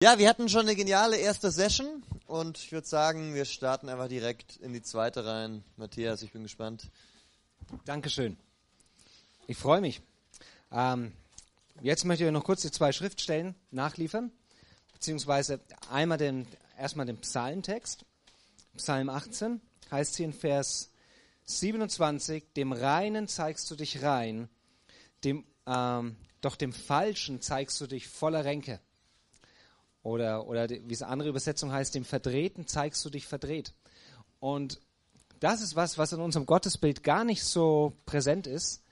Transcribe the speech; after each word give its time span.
Ja, 0.00 0.16
wir 0.16 0.28
hatten 0.28 0.48
schon 0.48 0.60
eine 0.60 0.76
geniale 0.76 1.16
erste 1.16 1.50
Session 1.50 2.04
und 2.28 2.56
ich 2.56 2.70
würde 2.70 2.86
sagen, 2.86 3.34
wir 3.34 3.44
starten 3.44 3.88
einfach 3.88 4.06
direkt 4.06 4.56
in 4.58 4.72
die 4.72 4.80
zweite 4.80 5.26
rein. 5.26 5.64
Matthias, 5.76 6.22
ich 6.22 6.30
bin 6.30 6.44
gespannt. 6.44 6.88
Dankeschön. 7.84 8.36
Ich 9.48 9.56
freue 9.56 9.80
mich. 9.80 10.00
Ähm, 10.70 11.12
jetzt 11.82 12.04
möchte 12.04 12.24
ich 12.24 12.30
noch 12.30 12.44
kurz 12.44 12.62
die 12.62 12.70
zwei 12.70 12.92
Schriftstellen 12.92 13.56
nachliefern, 13.72 14.30
beziehungsweise 14.92 15.58
einmal 15.90 16.18
den, 16.18 16.46
erstmal 16.78 17.06
den 17.06 17.18
Psalmtext. 17.18 18.04
Psalm 18.76 19.08
18 19.08 19.60
heißt 19.90 20.14
hier 20.14 20.26
in 20.26 20.32
Vers 20.32 20.92
27, 21.46 22.44
dem 22.54 22.70
Reinen 22.70 23.26
zeigst 23.26 23.68
du 23.68 23.74
dich 23.74 24.00
rein, 24.00 24.48
dem, 25.24 25.44
ähm, 25.66 26.14
doch 26.40 26.54
dem 26.54 26.72
Falschen 26.72 27.42
zeigst 27.42 27.80
du 27.80 27.88
dich 27.88 28.06
voller 28.06 28.44
Ränke. 28.44 28.78
Oder, 30.08 30.46
oder 30.46 30.68
wie 30.68 30.94
es 30.94 31.02
andere 31.02 31.28
Übersetzung 31.28 31.72
heißt, 31.72 31.94
dem 31.94 32.04
Verdrehten 32.04 32.66
zeigst 32.66 33.04
du 33.04 33.10
dich 33.10 33.26
verdreht. 33.26 33.74
Und 34.40 34.80
das 35.40 35.60
ist 35.60 35.76
was, 35.76 35.98
was 35.98 36.12
in 36.12 36.20
unserem 36.20 36.46
Gottesbild 36.46 37.04
gar 37.04 37.24
nicht 37.24 37.44
so 37.44 37.92
präsent 38.06 38.46
ist, 38.46 38.82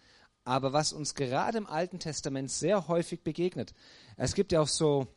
aber 0.45 0.73
was 0.73 0.93
uns 0.93 1.15
gerade 1.15 1.59
im 1.59 1.67
Alten 1.67 1.99
Testament 1.99 2.51
sehr 2.51 2.87
häufig 2.87 3.23
begegnet. 3.23 3.75
Es 4.17 4.35
gibt 4.35 4.53
ja 4.53 4.61
auch 4.61 4.69
so 4.69 5.09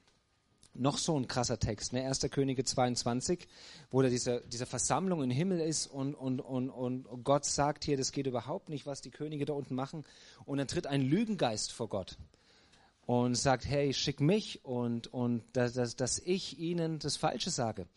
noch 0.74 0.98
so 0.98 1.20
ein 1.20 1.28
krasser 1.28 1.60
Text, 1.60 1.94
ne? 1.94 2.06
1. 2.06 2.22
Könige 2.32 2.64
22, 2.64 3.48
wo 3.92 4.02
da 4.02 4.10
diese, 4.10 4.44
diese 4.48 4.66
Versammlung 4.66 5.22
im 5.22 5.30
Himmel 5.30 5.60
ist 5.60 5.88
und, 5.88 6.16
und, 6.16 6.40
und, 6.40 6.70
und 6.70 7.24
Gott 7.24 7.46
sagt 7.46 7.84
hier, 7.84 7.98
das 7.98 8.12
geht 8.12 8.28
überhaupt 8.28 8.70
nicht, 8.70 8.86
was 8.86 9.02
die 9.02 9.12
Könige 9.12 9.46
da 9.46 9.54
unten 9.54 9.76
machen. 9.76 10.06
Und 10.46 10.58
dann 10.60 10.68
tritt 10.68 10.88
ein 10.88 11.02
Lügengeist 11.02 11.72
vor 11.72 11.90
Gott 11.90 12.18
und 13.10 13.34
sagt, 13.34 13.66
hey, 13.66 13.92
schick 13.92 14.22
mich 14.22 14.64
und, 14.64 15.08
und 15.08 15.42
dass, 15.54 15.74
dass, 15.96 16.20
ich 16.20 16.60
ihnen 16.60 17.00
das 17.00 17.18
Falsche 17.18 17.50
sage. 17.50 17.88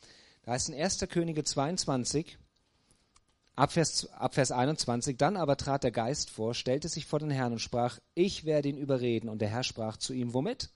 Da 0.42 0.52
heißt 0.52 0.70
in 0.70 0.74
1. 0.74 1.00
Könige 1.10 1.44
22, 1.44 2.38
Abvers, 3.54 4.10
Abvers 4.12 4.52
21, 4.52 5.19
dann 5.19 5.36
aber 5.36 5.58
trat 5.58 5.84
der 5.84 5.91
Geist 5.91 6.30
vor, 6.30 6.54
stellte 6.54 6.88
sich 6.88 7.04
vor 7.04 7.19
den 7.19 7.28
Herrn 7.28 7.52
und 7.52 7.58
sprach, 7.58 7.98
ich 8.14 8.46
werde 8.46 8.70
ihn 8.70 8.78
überreden. 8.78 9.28
Und 9.28 9.42
der 9.42 9.50
Herr 9.50 9.64
sprach 9.64 9.98
zu 9.98 10.14
ihm, 10.14 10.32
womit? 10.32 10.70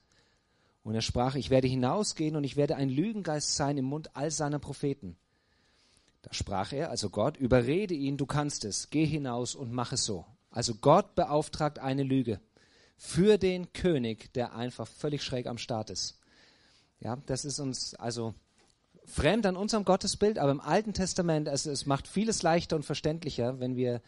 Und 0.85 0.95
er 0.95 1.01
sprach, 1.01 1.35
ich 1.35 1.49
werde 1.49 1.69
hinausgehen 1.69 2.37
und 2.37 2.45
ich 2.45 2.57
werde 2.57 2.77
ein 2.77 2.91
Lügengeist 2.91 3.57
sein 3.57 3.79
im 3.79 3.87
Mund 3.87 4.15
all 4.17 4.31
seiner 4.31 4.59
Propheten. 4.59 5.17
Da 6.21 6.35
sprach 6.35 6.75
er, 6.75 6.91
also 6.91 7.09
Gott, 7.09 7.39
überrede 7.39 7.95
ihn, 7.95 8.19
du 8.19 8.27
kannst 8.27 8.67
es, 8.67 8.91
geh 8.91 9.07
hinaus 9.07 9.55
und 9.55 9.73
mach 9.73 9.93
es 9.93 10.05
so. 10.05 10.27
Also 10.51 10.75
Gott 10.75 11.15
beauftragt 11.15 11.79
eine 11.79 12.03
Lüge 12.03 12.39
für 12.97 13.39
den 13.39 13.73
König, 13.73 14.33
der 14.35 14.55
einfach 14.55 14.89
völlig 14.89 15.23
schräg 15.23 15.47
am 15.47 15.59
Start 15.59 15.91
ist. 15.91 16.19
Ja, 17.01 17.17
das 17.27 17.45
ist 17.45 17.59
uns 17.59 17.95
also 17.95 18.35
fremd 19.05 19.47
an 19.47 19.57
unserem 19.57 19.85
Gottesbild, 19.85 20.39
aber 20.39 20.51
im 20.51 20.61
Alten 20.61 20.93
Testament, 20.93 21.49
also 21.49 21.71
es 21.71 21.87
macht 21.87 22.09
vieles 22.09 22.43
leichter 22.43 22.77
und 22.77 22.85
verständlicher, 22.85 23.61
wenn 23.61 23.77
wir 23.77 24.01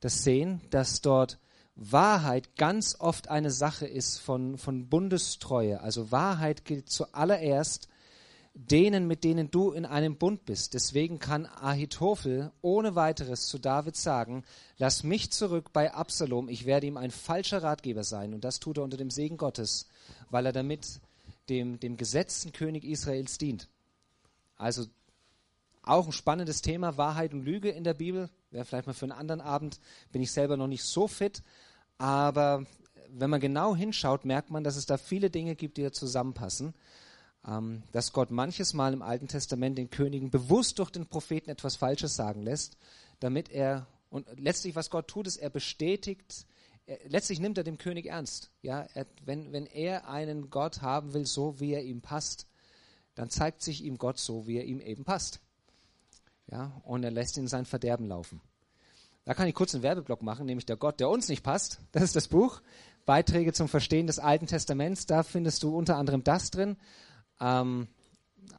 das 0.00 0.24
sehen, 0.24 0.60
dass 0.70 1.00
dort 1.00 1.38
Wahrheit 1.74 2.56
ganz 2.56 2.96
oft 2.98 3.28
eine 3.28 3.50
Sache 3.50 3.86
ist 3.86 4.18
von, 4.18 4.58
von 4.58 4.88
Bundestreue. 4.88 5.80
Also 5.80 6.10
Wahrheit 6.10 6.64
gilt 6.64 6.90
zuallererst 6.90 7.88
denen, 8.54 9.06
mit 9.06 9.24
denen 9.24 9.50
du 9.50 9.72
in 9.72 9.86
einem 9.86 10.16
Bund 10.16 10.44
bist. 10.44 10.74
Deswegen 10.74 11.18
kann 11.18 11.46
Ahitophel 11.46 12.52
ohne 12.60 12.94
weiteres 12.94 13.46
zu 13.46 13.58
David 13.58 13.96
sagen, 13.96 14.44
lass 14.76 15.04
mich 15.04 15.30
zurück 15.30 15.72
bei 15.72 15.94
Absalom, 15.94 16.48
ich 16.48 16.66
werde 16.66 16.86
ihm 16.86 16.98
ein 16.98 17.10
falscher 17.10 17.62
Ratgeber 17.62 18.04
sein. 18.04 18.34
Und 18.34 18.44
das 18.44 18.60
tut 18.60 18.76
er 18.76 18.84
unter 18.84 18.98
dem 18.98 19.10
Segen 19.10 19.38
Gottes, 19.38 19.88
weil 20.30 20.44
er 20.44 20.52
damit 20.52 21.00
dem, 21.48 21.80
dem 21.80 21.96
gesetzten 21.96 22.52
König 22.52 22.84
Israels 22.84 23.38
dient. 23.38 23.68
Also 24.56 24.86
auch 25.82 26.06
ein 26.06 26.12
spannendes 26.12 26.62
Thema, 26.62 26.96
Wahrheit 26.96 27.32
und 27.32 27.44
Lüge 27.44 27.70
in 27.70 27.84
der 27.84 27.94
Bibel. 27.94 28.28
Wäre 28.50 28.66
vielleicht 28.66 28.86
mal 28.86 28.92
für 28.92 29.06
einen 29.06 29.12
anderen 29.12 29.40
Abend, 29.40 29.80
bin 30.12 30.22
ich 30.22 30.30
selber 30.30 30.56
noch 30.56 30.68
nicht 30.68 30.84
so 30.84 31.08
fit. 31.08 31.42
Aber 31.96 32.66
wenn 33.08 33.30
man 33.30 33.40
genau 33.40 33.74
hinschaut, 33.74 34.24
merkt 34.24 34.50
man, 34.50 34.62
dass 34.62 34.76
es 34.76 34.86
da 34.86 34.98
viele 34.98 35.30
Dinge 35.30 35.56
gibt, 35.56 35.78
die 35.78 35.82
da 35.82 35.90
zusammenpassen 35.90 36.74
dass 37.44 38.12
Gott 38.12 38.30
manches 38.30 38.72
Mal 38.72 38.92
im 38.92 39.02
Alten 39.02 39.26
Testament 39.26 39.76
den 39.76 39.90
Königen 39.90 40.30
bewusst 40.30 40.78
durch 40.78 40.90
den 40.90 41.06
Propheten 41.06 41.50
etwas 41.50 41.76
Falsches 41.76 42.14
sagen 42.14 42.42
lässt, 42.42 42.76
damit 43.18 43.50
er, 43.50 43.86
und 44.10 44.26
letztlich 44.38 44.76
was 44.76 44.90
Gott 44.90 45.08
tut, 45.08 45.26
ist, 45.26 45.38
er 45.38 45.50
bestätigt, 45.50 46.46
er, 46.86 46.98
letztlich 47.08 47.40
nimmt 47.40 47.58
er 47.58 47.64
dem 47.64 47.78
König 47.78 48.06
ernst. 48.06 48.50
Ja, 48.62 48.86
er, 48.94 49.06
wenn, 49.24 49.52
wenn 49.52 49.66
er 49.66 50.08
einen 50.08 50.50
Gott 50.50 50.82
haben 50.82 51.14
will, 51.14 51.26
so 51.26 51.58
wie 51.58 51.72
er 51.72 51.82
ihm 51.82 52.00
passt, 52.00 52.46
dann 53.14 53.28
zeigt 53.28 53.62
sich 53.62 53.84
ihm 53.84 53.98
Gott 53.98 54.18
so, 54.18 54.46
wie 54.46 54.56
er 54.56 54.64
ihm 54.64 54.80
eben 54.80 55.04
passt. 55.04 55.40
Ja, 56.46 56.80
und 56.84 57.02
er 57.02 57.10
lässt 57.10 57.36
ihn 57.36 57.48
sein 57.48 57.64
Verderben 57.64 58.06
laufen. 58.06 58.40
Da 59.24 59.34
kann 59.34 59.46
ich 59.46 59.54
kurz 59.54 59.74
einen 59.74 59.82
Werbeblock 59.82 60.22
machen, 60.22 60.46
nämlich 60.46 60.66
der 60.66 60.76
Gott, 60.76 61.00
der 61.00 61.08
uns 61.08 61.28
nicht 61.28 61.42
passt. 61.42 61.80
Das 61.92 62.02
ist 62.02 62.16
das 62.16 62.28
Buch. 62.28 62.60
Beiträge 63.04 63.52
zum 63.52 63.68
Verstehen 63.68 64.06
des 64.06 64.18
Alten 64.18 64.46
Testaments. 64.46 65.06
Da 65.06 65.22
findest 65.22 65.62
du 65.62 65.76
unter 65.76 65.96
anderem 65.96 66.22
das 66.24 66.50
drin. 66.50 66.76
Ähm, 67.42 67.88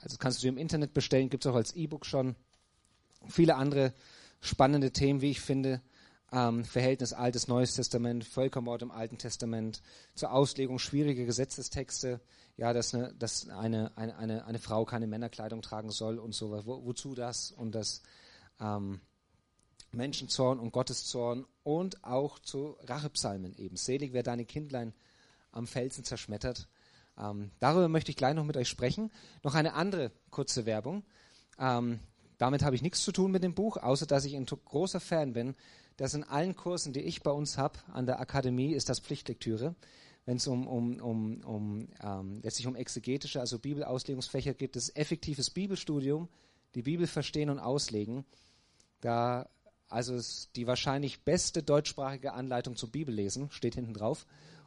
also 0.01 0.17
kannst 0.17 0.43
du 0.43 0.47
im 0.47 0.57
Internet 0.57 0.93
bestellen, 0.93 1.29
gibt 1.29 1.45
es 1.45 1.51
auch 1.51 1.55
als 1.55 1.75
E-Book 1.75 2.05
schon. 2.05 2.35
Viele 3.27 3.55
andere 3.55 3.93
spannende 4.41 4.91
Themen, 4.91 5.21
wie 5.21 5.31
ich 5.31 5.41
finde. 5.41 5.81
Ähm, 6.31 6.65
Verhältnis 6.65 7.13
Altes, 7.13 7.47
Neues 7.47 7.75
Testament, 7.75 8.25
Völkermord 8.25 8.81
im 8.81 8.91
Alten 8.91 9.17
Testament, 9.17 9.81
zur 10.15 10.31
Auslegung 10.31 10.79
schwieriger 10.79 11.25
Gesetzestexte, 11.25 12.19
ja, 12.57 12.73
dass, 12.73 12.93
eine, 12.93 13.13
dass 13.13 13.47
eine, 13.49 13.95
eine, 13.97 14.17
eine, 14.17 14.45
eine 14.45 14.59
Frau 14.59 14.83
keine 14.83 15.07
Männerkleidung 15.07 15.61
tragen 15.61 15.91
soll 15.91 16.17
und 16.17 16.33
so, 16.33 16.51
wo, 16.65 16.83
wozu 16.85 17.13
das 17.13 17.51
und 17.51 17.75
das 17.75 18.01
ähm, 18.59 18.99
Menschenzorn 19.91 20.59
und 20.59 20.71
Gotteszorn 20.71 21.45
und 21.61 22.03
auch 22.03 22.39
zu 22.39 22.77
Rachepsalmen 22.81 23.55
eben. 23.57 23.77
Selig, 23.77 24.11
wer 24.13 24.23
deine 24.23 24.45
Kindlein 24.45 24.93
am 25.51 25.67
Felsen 25.67 26.03
zerschmettert. 26.03 26.67
Ähm, 27.17 27.51
darüber 27.59 27.89
möchte 27.89 28.11
ich 28.11 28.17
gleich 28.17 28.33
noch 28.33 28.43
mit 28.43 28.57
euch 28.57 28.69
sprechen. 28.69 29.11
Noch 29.43 29.55
eine 29.55 29.73
andere 29.73 30.11
kurze 30.31 30.65
Werbung. 30.65 31.03
Ähm, 31.59 31.99
damit 32.37 32.63
habe 32.63 32.75
ich 32.75 32.81
nichts 32.81 33.03
zu 33.03 33.11
tun 33.11 33.31
mit 33.31 33.43
dem 33.43 33.53
Buch, 33.53 33.77
außer 33.77 34.05
dass 34.05 34.25
ich 34.25 34.35
ein 34.35 34.45
großer 34.45 34.99
Fan 34.99 35.33
bin. 35.33 35.55
dass 35.97 36.15
in 36.15 36.23
allen 36.23 36.55
Kursen, 36.55 36.91
die 36.91 37.01
ich 37.01 37.21
bei 37.21 37.29
uns 37.29 37.57
habe 37.59 37.77
an 37.91 38.07
der 38.07 38.19
Akademie, 38.19 38.73
ist 38.73 38.89
das 38.89 38.99
Pflichtlektüre. 38.99 39.75
Wenn 40.25 40.37
es 40.37 40.47
um, 40.47 40.65
um, 40.65 40.99
um, 40.99 41.41
um 41.41 41.87
ähm, 42.01 42.39
letztlich 42.41 42.65
um 42.65 42.75
exegetische, 42.75 43.39
also 43.39 43.59
Bibelauslegungsfächer 43.59 44.55
geht, 44.55 44.75
das 44.75 44.95
effektives 44.95 45.51
Bibelstudium, 45.51 46.29
die 46.73 46.81
Bibel 46.81 47.05
verstehen 47.05 47.51
und 47.51 47.59
auslegen. 47.59 48.25
Da 49.01 49.47
also 49.93 50.19
die 50.55 50.65
wahrscheinlich 50.65 51.21
beste 51.21 51.61
deutschsprachige 51.61 52.33
Anleitung 52.33 52.75
zum 52.75 52.89
Bibellesen, 52.89 53.51
steht 53.51 53.75
hinten 53.75 53.93
drauf. 53.93 54.25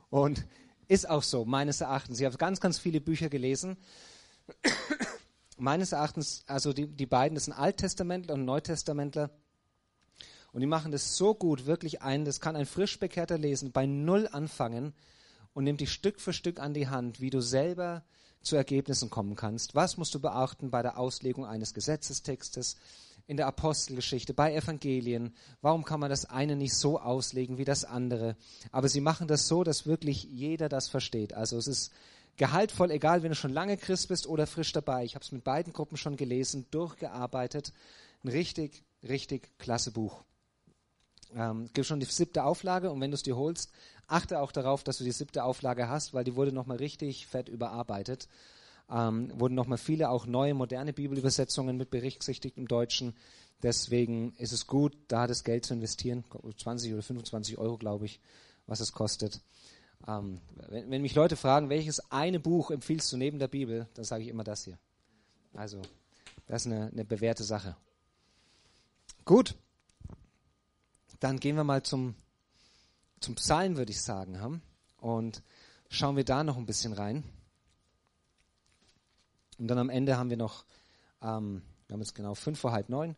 Und 0.08 0.46
ist 0.88 1.08
auch 1.08 1.22
so, 1.22 1.44
meines 1.44 1.80
Erachtens. 1.80 2.20
Ich 2.20 2.26
habe 2.26 2.36
ganz, 2.36 2.60
ganz 2.60 2.78
viele 2.78 3.00
Bücher 3.00 3.28
gelesen. 3.28 3.76
meines 5.58 5.92
Erachtens, 5.92 6.44
also 6.46 6.72
die, 6.72 6.86
die 6.86 7.06
beiden, 7.06 7.34
das 7.34 7.46
sind 7.46 7.54
Alttestamentler 7.54 8.34
und 8.34 8.44
Neutestamentler. 8.44 9.30
Und 10.52 10.60
die 10.60 10.66
machen 10.66 10.92
das 10.92 11.16
so 11.16 11.34
gut, 11.34 11.66
wirklich 11.66 12.02
ein, 12.02 12.24
das 12.24 12.40
kann 12.40 12.56
ein 12.56 12.66
frisch 12.66 12.98
bekehrter 12.98 13.36
lesen, 13.36 13.72
bei 13.72 13.86
Null 13.86 14.28
anfangen 14.30 14.94
und 15.52 15.64
nimmt 15.64 15.80
dich 15.80 15.92
Stück 15.92 16.20
für 16.20 16.32
Stück 16.32 16.60
an 16.60 16.74
die 16.74 16.88
Hand, 16.88 17.20
wie 17.20 17.30
du 17.30 17.40
selber 17.40 18.04
zu 18.42 18.56
Ergebnissen 18.56 19.10
kommen 19.10 19.34
kannst. 19.36 19.74
Was 19.74 19.96
musst 19.96 20.14
du 20.14 20.20
beachten 20.20 20.70
bei 20.70 20.82
der 20.82 20.98
Auslegung 20.98 21.44
eines 21.44 21.74
Gesetzestextes? 21.74 22.76
In 23.26 23.36
der 23.36 23.46
Apostelgeschichte, 23.46 24.34
bei 24.34 24.54
Evangelien. 24.54 25.34
Warum 25.60 25.84
kann 25.84 26.00
man 26.00 26.10
das 26.10 26.26
eine 26.26 26.56
nicht 26.56 26.74
so 26.74 27.00
auslegen 27.00 27.58
wie 27.58 27.64
das 27.64 27.84
andere? 27.84 28.36
Aber 28.70 28.88
sie 28.88 29.00
machen 29.00 29.26
das 29.26 29.48
so, 29.48 29.64
dass 29.64 29.86
wirklich 29.86 30.24
jeder 30.24 30.68
das 30.68 30.88
versteht. 30.88 31.34
Also 31.34 31.58
es 31.58 31.66
ist 31.66 31.92
gehaltvoll, 32.36 32.90
egal 32.90 33.22
wenn 33.22 33.30
du 33.30 33.34
schon 33.34 33.52
lange 33.52 33.76
Christ 33.76 34.08
bist 34.08 34.26
oder 34.26 34.46
frisch 34.46 34.72
dabei. 34.72 35.04
Ich 35.04 35.14
habe 35.14 35.24
es 35.24 35.32
mit 35.32 35.42
beiden 35.42 35.72
Gruppen 35.72 35.96
schon 35.96 36.16
gelesen, 36.16 36.66
durchgearbeitet. 36.70 37.72
Ein 38.22 38.28
richtig, 38.28 38.84
richtig 39.02 39.50
klasse 39.58 39.90
Buch. 39.90 40.22
Ähm, 41.34 41.68
gibt 41.74 41.86
schon 41.86 41.98
die 41.98 42.06
siebte 42.06 42.44
Auflage 42.44 42.92
und 42.92 43.00
wenn 43.00 43.10
du 43.10 43.16
es 43.16 43.24
dir 43.24 43.36
holst, 43.36 43.72
achte 44.06 44.40
auch 44.40 44.52
darauf, 44.52 44.84
dass 44.84 44.98
du 44.98 45.04
die 45.04 45.10
siebte 45.10 45.42
Auflage 45.42 45.88
hast, 45.88 46.14
weil 46.14 46.22
die 46.22 46.36
wurde 46.36 46.52
nochmal 46.52 46.76
richtig 46.76 47.26
fett 47.26 47.48
überarbeitet 47.48 48.28
ähm, 48.90 49.32
wurden 49.34 49.54
nochmal 49.54 49.78
viele 49.78 50.10
auch 50.10 50.26
neue, 50.26 50.54
moderne 50.54 50.92
Bibelübersetzungen 50.92 51.76
mit 51.76 51.90
berücksichtigt 51.90 52.56
im 52.56 52.68
Deutschen. 52.68 53.14
Deswegen 53.62 54.32
ist 54.38 54.52
es 54.52 54.66
gut, 54.66 54.96
da 55.08 55.26
das 55.26 55.44
Geld 55.44 55.64
zu 55.64 55.74
investieren. 55.74 56.24
20 56.56 56.92
oder 56.92 57.02
25 57.02 57.58
Euro, 57.58 57.78
glaube 57.78 58.04
ich, 58.04 58.20
was 58.66 58.80
es 58.80 58.92
kostet. 58.92 59.40
Ähm, 60.06 60.40
wenn, 60.68 60.90
wenn 60.90 61.02
mich 61.02 61.14
Leute 61.14 61.36
fragen, 61.36 61.68
welches 61.68 62.10
eine 62.12 62.38
Buch 62.38 62.70
empfiehlst 62.70 63.10
du 63.12 63.16
neben 63.16 63.38
der 63.38 63.48
Bibel, 63.48 63.88
dann 63.94 64.04
sage 64.04 64.22
ich 64.22 64.28
immer 64.28 64.44
das 64.44 64.64
hier. 64.64 64.78
Also, 65.54 65.80
das 66.46 66.66
ist 66.66 66.72
eine, 66.72 66.90
eine 66.92 67.04
bewährte 67.04 67.44
Sache. 67.44 67.76
Gut, 69.24 69.56
dann 71.18 71.40
gehen 71.40 71.56
wir 71.56 71.64
mal 71.64 71.82
zum, 71.82 72.14
zum 73.20 73.34
Psalm, 73.36 73.76
würde 73.76 73.90
ich 73.90 74.00
sagen. 74.00 74.62
Und 74.98 75.42
schauen 75.88 76.16
wir 76.16 76.24
da 76.24 76.44
noch 76.44 76.56
ein 76.56 76.66
bisschen 76.66 76.92
rein. 76.92 77.24
Und 79.58 79.68
dann 79.68 79.78
am 79.78 79.90
Ende 79.90 80.16
haben 80.16 80.30
wir 80.30 80.36
noch, 80.36 80.64
ähm, 81.22 81.62
wir 81.86 81.94
haben 81.94 82.00
jetzt 82.00 82.14
genau 82.14 82.34
fünf 82.34 82.58
vor 82.58 82.72
halb 82.72 82.88
neun, 82.88 83.16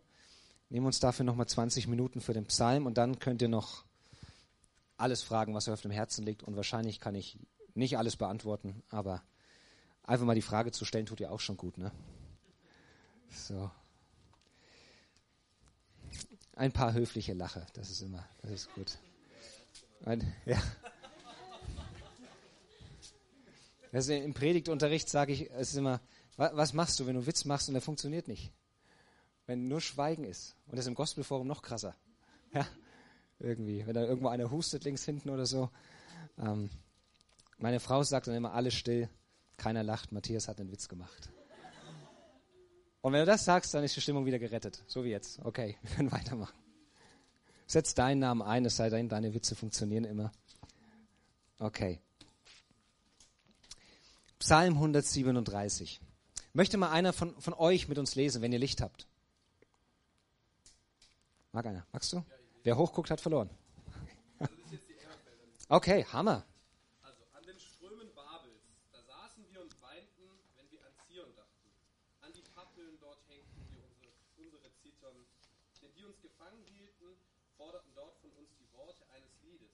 nehmen 0.70 0.86
uns 0.86 1.00
dafür 1.00 1.24
nochmal 1.24 1.46
20 1.46 1.88
Minuten 1.88 2.20
für 2.20 2.34
den 2.34 2.46
Psalm 2.46 2.86
und 2.86 2.98
dann 2.98 3.18
könnt 3.18 3.42
ihr 3.42 3.48
noch 3.48 3.84
alles 4.96 5.22
fragen, 5.22 5.54
was 5.54 5.68
euch 5.68 5.74
auf 5.74 5.82
dem 5.82 5.90
Herzen 5.90 6.24
liegt. 6.24 6.42
Und 6.42 6.56
wahrscheinlich 6.56 7.00
kann 7.00 7.14
ich 7.14 7.38
nicht 7.74 7.96
alles 7.96 8.16
beantworten, 8.16 8.82
aber 8.90 9.22
einfach 10.02 10.26
mal 10.26 10.34
die 10.34 10.42
Frage 10.42 10.72
zu 10.72 10.84
stellen, 10.84 11.06
tut 11.06 11.20
ja 11.20 11.30
auch 11.30 11.40
schon 11.40 11.56
gut, 11.56 11.78
ne? 11.78 11.92
So. 13.30 13.70
Ein 16.56 16.72
paar 16.72 16.92
höfliche 16.92 17.34
Lache, 17.34 17.66
das 17.74 17.90
ist 17.90 18.00
immer, 18.00 18.26
das 18.42 18.50
ist 18.50 18.74
gut. 18.74 18.98
Ein, 20.04 20.32
ja. 20.44 20.60
Also 23.92 24.12
Im 24.12 24.34
Predigtunterricht 24.34 25.08
sage 25.08 25.32
ich, 25.32 25.50
es 25.52 25.70
ist 25.70 25.76
immer, 25.76 26.00
was 26.38 26.72
machst 26.72 27.00
du, 27.00 27.06
wenn 27.06 27.16
du 27.16 27.26
Witz 27.26 27.44
machst 27.44 27.68
und 27.68 27.74
der 27.74 27.82
funktioniert 27.82 28.28
nicht? 28.28 28.52
Wenn 29.46 29.66
nur 29.66 29.80
Schweigen 29.80 30.24
ist. 30.24 30.56
Und 30.66 30.76
das 30.76 30.84
ist 30.84 30.88
im 30.88 30.94
Gospelforum 30.94 31.46
noch 31.46 31.62
krasser. 31.62 31.94
Ja, 32.54 32.66
irgendwie. 33.40 33.86
Wenn 33.86 33.92
da 33.92 34.04
irgendwo 34.04 34.28
einer 34.28 34.50
hustet 34.50 34.84
links 34.84 35.04
hinten 35.04 35.28
oder 35.28 35.44
so. 35.44 35.68
Ähm, 36.38 36.70
meine 37.58 37.78
Frau 37.78 38.02
sagt 38.02 38.26
dann 38.26 38.34
immer, 38.34 38.54
alles 38.54 38.72
still, 38.72 39.10
keiner 39.58 39.82
lacht, 39.82 40.12
Matthias 40.12 40.48
hat 40.48 40.58
einen 40.58 40.72
Witz 40.72 40.88
gemacht. 40.88 41.30
Und 43.02 43.12
wenn 43.12 43.20
du 43.20 43.26
das 43.26 43.44
sagst, 43.44 43.74
dann 43.74 43.84
ist 43.84 43.94
die 43.96 44.00
Stimmung 44.00 44.24
wieder 44.24 44.38
gerettet. 44.38 44.82
So 44.86 45.04
wie 45.04 45.10
jetzt. 45.10 45.40
Okay, 45.44 45.76
wir 45.82 45.90
können 45.90 46.10
weitermachen. 46.10 46.56
Setz 47.66 47.94
deinen 47.94 48.20
Namen 48.20 48.40
ein, 48.40 48.64
es 48.64 48.76
sei 48.76 48.88
denn, 48.88 49.10
deine 49.10 49.34
Witze 49.34 49.54
funktionieren 49.54 50.04
immer. 50.04 50.32
Okay. 51.58 52.00
Psalm 54.38 54.74
137. 54.74 56.00
Möchte 56.52 56.76
mal 56.76 56.90
einer 56.90 57.12
von, 57.12 57.40
von 57.40 57.54
euch 57.54 57.88
mit 57.88 57.98
uns 57.98 58.14
lesen, 58.14 58.42
wenn 58.42 58.52
ihr 58.52 58.58
Licht 58.58 58.80
habt? 58.80 59.06
Mag 61.52 61.66
einer? 61.66 61.86
Magst 61.92 62.12
du? 62.12 62.24
Wer 62.62 62.76
hochguckt, 62.76 63.10
hat 63.10 63.20
verloren. 63.20 63.50
Okay, 65.70 66.02
Hammer. 66.06 66.46
Also 67.02 67.24
an 67.36 67.44
den 67.44 67.60
Strömen 67.60 68.08
Babels, 68.14 68.64
da 68.90 69.02
saßen 69.02 69.44
wir 69.52 69.60
und 69.60 69.76
weinten, 69.82 70.24
wenn 70.56 70.70
wir 70.70 70.80
an 70.80 70.92
Zion 71.04 71.28
dachten. 71.36 71.68
An 72.22 72.32
die 72.32 72.40
Pappeln 72.56 72.96
dort 73.00 73.20
hängten 73.28 73.68
wir 73.68 73.84
unsere, 73.84 74.08
unsere 74.40 74.72
Zittern. 74.80 75.16
Denn 75.82 75.92
die 75.92 76.04
uns 76.04 76.22
gefangen 76.22 76.64
hielten, 76.72 77.20
forderten 77.58 77.92
dort 77.94 78.16
von 78.16 78.30
uns 78.32 78.48
die 78.56 78.72
Worte 78.72 79.04
eines 79.12 79.36
Liedes. 79.42 79.68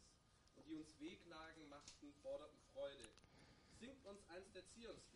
Und 0.57 0.67
die 0.67 0.75
uns 0.75 0.99
Wegnagen 0.99 1.69
machten, 1.69 2.13
forderten 2.23 2.59
Freude. 2.75 3.07
Singt 3.79 4.05
uns 4.05 4.19
eins 4.35 4.51
der 4.51 4.67
Zionslieder. 4.75 5.14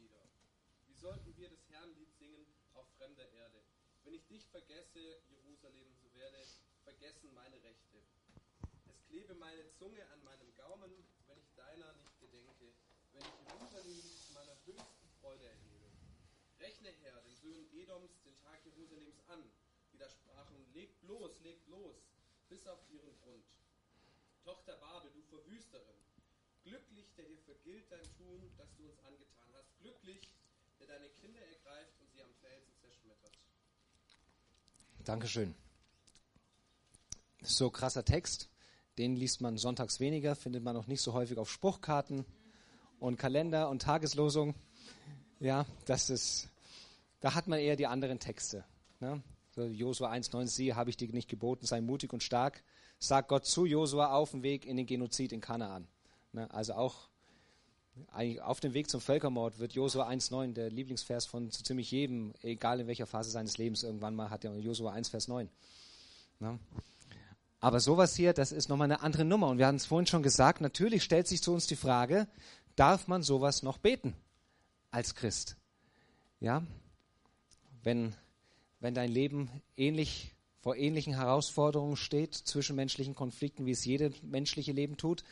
Sollten 1.01 1.37
wir 1.37 1.49
das 1.49 1.69
Herrnlied 1.71 2.13
singen 2.19 2.45
auf 2.75 2.85
fremder 2.97 3.31
Erde? 3.31 3.63
Wenn 4.03 4.15
ich 4.15 4.27
dich 4.27 4.45
vergesse, 4.49 5.23
Jerusalem, 5.29 5.95
so 6.03 6.13
werde 6.15 6.43
vergessen 6.83 7.33
meine 7.35 7.55
Rechte. 7.63 8.03
Es 8.89 9.07
klebe 9.07 9.35
meine 9.37 9.71
Zunge 9.79 10.05
an 10.11 10.25
meinem 10.25 10.53
Gaumen, 10.57 10.91
wenn 11.29 11.39
ich 11.39 11.55
deiner 11.55 11.93
nicht 12.03 12.19
gedenke, 12.19 12.75
wenn 13.13 13.23
ich 13.23 13.47
Jerusalem 13.47 14.03
zu 14.27 14.33
meiner 14.33 14.57
höchsten 14.67 15.09
Freude 15.21 15.45
erhebe. 15.45 15.87
Rechne 16.59 16.91
her 16.91 17.21
den 17.21 17.37
Söhnen 17.37 17.73
Edoms 17.75 18.21
den 18.25 18.37
Tag 18.43 18.59
Jerusalems 18.67 19.21
an, 19.29 19.45
die 19.93 19.99
da 19.99 20.09
sprachen, 20.11 20.67
legt 20.75 21.01
los, 21.05 21.39
legt 21.41 21.69
los, 21.69 21.95
bis 22.49 22.67
auf 22.67 22.81
ihren 22.91 23.17
Grund. 23.21 23.45
Tochter 24.43 24.77
Babel, 24.79 25.13
du 25.13 25.23
Verwüsterin, 25.23 26.03
glücklich, 26.65 27.15
der 27.17 27.27
dir 27.27 27.39
vergilt 27.43 27.87
dein 27.89 28.17
Tun, 28.17 28.51
das 28.57 28.75
du 28.77 28.89
uns 28.89 28.99
angetan 29.05 29.49
hast, 29.55 29.79
glücklich, 29.79 30.21
deine 30.89 31.09
Kinder 31.21 31.41
ergreift 31.41 32.01
und 32.01 32.11
sie 32.11 32.23
am 32.23 32.33
Felsen 32.41 32.73
zerschmettert. 32.81 33.33
Dankeschön. 35.05 35.55
So 37.43 37.71
krasser 37.71 38.05
Text. 38.05 38.49
Den 38.97 39.15
liest 39.15 39.41
man 39.41 39.59
sonntags 39.59 40.01
weniger, 40.01 40.35
findet 40.35 40.65
man 40.65 40.77
auch 40.77 40.87
nicht 40.87 41.03
so 41.03 41.13
häufig 41.13 41.39
auf 41.39 41.53
Spruchkarten 41.53 42.25
und 42.99 43.17
Kalender 43.17 43.69
und 43.69 43.83
Tageslosung. 43.83 44.57
Ja, 45.39 45.67
das 45.85 46.11
ist, 46.11 46.49
da 47.21 47.35
hat 47.35 47.47
man 47.47 47.61
eher 47.61 47.77
die 47.77 47.87
anderen 47.87 48.19
Texte. 48.19 48.65
Ne? 48.99 49.23
So 49.51 49.65
Josua 49.65 50.11
1,9, 50.11 50.49
sie 50.49 50.75
habe 50.75 50.91
ich 50.91 50.97
dir 50.97 51.09
nicht 51.13 51.29
geboten, 51.29 51.65
sei 51.65 51.81
mutig 51.81 52.13
und 52.13 52.25
stark. 52.25 52.65
Sag 52.99 53.29
Gott 53.29 53.47
zu 53.47 53.67
Josua 53.67 54.13
auf 54.13 54.33
dem 54.33 54.43
Weg 54.43 54.67
in 54.67 54.77
den 54.77 54.87
Genozid 54.87 55.33
in 55.33 55.41
Kanaan. 55.41 55.87
Ne? 56.33 56.53
Also 56.53 56.75
auch 56.75 57.09
eigentlich 58.13 58.41
auf 58.43 58.61
dem 58.61 58.75
Weg 58.75 58.91
zum 58.91 59.01
Völkermord 59.01 59.59
wird 59.59 59.73
Josua 59.73 60.09
1,9 60.09 60.53
der 60.53 60.71
Lieblingsvers 60.71 61.27
von 61.27 61.51
so 61.51 61.63
ziemlich 61.63 61.91
jedem, 61.91 62.33
egal 62.43 62.81
in 62.81 62.87
welcher 62.87 63.07
Phase 63.07 63.31
seines 63.31 63.59
Lebens, 63.59 63.83
irgendwann 63.83 64.15
mal 64.15 64.31
hat 64.31 64.45
er 64.45 64.57
Josua 64.59 64.93
1, 64.93 65.09
Vers 65.09 65.29
9. 65.29 65.49
Ne? 66.41 66.59
Aber 67.61 67.81
sowas 67.81 68.15
hier, 68.15 68.33
das 68.33 68.53
ist 68.53 68.69
nochmal 68.69 68.87
eine 68.87 69.03
andere 69.03 69.25
Nummer. 69.25 69.49
Und 69.49 69.59
wir 69.59 69.67
hatten 69.67 69.77
es 69.77 69.87
vorhin 69.87 70.07
schon 70.07 70.23
gesagt, 70.23 70.61
natürlich 70.61 71.03
stellt 71.03 71.27
sich 71.27 71.43
zu 71.43 71.53
uns 71.53 71.67
die 71.67 71.77
Frage, 71.77 72.29
darf 72.77 73.09
man 73.09 73.23
sowas 73.23 73.63
noch 73.63 73.79
beten 73.79 74.15
als 74.91 75.15
Christ? 75.15 75.57
Ja? 76.41 76.63
Wenn, 77.83 78.15
wenn 78.81 78.95
dein 78.95 79.11
Leben 79.11 79.51
ähnlich 79.77 80.35
vor 80.61 80.77
ähnlichen 80.77 81.15
Herausforderungen 81.15 81.97
steht, 81.97 82.35
zwischenmenschlichen 82.35 83.15
Konflikten, 83.15 83.67
wie 83.67 83.73
es 83.73 83.85
jede 83.85 84.13
menschliche 84.23 84.73
Leben 84.73 84.97
tut, 84.97 85.25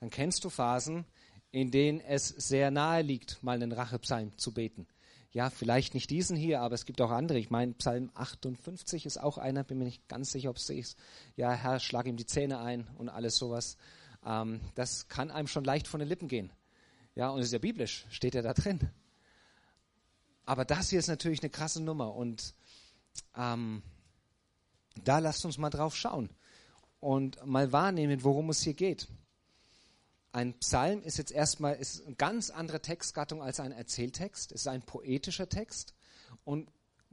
dann 0.00 0.10
kennst 0.10 0.44
du 0.44 0.50
Phasen, 0.50 1.04
in 1.52 1.70
denen 1.70 2.00
es 2.00 2.28
sehr 2.28 2.70
nahe 2.70 3.02
liegt, 3.02 3.42
mal 3.42 3.54
einen 3.54 3.72
Rachepsalm 3.72 4.36
zu 4.36 4.52
beten 4.52 4.86
ja, 5.32 5.48
vielleicht 5.48 5.94
nicht 5.94 6.10
diesen 6.10 6.36
hier, 6.36 6.60
aber 6.60 6.74
es 6.74 6.84
gibt 6.84 7.00
auch 7.00 7.10
andere. 7.10 7.38
Ich 7.38 7.50
meine, 7.50 7.72
Psalm 7.72 8.10
58 8.14 9.06
ist 9.06 9.18
auch 9.18 9.38
einer, 9.38 9.64
bin 9.64 9.78
mir 9.78 9.86
nicht 9.86 10.06
ganz 10.06 10.30
sicher, 10.30 10.50
ob 10.50 10.58
es 10.58 10.68
ist. 10.68 10.98
Ja, 11.36 11.52
Herr, 11.52 11.80
schlag 11.80 12.06
ihm 12.06 12.16
die 12.16 12.26
Zähne 12.26 12.58
ein 12.58 12.86
und 12.98 13.08
alles 13.08 13.36
sowas. 13.36 13.78
Ähm, 14.26 14.60
das 14.74 15.08
kann 15.08 15.30
einem 15.30 15.48
schon 15.48 15.64
leicht 15.64 15.88
von 15.88 16.00
den 16.00 16.08
Lippen 16.08 16.28
gehen. 16.28 16.52
Ja, 17.14 17.30
und 17.30 17.40
es 17.40 17.46
ist 17.46 17.52
ja 17.52 17.58
biblisch, 17.58 18.06
steht 18.10 18.34
ja 18.34 18.42
da 18.42 18.52
drin. 18.52 18.90
Aber 20.44 20.66
das 20.66 20.90
hier 20.90 20.98
ist 20.98 21.08
natürlich 21.08 21.40
eine 21.40 21.50
krasse 21.50 21.82
Nummer 21.82 22.14
und 22.14 22.54
ähm, 23.34 23.82
da 25.02 25.18
lasst 25.18 25.46
uns 25.46 25.56
mal 25.56 25.70
drauf 25.70 25.96
schauen 25.96 26.28
und 27.00 27.44
mal 27.46 27.72
wahrnehmen, 27.72 28.22
worum 28.22 28.50
es 28.50 28.60
hier 28.60 28.74
geht. 28.74 29.08
Ein 30.32 30.54
Psalm 30.58 31.02
ist 31.02 31.18
jetzt 31.18 31.30
erstmal 31.30 31.76
ist 31.76 32.06
eine 32.06 32.14
ganz 32.16 32.50
andere 32.50 32.80
Textgattung 32.80 33.42
als 33.42 33.60
ein 33.60 33.72
Erzähltext. 33.72 34.52
Es 34.52 34.62
ist 34.62 34.66
ein 34.66 34.82
poetischer 34.82 35.48
Text. 35.48 35.94
Und 36.44 36.70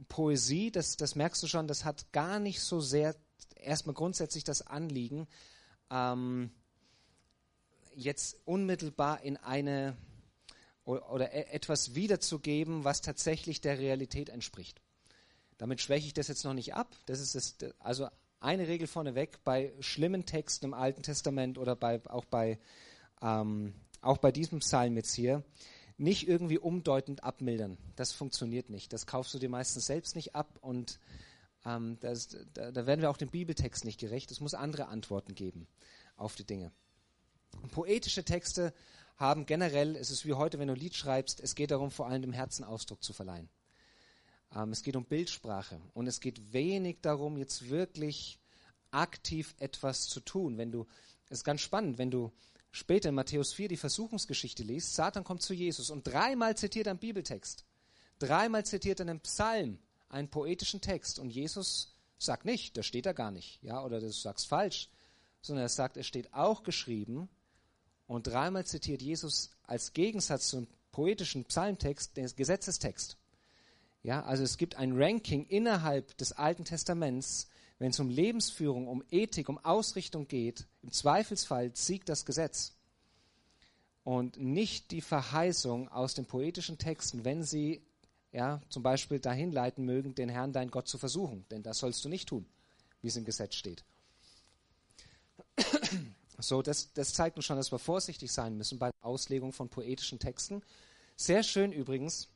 Poesie, 0.08 0.70
das, 0.70 0.96
das 0.96 1.14
merkst 1.14 1.42
du 1.42 1.46
schon, 1.46 1.68
das 1.68 1.84
hat 1.84 2.12
gar 2.12 2.38
nicht 2.38 2.60
so 2.60 2.80
sehr 2.80 3.14
erstmal 3.56 3.94
grundsätzlich 3.94 4.44
das 4.44 4.66
Anliegen, 4.66 5.26
ähm, 5.90 6.50
jetzt 7.94 8.38
unmittelbar 8.46 9.22
in 9.22 9.36
eine 9.36 9.96
oder, 10.84 11.32
e, 11.32 11.42
etwas 11.52 11.94
wiederzugeben, 11.94 12.84
was 12.84 13.02
tatsächlich 13.02 13.60
der 13.60 13.78
Realität 13.78 14.28
entspricht. 14.30 14.80
Damit 15.58 15.80
schwäche 15.80 16.06
ich 16.06 16.14
das 16.14 16.28
jetzt 16.28 16.44
noch 16.44 16.54
nicht 16.54 16.74
ab. 16.74 16.96
Das 17.06 17.20
ist 17.20 17.34
das, 17.34 17.56
also 17.78 18.08
eine 18.40 18.66
Regel 18.66 18.86
vorneweg 18.86 19.44
bei 19.44 19.72
schlimmen 19.80 20.24
Texten 20.24 20.64
im 20.66 20.74
Alten 20.74 21.02
Testament 21.02 21.58
oder 21.58 21.76
bei, 21.76 22.00
auch 22.06 22.24
bei 22.24 22.58
ähm, 23.22 23.74
auch 24.00 24.18
bei 24.18 24.32
diesem 24.32 24.60
Psalm 24.60 24.96
jetzt 24.96 25.14
hier, 25.14 25.44
nicht 25.96 26.26
irgendwie 26.26 26.58
umdeutend 26.58 27.22
abmildern. 27.24 27.76
Das 27.96 28.12
funktioniert 28.12 28.70
nicht. 28.70 28.92
Das 28.92 29.06
kaufst 29.06 29.34
du 29.34 29.38
dir 29.38 29.50
meistens 29.50 29.86
selbst 29.86 30.16
nicht 30.16 30.34
ab 30.34 30.58
und 30.62 30.98
ähm, 31.66 31.98
das, 32.00 32.28
da, 32.54 32.70
da, 32.70 32.86
werden 32.86 33.02
wir 33.02 33.10
auch 33.10 33.18
dem 33.18 33.28
Bibeltext 33.28 33.84
nicht 33.84 34.00
gerecht. 34.00 34.30
Es 34.30 34.40
muss 34.40 34.54
andere 34.54 34.88
Antworten 34.88 35.34
geben 35.34 35.66
auf 36.16 36.34
die 36.34 36.44
Dinge. 36.44 36.72
Poetische 37.70 38.24
Texte 38.24 38.72
haben 39.16 39.44
generell, 39.44 39.96
es 39.96 40.10
ist 40.10 40.24
wie 40.24 40.32
heute, 40.32 40.58
wenn 40.58 40.68
du 40.68 40.74
ein 40.74 40.80
Lied 40.80 40.94
schreibst, 40.94 41.40
es 41.40 41.54
geht 41.54 41.70
darum, 41.70 41.90
vor 41.90 42.06
allem 42.06 42.22
dem 42.22 42.32
Herzen 42.32 42.64
Ausdruck 42.64 43.02
zu 43.02 43.12
verleihen. 43.12 43.50
Ähm, 44.54 44.72
es 44.72 44.82
geht 44.82 44.96
um 44.96 45.04
Bildsprache 45.04 45.80
und 45.92 46.06
es 46.06 46.20
geht 46.20 46.54
wenig 46.54 46.98
darum, 47.02 47.36
jetzt 47.36 47.68
wirklich 47.68 48.40
aktiv 48.90 49.54
etwas 49.58 50.08
zu 50.08 50.20
tun. 50.20 50.56
Wenn 50.56 50.72
du, 50.72 50.86
es 51.26 51.40
ist 51.40 51.44
ganz 51.44 51.60
spannend, 51.60 51.98
wenn 51.98 52.10
du 52.10 52.32
später 52.72 53.08
in 53.08 53.14
Matthäus 53.14 53.52
4 53.52 53.68
die 53.68 53.76
Versuchungsgeschichte 53.76 54.62
liest, 54.62 54.94
Satan 54.94 55.24
kommt 55.24 55.42
zu 55.42 55.54
Jesus 55.54 55.90
und 55.90 56.06
dreimal 56.06 56.56
zitiert 56.56 56.86
er 56.86 56.92
einen 56.92 57.00
Bibeltext. 57.00 57.64
Dreimal 58.18 58.64
zitiert 58.64 59.00
er 59.00 59.08
einen 59.08 59.20
Psalm, 59.20 59.78
einen 60.08 60.28
poetischen 60.28 60.80
Text. 60.80 61.18
Und 61.18 61.30
Jesus 61.30 61.94
sagt 62.18 62.44
nicht, 62.44 62.76
das 62.76 62.86
steht 62.86 63.06
da 63.06 63.12
gar 63.12 63.30
nicht, 63.30 63.62
ja, 63.62 63.82
oder 63.82 64.00
du 64.00 64.12
sagst 64.12 64.46
falsch, 64.46 64.90
sondern 65.40 65.64
er 65.64 65.70
sagt, 65.70 65.96
es 65.96 66.06
steht 66.06 66.32
auch 66.34 66.62
geschrieben. 66.62 67.28
Und 68.06 68.26
dreimal 68.26 68.66
zitiert 68.66 69.02
Jesus 69.02 69.50
als 69.62 69.92
Gegensatz 69.92 70.48
zum 70.48 70.66
poetischen 70.92 71.44
Psalmtext 71.44 72.16
den 72.16 72.28
Gesetzestext. 72.34 73.16
Ja, 74.02 74.24
also 74.24 74.42
es 74.42 74.56
gibt 74.56 74.76
ein 74.76 75.00
Ranking 75.00 75.46
innerhalb 75.46 76.16
des 76.16 76.32
Alten 76.32 76.64
Testaments, 76.64 77.48
wenn 77.80 77.90
es 77.90 77.98
um 77.98 78.10
Lebensführung, 78.10 78.86
um 78.86 79.02
Ethik, 79.10 79.48
um 79.48 79.58
Ausrichtung 79.58 80.28
geht, 80.28 80.66
im 80.82 80.92
Zweifelsfall 80.92 81.72
siegt 81.74 82.10
das 82.10 82.26
Gesetz 82.26 82.74
und 84.04 84.36
nicht 84.36 84.90
die 84.90 85.00
Verheißung 85.00 85.88
aus 85.88 86.14
den 86.14 86.26
poetischen 86.26 86.76
Texten, 86.76 87.24
wenn 87.24 87.42
sie 87.42 87.82
ja, 88.32 88.60
zum 88.68 88.82
Beispiel 88.82 89.18
dahin 89.18 89.50
leiten 89.50 89.84
mögen, 89.86 90.14
den 90.14 90.28
Herrn, 90.28 90.52
dein 90.52 90.70
Gott, 90.70 90.88
zu 90.88 90.98
versuchen. 90.98 91.46
Denn 91.50 91.62
das 91.62 91.78
sollst 91.78 92.04
du 92.04 92.10
nicht 92.10 92.28
tun, 92.28 92.46
wie 93.00 93.08
es 93.08 93.16
im 93.16 93.24
Gesetz 93.24 93.56
steht. 93.56 93.82
So, 96.42 96.62
das, 96.62 96.90
das 96.94 97.12
zeigt 97.12 97.36
uns 97.36 97.44
schon, 97.44 97.58
dass 97.58 97.70
wir 97.70 97.78
vorsichtig 97.78 98.32
sein 98.32 98.56
müssen 98.56 98.78
bei 98.78 98.90
der 98.90 99.04
Auslegung 99.04 99.52
von 99.52 99.68
poetischen 99.68 100.18
Texten. 100.18 100.62
Sehr 101.14 101.42
schön 101.42 101.70
übrigens, 101.70 102.30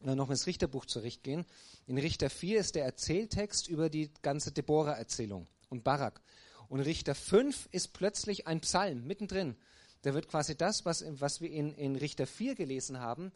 noch 0.00 0.30
ins 0.30 0.46
Richterbuch 0.46 0.86
zurückgehen. 0.86 1.44
In 1.86 1.98
Richter 1.98 2.30
4 2.30 2.60
ist 2.60 2.74
der 2.74 2.84
Erzähltext 2.84 3.68
über 3.68 3.88
die 3.88 4.10
ganze 4.22 4.52
Deborah-Erzählung 4.52 5.46
und 5.68 5.84
Barak. 5.84 6.20
Und 6.68 6.80
Richter 6.80 7.14
5 7.14 7.68
ist 7.72 7.92
plötzlich 7.92 8.46
ein 8.46 8.60
Psalm 8.60 9.06
mittendrin. 9.06 9.56
Da 10.02 10.14
wird 10.14 10.28
quasi 10.28 10.56
das, 10.56 10.84
was, 10.84 11.04
was 11.20 11.40
wir 11.40 11.50
in, 11.50 11.74
in 11.74 11.96
Richter 11.96 12.26
4 12.26 12.54
gelesen 12.54 13.00
haben, 13.00 13.32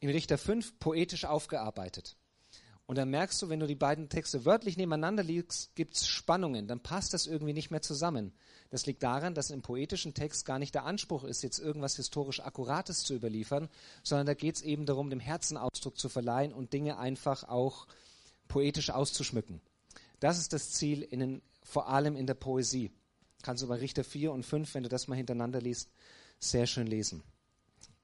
in 0.00 0.10
Richter 0.10 0.38
5 0.38 0.78
poetisch 0.78 1.24
aufgearbeitet. 1.24 2.16
Und 2.86 2.98
dann 2.98 3.08
merkst 3.08 3.40
du, 3.40 3.48
wenn 3.48 3.60
du 3.60 3.66
die 3.66 3.74
beiden 3.74 4.10
Texte 4.10 4.44
wörtlich 4.44 4.76
nebeneinander 4.76 5.22
liegst, 5.22 5.74
gibt 5.74 5.94
es 5.94 6.06
Spannungen, 6.06 6.66
dann 6.66 6.80
passt 6.80 7.14
das 7.14 7.26
irgendwie 7.26 7.54
nicht 7.54 7.70
mehr 7.70 7.80
zusammen. 7.80 8.32
Das 8.68 8.84
liegt 8.84 9.02
daran, 9.02 9.34
dass 9.34 9.50
im 9.50 9.62
poetischen 9.62 10.12
Text 10.12 10.44
gar 10.44 10.58
nicht 10.58 10.74
der 10.74 10.84
Anspruch 10.84 11.24
ist, 11.24 11.42
jetzt 11.42 11.58
irgendwas 11.58 11.96
historisch 11.96 12.40
Akkurates 12.40 13.04
zu 13.04 13.14
überliefern, 13.14 13.70
sondern 14.02 14.26
da 14.26 14.34
geht 14.34 14.56
es 14.56 14.62
eben 14.62 14.84
darum, 14.84 15.08
dem 15.08 15.20
Herzen 15.20 15.56
Ausdruck 15.56 15.98
zu 15.98 16.10
verleihen 16.10 16.52
und 16.52 16.74
Dinge 16.74 16.98
einfach 16.98 17.44
auch 17.44 17.86
poetisch 18.48 18.90
auszuschmücken. 18.90 19.62
Das 20.20 20.38
ist 20.38 20.52
das 20.52 20.70
Ziel, 20.72 21.02
in 21.02 21.20
den, 21.20 21.42
vor 21.62 21.88
allem 21.88 22.16
in 22.16 22.26
der 22.26 22.34
Poesie. 22.34 22.90
Kannst 23.42 23.62
du 23.62 23.68
bei 23.68 23.76
Richter 23.76 24.04
4 24.04 24.30
und 24.30 24.44
5, 24.44 24.74
wenn 24.74 24.82
du 24.82 24.88
das 24.90 25.08
mal 25.08 25.16
hintereinander 25.16 25.60
liest, 25.60 25.90
sehr 26.38 26.66
schön 26.66 26.86
lesen. 26.86 27.22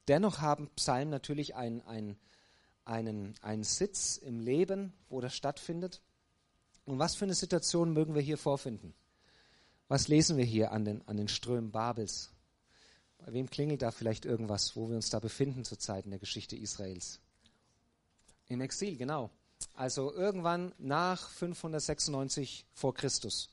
Dennoch 0.08 0.40
haben 0.40 0.70
Psalmen 0.76 1.10
natürlich 1.10 1.54
ein, 1.54 1.82
ein 1.82 2.16
einen, 2.90 3.34
einen 3.40 3.62
Sitz 3.62 4.16
im 4.16 4.40
Leben, 4.40 4.92
wo 5.08 5.20
das 5.20 5.34
stattfindet. 5.34 6.02
Und 6.84 6.98
was 6.98 7.14
für 7.14 7.24
eine 7.24 7.34
Situation 7.34 7.92
mögen 7.92 8.14
wir 8.14 8.22
hier 8.22 8.36
vorfinden? 8.36 8.94
Was 9.88 10.08
lesen 10.08 10.36
wir 10.36 10.44
hier 10.44 10.72
an 10.72 10.84
den, 10.84 11.06
an 11.06 11.16
den 11.16 11.28
Strömen 11.28 11.70
Babels? 11.70 12.30
Bei 13.18 13.32
wem 13.32 13.48
klingelt 13.48 13.82
da 13.82 13.90
vielleicht 13.90 14.24
irgendwas, 14.24 14.74
wo 14.76 14.88
wir 14.88 14.96
uns 14.96 15.10
da 15.10 15.20
befinden 15.20 15.64
zurzeit 15.64 16.04
in 16.04 16.10
der 16.10 16.20
Geschichte 16.20 16.56
Israels? 16.56 17.20
Im 18.48 18.60
Exil, 18.60 18.96
genau. 18.96 19.30
Also 19.74 20.12
irgendwann 20.12 20.74
nach 20.78 21.30
596 21.30 22.66
vor 22.72 22.94
Christus. 22.94 23.50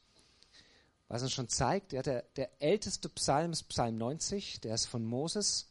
Was 1.09 1.21
uns 1.21 1.31
schon 1.31 1.47
zeigt, 1.47 1.93
ja, 1.93 2.01
der, 2.01 2.23
der 2.35 2.61
älteste 2.61 3.07
Psalm 3.09 3.51
ist 3.51 3.63
Psalm 3.63 3.97
90, 3.97 4.61
der 4.61 4.73
ist 4.73 4.87
von 4.87 5.05
Moses, 5.05 5.67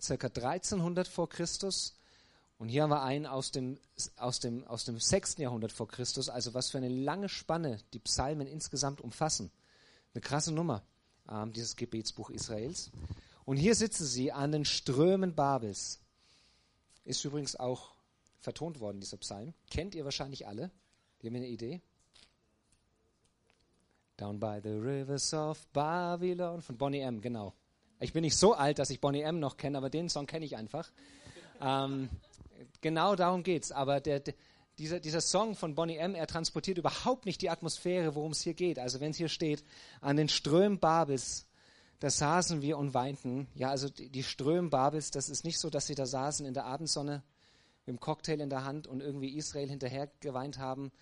circa 0.00 0.26
1300 0.26 1.06
vor 1.06 1.28
Christus. 1.28 1.96
Und 2.58 2.68
hier 2.68 2.82
haben 2.82 2.90
wir 2.90 3.02
einen 3.02 3.26
aus 3.26 3.50
dem, 3.50 3.78
aus, 4.16 4.40
dem, 4.40 4.66
aus 4.66 4.84
dem 4.84 4.98
6. 4.98 5.36
Jahrhundert 5.38 5.72
vor 5.72 5.88
Christus, 5.88 6.28
also 6.28 6.54
was 6.54 6.70
für 6.70 6.78
eine 6.78 6.88
lange 6.88 7.28
Spanne 7.28 7.78
die 7.92 7.98
Psalmen 7.98 8.46
insgesamt 8.46 9.00
umfassen. 9.00 9.50
Eine 10.14 10.22
krasse 10.22 10.52
Nummer, 10.52 10.82
ähm, 11.30 11.52
dieses 11.52 11.76
Gebetsbuch 11.76 12.30
Israels. 12.30 12.90
Und 13.44 13.58
hier 13.58 13.74
sitzen 13.74 14.06
sie 14.06 14.32
an 14.32 14.52
den 14.52 14.64
Strömen 14.64 15.34
Babels. 15.34 16.00
Ist 17.04 17.24
übrigens 17.24 17.56
auch 17.56 17.94
vertont 18.40 18.80
worden, 18.80 19.00
dieser 19.00 19.18
Psalm. 19.18 19.52
Kennt 19.70 19.94
ihr 19.94 20.04
wahrscheinlich 20.04 20.46
alle? 20.46 20.70
Die 21.20 21.26
haben 21.26 21.36
eine 21.36 21.48
Idee? 21.48 21.82
Down 24.16 24.40
by 24.40 24.60
the 24.62 24.70
rivers 24.70 25.34
of 25.34 25.66
Babylon 25.74 26.62
von 26.62 26.78
Bonnie 26.78 27.00
M, 27.00 27.20
genau. 27.20 27.52
Ich 28.00 28.14
bin 28.14 28.22
nicht 28.22 28.36
so 28.36 28.54
alt, 28.54 28.78
dass 28.78 28.88
ich 28.88 29.00
Bonnie 29.00 29.20
M 29.20 29.40
noch 29.40 29.58
kenne, 29.58 29.76
aber 29.76 29.90
den 29.90 30.08
Song 30.08 30.26
kenne 30.26 30.46
ich 30.46 30.56
einfach. 30.56 30.90
Ähm, 31.60 32.08
Genau 32.80 33.16
darum 33.16 33.42
geht's. 33.42 33.72
Aber 33.72 34.00
der, 34.00 34.20
der, 34.20 34.34
dieser, 34.78 35.00
dieser 35.00 35.20
Song 35.20 35.54
von 35.54 35.74
Bonnie 35.74 35.96
M., 35.96 36.14
er 36.14 36.26
transportiert 36.26 36.78
überhaupt 36.78 37.26
nicht 37.26 37.40
die 37.42 37.50
Atmosphäre, 37.50 38.14
worum 38.14 38.32
es 38.32 38.42
hier 38.42 38.54
geht. 38.54 38.78
Also 38.78 39.00
wenn 39.00 39.10
es 39.10 39.16
hier 39.16 39.28
steht, 39.28 39.64
an 40.00 40.16
den 40.16 40.28
Strömen 40.28 40.78
Babels, 40.78 41.46
da 42.00 42.10
saßen 42.10 42.60
wir 42.60 42.76
und 42.76 42.92
weinten. 42.92 43.48
Ja, 43.54 43.70
also 43.70 43.88
die, 43.88 44.10
die 44.10 44.22
Strömen 44.22 44.70
Babels, 44.70 45.10
das 45.10 45.28
ist 45.28 45.44
nicht 45.44 45.58
so, 45.58 45.70
dass 45.70 45.86
sie 45.86 45.94
da 45.94 46.06
saßen 46.06 46.44
in 46.44 46.54
der 46.54 46.66
Abendsonne 46.66 47.22
mit 47.86 47.96
dem 47.96 48.00
Cocktail 48.00 48.40
in 48.40 48.50
der 48.50 48.64
Hand 48.64 48.86
und 48.86 49.00
irgendwie 49.00 49.36
Israel 49.36 49.68
hinterher 49.68 50.10
geweint 50.20 50.58
haben. 50.58 50.92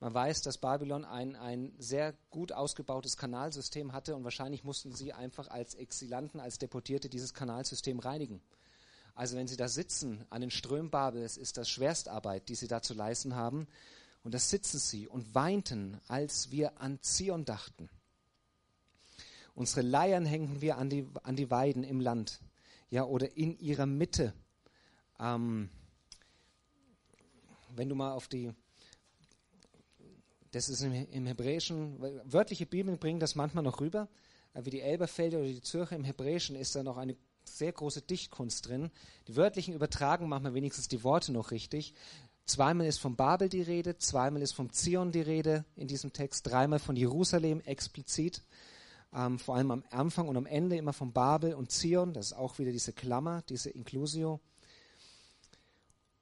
Man 0.00 0.12
weiß, 0.12 0.42
dass 0.42 0.58
Babylon 0.58 1.04
ein, 1.04 1.34
ein 1.34 1.72
sehr 1.78 2.14
gut 2.30 2.52
ausgebautes 2.52 3.16
Kanalsystem 3.16 3.92
hatte 3.92 4.14
und 4.14 4.22
wahrscheinlich 4.22 4.62
mussten 4.62 4.92
sie 4.92 5.12
einfach 5.12 5.48
als 5.48 5.74
Exilanten, 5.74 6.40
als 6.40 6.58
Deportierte 6.58 7.08
dieses 7.08 7.32
Kanalsystem 7.32 7.98
reinigen. 7.98 8.42
Also 9.14 9.36
wenn 9.36 9.46
sie 9.46 9.56
da 9.56 9.68
sitzen 9.68 10.24
an 10.30 10.40
den 10.40 10.50
Strömen 10.50 10.90
Babels, 10.90 11.36
ist 11.36 11.56
das 11.56 11.68
Schwerstarbeit, 11.68 12.48
die 12.48 12.56
sie 12.56 12.66
da 12.66 12.82
zu 12.82 12.94
leisten 12.94 13.36
haben. 13.36 13.68
Und 14.24 14.34
da 14.34 14.38
sitzen 14.38 14.78
sie 14.78 15.06
und 15.06 15.34
weinten, 15.34 16.00
als 16.08 16.50
wir 16.50 16.80
an 16.80 16.98
Zion 17.02 17.44
dachten. 17.44 17.88
Unsere 19.54 19.82
Leiern 19.82 20.24
hängen 20.24 20.60
wir 20.60 20.78
an 20.78 20.90
die, 20.90 21.06
an 21.22 21.36
die 21.36 21.50
Weiden 21.50 21.84
im 21.84 22.00
Land, 22.00 22.40
ja, 22.90 23.04
oder 23.04 23.36
in 23.36 23.56
ihrer 23.58 23.86
Mitte. 23.86 24.34
Ähm, 25.20 25.68
wenn 27.76 27.88
du 27.88 27.94
mal 27.94 28.12
auf 28.12 28.26
die, 28.26 28.52
das 30.50 30.68
ist 30.68 30.80
im, 30.80 30.92
im 30.92 31.26
Hebräischen, 31.26 32.00
wörtliche 32.24 32.66
Bibeln 32.66 32.98
bringen 32.98 33.20
das 33.20 33.36
manchmal 33.36 33.62
noch 33.62 33.80
rüber, 33.80 34.08
wie 34.54 34.70
die 34.70 34.80
Elberfelder 34.80 35.38
oder 35.38 35.48
die 35.48 35.62
Zürcher, 35.62 35.96
im 35.96 36.04
Hebräischen 36.04 36.56
ist 36.56 36.74
da 36.74 36.82
noch 36.82 36.96
eine 36.96 37.16
sehr 37.44 37.72
große 37.72 38.02
Dichtkunst 38.02 38.68
drin. 38.68 38.90
Die 39.28 39.36
wörtlichen 39.36 39.74
Übertragen 39.74 40.28
machen 40.28 40.44
wir 40.44 40.54
wenigstens 40.54 40.88
die 40.88 41.04
Worte 41.04 41.32
noch 41.32 41.50
richtig. 41.50 41.94
Zweimal 42.46 42.86
ist 42.86 42.98
vom 42.98 43.16
Babel 43.16 43.48
die 43.48 43.62
Rede, 43.62 43.96
zweimal 43.96 44.42
ist 44.42 44.52
vom 44.52 44.70
Zion 44.70 45.12
die 45.12 45.22
Rede 45.22 45.64
in 45.76 45.88
diesem 45.88 46.12
Text, 46.12 46.46
dreimal 46.46 46.78
von 46.78 46.94
Jerusalem 46.94 47.60
explizit, 47.60 48.42
ähm, 49.14 49.38
vor 49.38 49.56
allem 49.56 49.70
am 49.70 49.84
Anfang 49.90 50.28
und 50.28 50.36
am 50.36 50.44
Ende 50.44 50.76
immer 50.76 50.92
von 50.92 51.12
Babel 51.12 51.54
und 51.54 51.70
Zion, 51.70 52.12
das 52.12 52.26
ist 52.26 52.32
auch 52.34 52.58
wieder 52.58 52.72
diese 52.72 52.92
Klammer, 52.92 53.42
diese 53.48 53.70
Inclusio. 53.70 54.40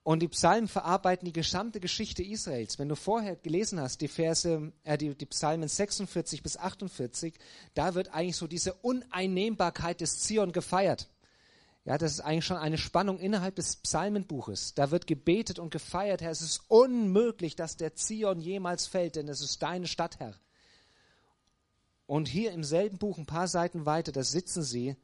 Und 0.04 0.20
die 0.20 0.28
Psalmen 0.28 0.66
verarbeiten 0.66 1.26
die 1.26 1.32
gesamte 1.32 1.78
Geschichte 1.78 2.24
Israels. 2.24 2.78
Wenn 2.78 2.88
du 2.88 2.96
vorher 2.96 3.36
gelesen 3.36 3.80
hast, 3.80 4.00
die 4.00 4.08
Verse, 4.08 4.72
äh, 4.82 4.98
die, 4.98 5.14
die 5.14 5.26
Psalmen 5.26 5.68
46 5.68 6.42
bis 6.42 6.56
48, 6.56 7.34
da 7.74 7.94
wird 7.94 8.12
eigentlich 8.12 8.36
so 8.36 8.48
diese 8.48 8.74
Uneinnehmbarkeit 8.74 10.00
des 10.00 10.18
Zion 10.18 10.50
gefeiert. 10.50 11.08
Ja, 11.84 11.98
das 11.98 12.12
ist 12.12 12.20
eigentlich 12.20 12.44
schon 12.44 12.56
eine 12.56 12.78
Spannung 12.78 13.18
innerhalb 13.18 13.56
des 13.56 13.76
Psalmenbuches. 13.76 14.74
Da 14.74 14.90
wird 14.90 15.06
gebetet 15.06 15.58
und 15.58 15.70
gefeiert, 15.70 16.20
Herr, 16.20 16.30
es 16.30 16.40
ist 16.40 16.62
unmöglich, 16.68 17.54
dass 17.54 17.76
der 17.76 17.94
Zion 17.94 18.40
jemals 18.40 18.86
fällt, 18.86 19.16
denn 19.16 19.28
es 19.28 19.40
ist 19.40 19.62
deine 19.62 19.86
Stadt, 19.86 20.18
Herr. 20.18 20.34
Und 22.06 22.28
hier 22.28 22.52
im 22.52 22.64
selben 22.64 22.98
Buch, 22.98 23.18
ein 23.18 23.26
paar 23.26 23.48
Seiten 23.48 23.86
weiter, 23.86 24.12
da 24.12 24.22
sitzen 24.22 24.62
sie 24.62 24.96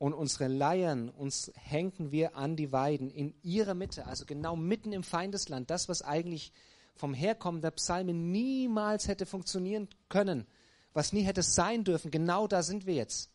und 0.00 0.14
unsere 0.14 0.48
Leiern, 0.48 1.10
uns 1.10 1.52
hängen 1.56 2.10
wir 2.10 2.34
an 2.34 2.56
die 2.56 2.72
Weiden 2.72 3.10
in 3.10 3.34
ihrer 3.42 3.74
Mitte, 3.74 4.06
also 4.06 4.24
genau 4.24 4.56
mitten 4.56 4.94
im 4.94 5.02
Feindesland. 5.02 5.68
Das, 5.68 5.90
was 5.90 6.00
eigentlich 6.00 6.54
vom 6.94 7.12
Herkommen 7.12 7.60
der 7.60 7.72
Psalmen 7.72 8.32
niemals 8.32 9.08
hätte 9.08 9.26
funktionieren 9.26 9.90
können, 10.08 10.46
was 10.94 11.12
nie 11.12 11.20
hätte 11.20 11.42
sein 11.42 11.84
dürfen, 11.84 12.10
genau 12.10 12.46
da 12.46 12.62
sind 12.62 12.86
wir 12.86 12.94
jetzt. 12.94 13.30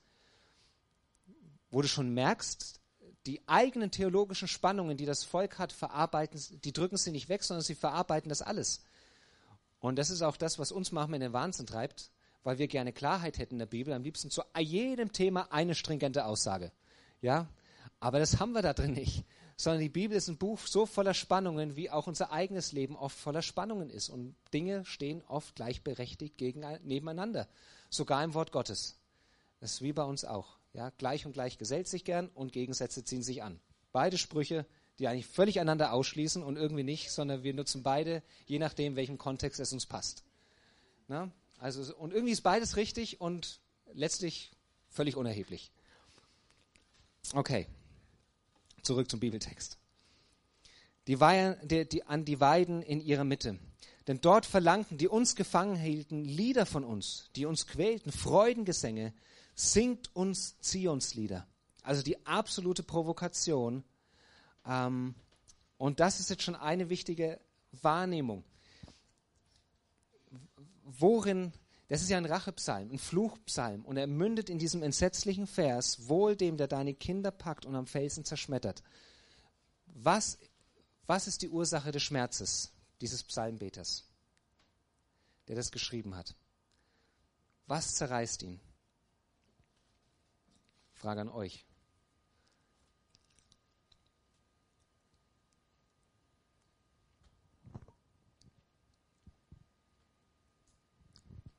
Wo 1.70 1.84
du 1.84 1.88
schon 1.88 2.16
merkst, 2.16 2.82
die 3.28 3.48
eigenen 3.48 3.92
theologischen 3.92 4.48
Spannungen, 4.48 4.98
die 4.98 5.06
das 5.06 5.24
Volk 5.24 5.60
hat, 5.60 5.72
verarbeiten, 5.72 6.42
die 6.64 6.74
drücken 6.74 6.98
sie 6.98 7.12
nicht 7.12 7.30
weg, 7.30 7.44
sondern 7.44 7.64
sie 7.64 7.76
verarbeiten 7.76 8.30
das 8.30 8.42
alles. 8.42 8.82
Und 9.80 10.00
das 10.00 10.10
ist 10.10 10.24
auch 10.24 10.36
das, 10.36 10.58
was 10.58 10.72
uns 10.72 10.92
manchmal 10.92 11.18
in 11.18 11.28
den 11.28 11.34
Wahnsinn 11.34 11.68
treibt, 11.68 12.10
weil 12.46 12.60
wir 12.60 12.68
gerne 12.68 12.94
Klarheit 12.94 13.40
hätten 13.40 13.56
in 13.56 13.60
der 13.60 13.66
Bibel, 13.66 13.92
am 13.92 14.04
liebsten 14.04 14.30
zu 14.30 14.44
jedem 14.58 15.12
Thema 15.12 15.52
eine 15.52 15.74
stringente 15.74 16.26
Aussage. 16.26 16.72
Ja? 17.22 17.50
Aber 18.00 18.20
das 18.20 18.40
haben 18.40 18.54
wir 18.54 18.62
da 18.62 18.74
drin 18.74 18.94
nicht. 18.94 19.26
Sondern 19.58 19.82
die 19.82 19.90
Bibel 19.90 20.16
ist 20.16 20.28
ein 20.28 20.38
Buch 20.38 20.60
so 20.60 20.86
voller 20.86 21.16
Spannungen, 21.16 21.76
wie 21.76 21.90
auch 21.90 22.06
unser 22.08 22.32
eigenes 22.32 22.72
Leben 22.72 22.96
oft 22.96 23.18
voller 23.18 23.42
Spannungen 23.42 23.90
ist. 23.90 24.10
Und 24.10 24.36
Dinge 24.54 24.86
stehen 24.86 25.24
oft 25.28 25.56
gleichberechtigt 25.56 26.40
nebeneinander. 26.84 27.48
Sogar 27.90 28.24
im 28.24 28.36
Wort 28.36 28.52
Gottes. 28.52 29.00
Das 29.60 29.74
ist 29.74 29.82
wie 29.82 29.94
bei 29.94 30.04
uns 30.04 30.24
auch. 30.24 30.58
Ja, 30.74 30.92
gleich 31.00 31.26
und 31.26 31.32
gleich 31.32 31.58
gesellt 31.58 31.88
sich 31.88 32.04
gern 32.04 32.30
und 32.36 32.54
Gegensätze 32.54 33.04
ziehen 33.04 33.24
sich 33.24 33.42
an. 33.42 33.60
Beide 33.92 34.20
Sprüche, 34.20 34.68
die 35.00 35.08
eigentlich 35.08 35.26
völlig 35.26 35.60
einander 35.60 35.94
ausschließen 35.94 36.44
und 36.44 36.58
irgendwie 36.58 36.84
nicht, 36.84 37.12
sondern 37.12 37.44
wir 37.44 37.56
nutzen 37.56 37.82
beide, 37.82 38.22
je 38.46 38.60
nachdem, 38.60 38.96
welchem 38.96 39.18
Kontext 39.18 39.60
es 39.60 39.74
uns 39.74 39.88
passt. 39.88 40.24
Na? 41.08 41.32
Also, 41.58 41.96
und 41.96 42.14
irgendwie 42.14 42.34
ist 42.34 42.42
beides 42.42 42.76
richtig 42.76 43.22
und 43.22 43.60
letztlich 43.94 44.52
völlig 44.90 45.16
unerheblich. 45.16 45.72
Okay, 47.34 47.68
zurück 48.84 49.10
zum 49.10 49.20
Bibeltext. 49.20 49.78
Die, 51.08 51.20
Weihen, 51.20 51.56
die, 51.68 51.88
die, 51.88 52.04
an 52.04 52.26
die 52.26 52.40
Weiden 52.40 52.82
in 52.82 53.02
ihrer 53.02 53.24
Mitte. 53.24 53.60
Denn 54.08 54.22
dort 54.22 54.46
verlangten, 54.46 54.98
die 54.98 55.08
uns 55.08 55.36
gefangen 55.36 55.76
hielten, 55.76 56.24
Lieder 56.24 56.66
von 56.66 56.84
uns, 56.84 57.30
die 57.36 57.46
uns 57.46 57.66
quälten, 57.66 58.12
Freudengesänge, 58.12 59.14
singt 59.56 60.16
uns 60.16 60.60
Zionslieder. 60.60 61.48
Also 61.82 62.04
die 62.04 62.26
absolute 62.26 62.84
Provokation, 62.84 63.84
ähm, 64.68 65.16
Und 65.78 66.00
das 66.00 66.20
ist 66.20 66.30
jetzt 66.30 66.44
schon 66.44 66.56
eine 66.56 66.90
wichtige 66.90 67.40
Wahrnehmung. 67.82 68.44
Worin, 70.86 71.52
das 71.88 72.04
ist 72.04 72.10
ja 72.10 72.18
ein 72.18 72.26
Rachepsalm, 72.26 72.92
ein 72.92 73.00
Fluchpsalm, 73.00 73.84
und 73.84 73.98
er 73.98 74.06
mündet 74.06 74.50
in 74.52 74.60
diesem 74.60 74.84
entsetzlichen 74.84 75.48
Vers, 75.48 76.08
wohl 76.08 76.36
dem, 76.36 76.58
der 76.58 76.68
deine 76.68 76.94
Kinder 76.94 77.32
packt 77.32 77.66
und 77.66 77.76
am 77.76 77.88
Felsen 77.88 78.24
zerschmettert. 78.24 78.84
Was, 79.88 80.38
was 81.08 81.28
ist 81.28 81.42
die 81.42 81.50
Ursache 81.50 81.92
des 81.92 82.04
Schmerzes 82.04 82.72
dieses 83.02 83.24
Psalmbeters, 83.24 84.08
der 85.48 85.56
das 85.56 85.72
geschrieben 85.72 86.16
hat? 86.16 86.36
Was 87.66 87.96
zerreißt 87.96 88.44
ihn? 88.44 88.60
Frage 90.94 91.22
an 91.22 91.30
euch. 91.30 91.65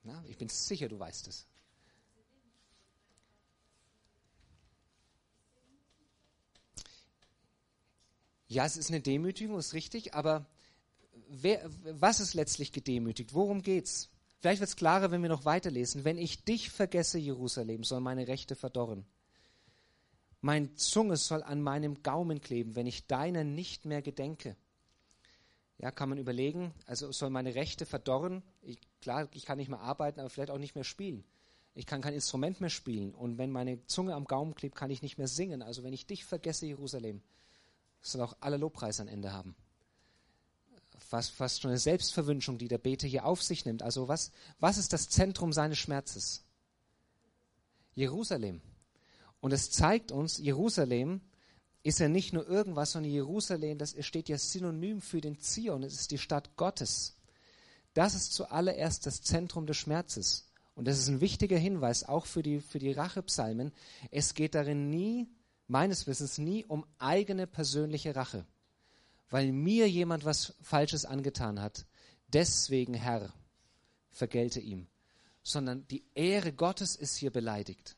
Na, 0.06 0.22
ich 0.28 0.38
bin 0.38 0.48
sicher, 0.48 0.88
du 0.88 1.00
weißt 1.00 1.26
es. 1.26 1.48
Ja, 8.46 8.64
es 8.64 8.76
ist 8.76 8.90
eine 8.90 9.00
Demütigung, 9.00 9.58
ist 9.58 9.74
richtig, 9.74 10.14
aber 10.14 10.46
wer, 11.28 11.68
was 11.82 12.20
ist 12.20 12.34
letztlich 12.34 12.70
gedemütigt? 12.70 13.34
Worum 13.34 13.62
geht's? 13.62 14.08
Vielleicht 14.38 14.60
wird 14.60 14.70
es 14.70 14.76
klarer, 14.76 15.10
wenn 15.10 15.22
wir 15.22 15.28
noch 15.28 15.44
weiterlesen. 15.44 16.04
Wenn 16.04 16.18
ich 16.18 16.44
dich 16.44 16.70
vergesse, 16.70 17.18
Jerusalem, 17.18 17.82
soll 17.82 18.00
meine 18.00 18.28
Rechte 18.28 18.54
verdorren. 18.54 19.04
Mein 20.40 20.76
Zunge 20.76 21.16
soll 21.16 21.42
an 21.42 21.62
meinem 21.62 22.04
Gaumen 22.04 22.40
kleben, 22.40 22.76
wenn 22.76 22.86
ich 22.86 23.08
deiner 23.08 23.42
nicht 23.42 23.86
mehr 23.86 24.02
gedenke. 24.02 24.56
Ja, 25.78 25.90
kann 25.90 26.08
man 26.08 26.18
überlegen, 26.18 26.72
also 26.86 27.10
soll 27.10 27.30
meine 27.30 27.56
Rechte 27.56 27.86
verdorren? 27.86 28.44
Klar, 29.06 29.28
ich 29.34 29.44
kann 29.44 29.56
nicht 29.56 29.68
mehr 29.68 29.78
arbeiten, 29.78 30.18
aber 30.18 30.28
vielleicht 30.30 30.50
auch 30.50 30.58
nicht 30.58 30.74
mehr 30.74 30.82
spielen. 30.82 31.22
Ich 31.74 31.86
kann 31.86 32.00
kein 32.00 32.12
Instrument 32.12 32.60
mehr 32.60 32.70
spielen. 32.70 33.14
Und 33.14 33.38
wenn 33.38 33.52
meine 33.52 33.86
Zunge 33.86 34.16
am 34.16 34.24
Gaumen 34.24 34.56
klebt, 34.56 34.74
kann 34.74 34.90
ich 34.90 35.00
nicht 35.00 35.16
mehr 35.16 35.28
singen. 35.28 35.62
Also 35.62 35.84
wenn 35.84 35.92
ich 35.92 36.06
dich 36.06 36.24
vergesse, 36.24 36.66
Jerusalem, 36.66 37.22
soll 38.02 38.20
auch 38.22 38.36
aller 38.40 38.58
Lobpreis 38.58 38.98
ein 38.98 39.06
Ende 39.06 39.32
haben. 39.32 39.54
Fast, 40.98 41.30
fast 41.30 41.60
schon 41.60 41.70
eine 41.70 41.78
Selbstverwünschung, 41.78 42.58
die 42.58 42.66
der 42.66 42.78
Beter 42.78 43.06
hier 43.06 43.26
auf 43.26 43.44
sich 43.44 43.64
nimmt. 43.64 43.84
Also 43.84 44.08
was, 44.08 44.32
was 44.58 44.76
ist 44.76 44.92
das 44.92 45.08
Zentrum 45.08 45.52
seines 45.52 45.78
Schmerzes? 45.78 46.44
Jerusalem. 47.94 48.60
Und 49.38 49.52
es 49.52 49.70
zeigt 49.70 50.10
uns, 50.10 50.38
Jerusalem 50.38 51.20
ist 51.84 52.00
ja 52.00 52.08
nicht 52.08 52.32
nur 52.32 52.48
irgendwas, 52.48 52.90
sondern 52.90 53.12
Jerusalem, 53.12 53.78
das 53.78 53.94
steht 54.04 54.28
ja 54.28 54.36
synonym 54.36 55.00
für 55.00 55.20
den 55.20 55.38
Zion, 55.38 55.84
es 55.84 55.94
ist 55.94 56.10
die 56.10 56.18
Stadt 56.18 56.56
Gottes. 56.56 57.15
Das 57.96 58.14
ist 58.14 58.34
zuallererst 58.34 59.06
das 59.06 59.22
Zentrum 59.22 59.66
des 59.66 59.78
Schmerzes. 59.78 60.50
Und 60.74 60.86
das 60.86 60.98
ist 60.98 61.08
ein 61.08 61.22
wichtiger 61.22 61.56
Hinweis 61.56 62.04
auch 62.04 62.26
für 62.26 62.42
die, 62.42 62.60
für 62.60 62.78
die 62.78 62.92
Rachepsalmen. 62.92 63.72
Es 64.10 64.34
geht 64.34 64.54
darin 64.54 64.90
nie, 64.90 65.30
meines 65.66 66.06
Wissens 66.06 66.36
nie, 66.36 66.62
um 66.66 66.84
eigene 66.98 67.46
persönliche 67.46 68.14
Rache. 68.14 68.44
Weil 69.30 69.50
mir 69.50 69.88
jemand 69.88 70.26
was 70.26 70.52
Falsches 70.60 71.06
angetan 71.06 71.62
hat. 71.62 71.86
Deswegen, 72.28 72.92
Herr, 72.92 73.32
vergelte 74.10 74.60
ihm. 74.60 74.88
Sondern 75.42 75.88
die 75.88 76.04
Ehre 76.14 76.52
Gottes 76.52 76.96
ist 76.96 77.16
hier 77.16 77.30
beleidigt. 77.30 77.96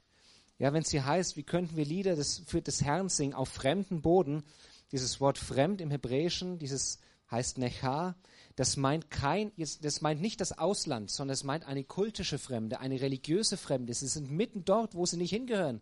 Ja, 0.60 0.72
wenn 0.72 0.82
es 0.82 0.92
hier 0.92 1.06
heißt, 1.06 1.36
wie 1.36 1.42
könnten 1.42 1.76
wir 1.76 1.84
Lieder 1.84 2.14
des, 2.14 2.44
für 2.46 2.62
des 2.62 2.84
Herrn 2.84 3.08
singen 3.08 3.34
auf 3.34 3.48
fremden 3.48 4.00
Boden, 4.00 4.44
dieses 4.92 5.20
Wort 5.20 5.38
fremd 5.38 5.80
im 5.80 5.90
Hebräischen, 5.90 6.60
dieses 6.60 7.00
heißt 7.32 7.58
Nechar, 7.58 8.14
das 8.59 8.77
meint 8.77 9.09
kein, 9.09 9.53
das 9.57 10.01
meint 10.01 10.21
nicht 10.21 10.40
das 10.40 10.59
Ausland, 10.59 11.12
sondern 11.12 11.35
es 11.35 11.44
meint 11.44 11.64
eine 11.64 11.85
kultische 11.85 12.40
Fremde, 12.40 12.81
eine 12.81 13.01
religiöse 13.01 13.57
Fremde. 13.57 13.94
Sie 13.94 14.09
sind 14.09 14.33
mitten 14.33 14.64
dort, 14.64 14.97
wo 14.97 15.07
sie 15.07 15.16
nicht 15.16 15.31
hingehören. 15.31 15.81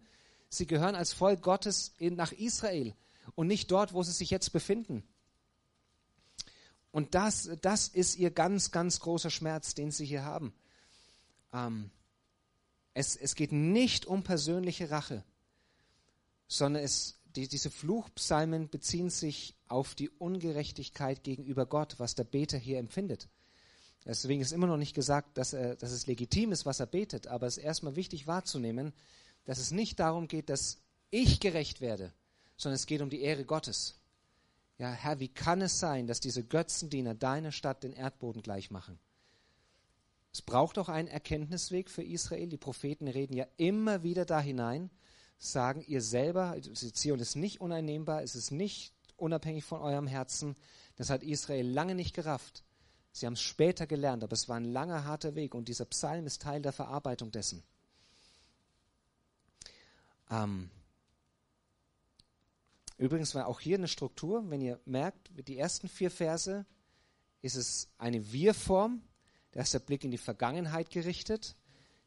Sie 0.50 0.66
gehören 0.66 0.94
als 0.94 1.14
Volk 1.14 1.40
Gottes 1.40 1.94
in, 1.96 2.16
nach 2.16 2.32
Israel 2.32 2.94
und 3.34 3.46
nicht 3.46 3.70
dort, 3.70 3.94
wo 3.94 4.02
sie 4.02 4.12
sich 4.12 4.28
jetzt 4.28 4.52
befinden. 4.52 5.02
Und 6.90 7.14
das, 7.14 7.48
das 7.62 7.88
ist 7.88 8.16
ihr 8.16 8.30
ganz, 8.30 8.72
ganz 8.72 9.00
großer 9.00 9.30
Schmerz, 9.30 9.72
den 9.72 9.90
sie 9.90 10.04
hier 10.04 10.24
haben. 10.24 10.52
Ähm, 11.54 11.90
es, 12.92 13.16
es 13.16 13.36
geht 13.36 13.52
nicht 13.52 14.04
um 14.04 14.22
persönliche 14.22 14.90
Rache, 14.90 15.24
sondern 16.46 16.82
es, 16.82 17.15
die, 17.36 17.48
diese 17.48 17.70
Fluchpsalmen 17.70 18.68
beziehen 18.68 19.10
sich 19.10 19.54
auf 19.68 19.94
die 19.94 20.10
Ungerechtigkeit 20.10 21.22
gegenüber 21.22 21.66
Gott, 21.66 21.96
was 21.98 22.14
der 22.14 22.24
Beter 22.24 22.58
hier 22.58 22.78
empfindet. 22.78 23.28
Deswegen 24.04 24.40
ist 24.40 24.52
immer 24.52 24.66
noch 24.66 24.76
nicht 24.76 24.94
gesagt, 24.94 25.36
dass, 25.36 25.52
er, 25.52 25.76
dass 25.76 25.90
es 25.90 26.06
legitim 26.06 26.52
ist, 26.52 26.64
was 26.64 26.80
er 26.80 26.86
betet, 26.86 27.26
aber 27.26 27.46
es 27.46 27.58
ist 27.58 27.64
erstmal 27.64 27.96
wichtig 27.96 28.26
wahrzunehmen, 28.26 28.92
dass 29.44 29.58
es 29.58 29.70
nicht 29.70 30.00
darum 30.00 30.28
geht, 30.28 30.48
dass 30.48 30.78
ich 31.10 31.40
gerecht 31.40 31.80
werde, 31.80 32.12
sondern 32.56 32.76
es 32.76 32.86
geht 32.86 33.02
um 33.02 33.10
die 33.10 33.20
Ehre 33.20 33.44
Gottes. 33.44 33.96
Ja, 34.78 34.92
Herr, 34.92 35.20
wie 35.20 35.28
kann 35.28 35.60
es 35.60 35.78
sein, 35.80 36.06
dass 36.06 36.20
diese 36.20 36.44
Götzendiener 36.44 37.14
deiner 37.14 37.52
Stadt 37.52 37.82
den 37.82 37.92
Erdboden 37.92 38.42
gleich 38.42 38.70
machen? 38.70 38.98
Es 40.32 40.42
braucht 40.42 40.78
auch 40.78 40.90
einen 40.90 41.08
Erkenntnisweg 41.08 41.88
für 41.88 42.02
Israel. 42.02 42.48
Die 42.48 42.58
Propheten 42.58 43.08
reden 43.08 43.34
ja 43.34 43.46
immer 43.56 44.02
wieder 44.02 44.26
da 44.26 44.38
hinein, 44.38 44.90
sagen 45.38 45.82
ihr 45.86 46.02
selber, 46.02 46.56
Zion 46.74 47.20
ist 47.20 47.36
nicht 47.36 47.60
uneinnehmbar, 47.60 48.22
es 48.22 48.34
ist 48.34 48.50
nicht 48.50 48.92
unabhängig 49.16 49.64
von 49.64 49.80
eurem 49.80 50.06
Herzen. 50.06 50.56
Das 50.96 51.10
hat 51.10 51.22
Israel 51.22 51.66
lange 51.66 51.94
nicht 51.94 52.14
gerafft. 52.14 52.64
Sie 53.12 53.26
haben 53.26 53.34
es 53.34 53.42
später 53.42 53.86
gelernt, 53.86 54.24
aber 54.24 54.34
es 54.34 54.48
war 54.48 54.56
ein 54.56 54.64
langer, 54.64 55.04
harter 55.04 55.34
Weg 55.34 55.54
und 55.54 55.68
dieser 55.68 55.86
Psalm 55.86 56.26
ist 56.26 56.42
Teil 56.42 56.60
der 56.60 56.72
Verarbeitung 56.72 57.30
dessen. 57.30 57.62
Ähm 60.30 60.70
Übrigens 62.98 63.34
war 63.34 63.46
auch 63.46 63.60
hier 63.60 63.76
eine 63.76 63.88
Struktur, 63.88 64.48
wenn 64.48 64.60
ihr 64.60 64.80
merkt, 64.86 65.30
die 65.48 65.58
ersten 65.58 65.88
vier 65.88 66.10
Verse 66.10 66.64
ist 67.42 67.54
es 67.54 67.88
eine 67.98 68.32
Wir-Form, 68.32 69.02
da 69.52 69.60
ist 69.60 69.74
der 69.74 69.80
Blick 69.80 70.04
in 70.04 70.10
die 70.10 70.18
Vergangenheit 70.18 70.90
gerichtet. 70.90 71.56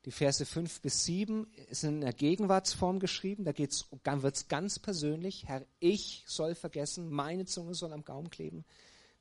Die 0.06 0.12
Verse 0.12 0.46
5 0.46 0.82
bis 0.82 1.04
7 1.06 1.48
sind 1.72 1.96
in 1.96 2.02
der 2.02 2.14
Gegenwartsform 2.14 3.00
geschrieben. 3.00 3.44
Da 3.44 3.58
wird 3.58 4.36
es 4.36 4.48
ganz 4.48 4.80
persönlich. 4.80 5.48
Herr, 5.48 5.66
ich 5.80 6.24
soll 6.26 6.56
vergessen, 6.56 7.10
meine 7.10 7.46
Zunge 7.46 7.76
soll 7.76 7.92
am 7.92 8.06
Gaumen 8.06 8.30
kleben, 8.30 8.64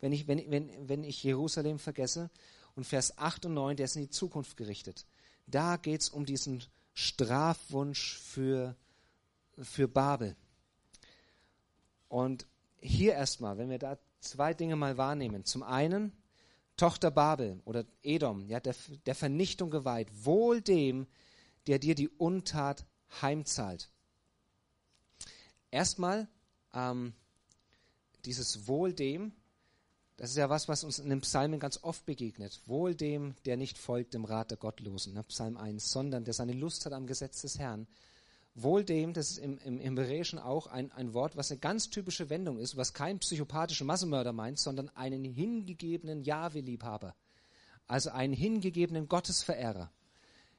wenn 0.01 0.13
ich, 0.13 0.29
wenn, 0.29 0.51
wenn, 0.51 0.89
wenn 0.89 1.03
ich 1.03 1.23
Jerusalem 1.25 1.79
vergesse. 1.79 2.31
Und 2.77 2.85
Vers 2.85 3.19
8 3.19 3.47
und 3.47 3.55
9, 3.55 3.77
der 3.77 3.87
ist 3.87 3.97
in 3.97 4.03
die 4.03 4.11
Zukunft 4.11 4.57
gerichtet. 4.57 5.05
Da 5.49 5.77
geht 5.77 6.03
es 6.03 6.11
um 6.11 6.25
diesen 6.25 6.63
Strafwunsch 6.95 8.19
für, 8.19 8.77
für 9.61 9.89
Babel. 9.89 10.37
Und 12.09 12.47
hier 12.81 13.15
erstmal, 13.15 13.59
wenn 13.59 13.71
wir 13.71 13.79
da 13.79 13.99
zwei 14.21 14.55
Dinge 14.55 14.77
mal 14.77 14.97
wahrnehmen. 14.97 15.45
Zum 15.45 15.63
einen, 15.63 16.13
Tochter 16.79 17.11
Babel 17.11 17.61
oder 17.67 17.85
Edom, 18.03 18.49
ja, 18.49 18.61
der, 18.61 18.75
der 19.05 19.15
Vernichtung 19.15 19.69
geweiht, 19.69 20.09
wohl 20.25 20.63
dem, 20.63 21.07
der 21.67 21.79
dir 21.79 21.95
die 21.95 22.09
Untat 22.09 22.87
heimzahlt. 23.21 23.91
Erstmal, 25.71 26.29
ähm, 26.73 27.13
dieses 28.25 28.67
Wohl 28.67 28.95
dem, 28.95 29.33
das 30.17 30.31
ist 30.31 30.37
ja 30.37 30.51
was, 30.51 30.69
was 30.69 30.83
uns 30.83 30.99
in 30.99 31.11
den 31.11 31.21
Psalmen 31.21 31.61
ganz 31.61 31.79
oft 31.83 32.05
begegnet. 32.07 32.61
Wohl 32.67 32.95
dem, 32.95 33.35
der 33.45 33.57
nicht 33.57 33.79
folgt 33.79 34.15
dem 34.15 34.25
Rat 34.25 34.51
der 34.51 34.59
Gottlosen, 34.59 35.15
ne, 35.15 35.23
Psalm 35.25 35.57
1, 35.57 35.91
sondern 35.91 36.25
der 36.25 36.35
seine 36.35 36.53
Lust 36.53 36.87
hat 36.87 36.93
am 36.93 37.07
Gesetz 37.07 37.43
des 37.43 37.59
Herrn. 37.59 37.87
Wohl 38.63 38.85
dem, 38.85 39.13
das 39.13 39.31
ist 39.31 39.39
im, 39.39 39.59
im, 39.59 39.79
Hebräischen 39.79 40.39
auch 40.39 40.67
ein, 40.67 40.91
ein 40.93 41.15
Wort, 41.15 41.37
was 41.37 41.51
eine 41.51 41.61
ganz 41.61 41.91
typische 41.91 42.31
Wendung 42.31 42.59
ist, 42.59 42.77
was 42.77 42.93
kein 42.93 43.19
psychopathischer 43.19 43.85
Massenmörder 43.85 44.33
meint, 44.33 44.59
sondern 44.59 44.89
einen 44.91 45.25
hingegebenen 45.25 46.23
Jahwe-Liebhaber. 46.23 47.15
Also 47.87 48.11
einen 48.11 48.33
hingegebenen 48.33 49.09
Gottesverehrer. 49.09 49.91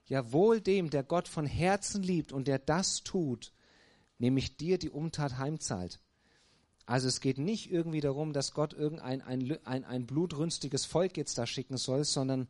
Ja, 0.07 0.31
wohl 0.31 0.61
dem, 0.61 0.89
der 0.89 1.03
Gott 1.03 1.27
von 1.27 1.45
Herzen 1.45 2.01
liebt 2.01 2.31
und 2.31 2.47
der 2.47 2.57
das 2.57 3.03
tut, 3.03 3.53
nämlich 4.17 4.57
dir 4.57 4.77
die 4.77 4.89
Umtat 4.89 5.37
heimzahlt. 5.37 5.99
Also 6.85 7.07
es 7.07 7.21
geht 7.21 7.37
nicht 7.37 7.71
irgendwie 7.71 8.01
darum, 8.01 8.33
dass 8.33 8.53
Gott 8.53 8.73
irgendein 8.73 9.21
ein, 9.21 9.59
ein, 9.65 9.85
ein 9.85 10.07
blutrünstiges 10.07 10.85
Volk 10.85 11.17
jetzt 11.17 11.37
da 11.37 11.45
schicken 11.45 11.77
soll, 11.77 12.03
sondern 12.03 12.47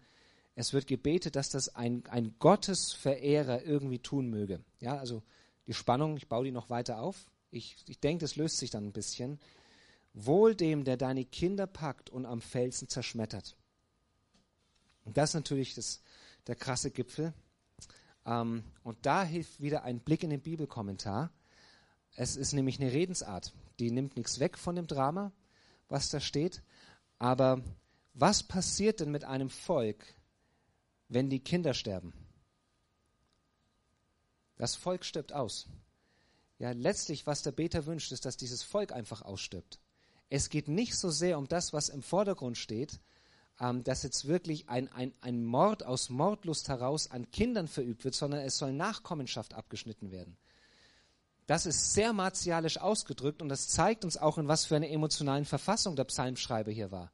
es 0.55 0.73
wird 0.73 0.87
gebetet, 0.87 1.35
dass 1.35 1.49
das 1.49 1.75
ein, 1.75 2.03
ein 2.09 2.35
Gottesverehrer 2.39 3.63
irgendwie 3.63 3.99
tun 3.99 4.29
möge. 4.29 4.63
Ja, 4.79 4.97
also 4.97 5.23
die 5.69 5.75
Spannung, 5.75 6.17
ich 6.17 6.27
baue 6.27 6.45
die 6.45 6.51
noch 6.51 6.71
weiter 6.71 6.99
auf. 6.99 7.29
Ich, 7.51 7.75
ich 7.87 7.99
denke, 7.99 8.23
das 8.23 8.35
löst 8.35 8.57
sich 8.57 8.71
dann 8.71 8.87
ein 8.87 8.91
bisschen. 8.91 9.39
Wohl 10.13 10.55
dem, 10.55 10.83
der 10.83 10.97
deine 10.97 11.25
Kinder 11.25 11.67
packt 11.67 12.09
und 12.09 12.25
am 12.25 12.41
Felsen 12.41 12.89
zerschmettert. 12.89 13.55
Und 15.05 15.17
das 15.17 15.29
ist 15.29 15.35
natürlich 15.35 15.75
das, 15.75 16.01
der 16.47 16.55
krasse 16.55 16.89
Gipfel. 16.89 17.35
Ähm, 18.25 18.63
und 18.81 18.97
da 19.05 19.23
hilft 19.23 19.61
wieder 19.61 19.83
ein 19.83 19.99
Blick 19.99 20.23
in 20.23 20.31
den 20.31 20.41
Bibelkommentar. 20.41 21.31
Es 22.15 22.35
ist 22.35 22.53
nämlich 22.53 22.79
eine 22.81 22.91
Redensart, 22.91 23.53
die 23.77 23.91
nimmt 23.91 24.17
nichts 24.17 24.39
weg 24.39 24.57
von 24.57 24.75
dem 24.75 24.87
Drama. 24.87 25.31
was 25.87 26.09
da 26.09 26.19
steht. 26.19 26.63
Aber 27.19 27.61
was 28.15 28.41
passiert 28.41 29.01
denn 29.01 29.11
mit 29.11 29.23
einem 29.23 29.51
Volk, 29.51 30.03
wenn 31.09 31.29
die 31.29 31.43
Kinder 31.43 31.75
sterben? 31.75 32.11
Das 34.59 34.75
Volk 34.75 35.05
stirbt 35.05 35.31
aus. 35.31 35.67
Ja, 36.59 36.71
letztlich, 36.71 37.25
was 37.25 37.41
der 37.41 37.53
Beter 37.53 37.85
wünscht, 37.85 38.11
ist, 38.11 38.25
dass 38.25 38.35
dieses 38.35 38.61
Volk 38.61 38.91
einfach 38.91 39.21
ausstirbt. 39.21 39.79
Es 40.29 40.49
geht 40.49 40.67
nicht 40.67 40.95
so 40.95 41.09
sehr 41.09 41.37
um 41.37 41.47
das, 41.47 41.71
was 41.71 41.87
im 41.87 42.03
Vordergrund 42.03 42.57
steht, 42.57 42.99
ähm, 43.61 43.85
dass 43.85 44.03
jetzt 44.03 44.27
wirklich 44.27 44.67
ein, 44.67 44.91
ein, 44.91 45.13
ein 45.21 45.45
Mord 45.45 45.85
aus 45.85 46.09
Mordlust 46.09 46.67
heraus 46.67 47.09
an 47.09 47.31
Kindern 47.31 47.69
verübt 47.69 48.03
wird, 48.03 48.15
sondern 48.15 48.41
es 48.41 48.57
soll 48.57 48.73
Nachkommenschaft 48.73 49.53
abgeschnitten 49.53 50.11
werden. 50.11 50.37
Das 51.47 51.65
ist 51.65 51.93
sehr 51.93 52.11
martialisch 52.11 52.79
ausgedrückt 52.79 53.41
und 53.41 53.47
das 53.47 53.69
zeigt 53.69 54.03
uns 54.03 54.17
auch, 54.17 54.37
in 54.37 54.49
was 54.49 54.65
für 54.65 54.75
einer 54.75 54.89
emotionalen 54.89 55.45
Verfassung 55.45 55.95
der 55.95 56.03
Psalmschreiber 56.03 56.71
hier 56.71 56.91
war. 56.91 57.13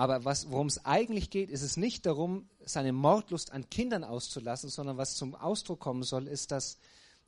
Aber 0.00 0.24
worum 0.24 0.68
es 0.68 0.82
eigentlich 0.86 1.28
geht, 1.28 1.50
ist 1.50 1.60
es 1.60 1.76
nicht 1.76 2.06
darum, 2.06 2.48
seine 2.64 2.90
Mordlust 2.90 3.52
an 3.52 3.68
Kindern 3.68 4.02
auszulassen, 4.02 4.70
sondern 4.70 4.96
was 4.96 5.14
zum 5.14 5.34
Ausdruck 5.34 5.78
kommen 5.78 6.04
soll, 6.04 6.26
ist, 6.26 6.52
dass 6.52 6.78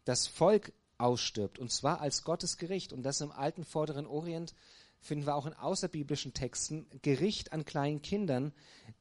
das 0.06 0.26
Volk 0.26 0.72
ausstirbt, 0.96 1.58
und 1.58 1.70
zwar 1.70 2.00
als 2.00 2.24
Gottes 2.24 2.56
Gericht. 2.56 2.94
Und 2.94 3.02
das 3.02 3.20
im 3.20 3.30
alten 3.30 3.66
Vorderen 3.66 4.06
Orient 4.06 4.54
finden 5.00 5.26
wir 5.26 5.34
auch 5.34 5.44
in 5.44 5.52
außerbiblischen 5.52 6.32
Texten. 6.32 6.86
Gericht 7.02 7.52
an 7.52 7.66
kleinen 7.66 8.00
Kindern 8.00 8.54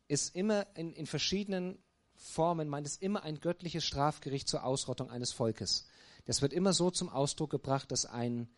ist 0.09 0.35
immer 0.35 0.67
in, 0.75 0.91
in 0.91 1.05
verschiedenen 1.05 1.81
Formen, 2.17 2.67
meint 2.67 2.85
es 2.85 2.97
immer 2.97 3.23
ein 3.23 3.39
göttliches 3.39 3.85
Strafgericht 3.85 4.49
zur 4.49 4.65
Ausrottung 4.65 5.09
eines 5.09 5.31
Volkes. 5.31 5.85
Das 6.25 6.41
wird 6.41 6.51
immer 6.51 6.73
so 6.73 6.91
zum 6.91 7.07
Ausdruck 7.07 7.51
gebracht, 7.51 7.89
dass, 7.93 8.05
ein, 8.05 8.49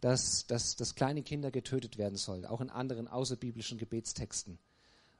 dass, 0.00 0.46
dass, 0.46 0.76
dass 0.76 0.94
kleine 0.94 1.22
Kinder 1.22 1.50
getötet 1.50 1.98
werden 1.98 2.16
sollen, 2.16 2.46
auch 2.46 2.60
in 2.60 2.70
anderen 2.70 3.08
außerbiblischen 3.08 3.78
Gebetstexten. 3.78 4.58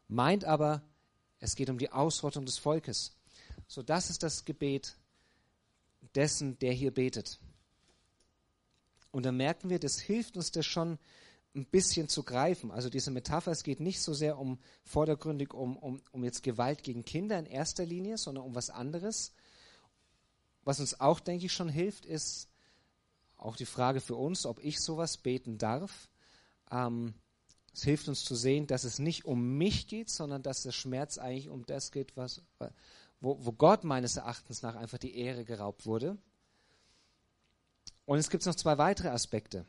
Meint 0.07 0.45
aber, 0.45 0.83
es 1.41 1.57
geht 1.57 1.71
um 1.71 1.79
die 1.79 1.91
Ausrottung 1.91 2.47
des 2.47 2.59
Volkes. 2.59 3.13
So, 3.67 3.83
das 3.83 4.11
ist 4.11 4.23
das 4.23 4.45
Gebet 4.45 4.97
dessen, 6.15 6.59
der 6.59 6.73
hier 6.73 6.93
betet. 6.93 7.39
Und 9.11 9.25
da 9.25 9.33
merken 9.33 9.71
wir, 9.71 9.79
das 9.79 9.99
hilft 9.99 10.37
uns 10.37 10.51
das 10.51 10.67
schon 10.67 10.99
ein 11.55 11.67
bisschen 11.67 12.09
zu 12.09 12.23
greifen. 12.23 12.71
Also 12.71 12.89
diese 12.89 13.11
Metapher, 13.11 13.51
es 13.51 13.65
geht 13.65 13.81
nicht 13.81 14.01
so 14.01 14.13
sehr 14.15 14.39
um 14.39 14.59
vordergründig 14.85 15.55
um, 15.55 15.77
um, 15.77 16.01
um 16.13 16.25
jetzt 16.25 16.43
Gewalt 16.43 16.83
gegen 16.83 17.05
Kinder 17.05 17.39
in 17.39 17.47
erster 17.47 17.85
Linie, 17.85 18.19
sondern 18.19 18.45
um 18.45 18.55
was 18.55 18.71
anderes. 18.71 19.33
Was 20.63 20.81
uns 20.81 21.01
auch, 21.01 21.21
denke 21.21 21.47
ich, 21.47 21.53
schon 21.53 21.69
hilft, 21.69 22.07
ist 22.07 22.49
auch 23.39 23.57
die 23.57 23.67
Frage 23.67 24.01
für 24.01 24.17
uns, 24.17 24.45
ob 24.45 24.63
ich 24.63 24.81
sowas 24.81 25.17
beten 25.17 25.59
darf. 25.59 26.09
Ähm, 26.71 27.15
es 27.73 27.85
hilft 27.85 28.09
uns 28.09 28.25
zu 28.25 28.35
sehen, 28.35 28.67
dass 28.67 28.85
es 28.85 28.99
nicht 28.99 29.25
um 29.25 29.57
mich 29.57 29.87
geht, 29.87 30.11
sondern 30.11 30.43
dass 30.43 30.63
der 30.63 30.73
Schmerz 30.73 31.17
eigentlich 31.17 31.49
um 31.49 31.65
das 31.65 31.93
geht, 31.93 32.17
was, 32.17 32.43
wo, 33.21 33.39
wo 33.45 33.53
Gott 33.53 33.85
meines 33.85 34.17
Erachtens 34.17 34.63
nach 34.63 34.75
einfach 34.75 34.99
die 34.99 35.17
Ehre 35.17 35.45
geraubt 35.45 35.87
wurde. 35.87 36.19
Und 38.05 38.19
es 38.19 38.31
gibt 38.31 38.45
noch 38.47 38.55
zwei 38.55 38.79
weitere 38.79 39.09
Aspekte, 39.09 39.65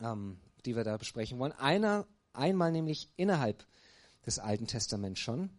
ähm, 0.00 0.40
die 0.64 0.74
wir 0.74 0.84
da 0.84 0.96
besprechen 0.96 1.38
wollen. 1.38 1.52
Einer, 1.52 2.06
einmal 2.32 2.72
nämlich 2.72 3.08
innerhalb 3.16 3.64
des 4.24 4.38
Alten 4.38 4.66
Testaments 4.66 5.20
schon. 5.20 5.50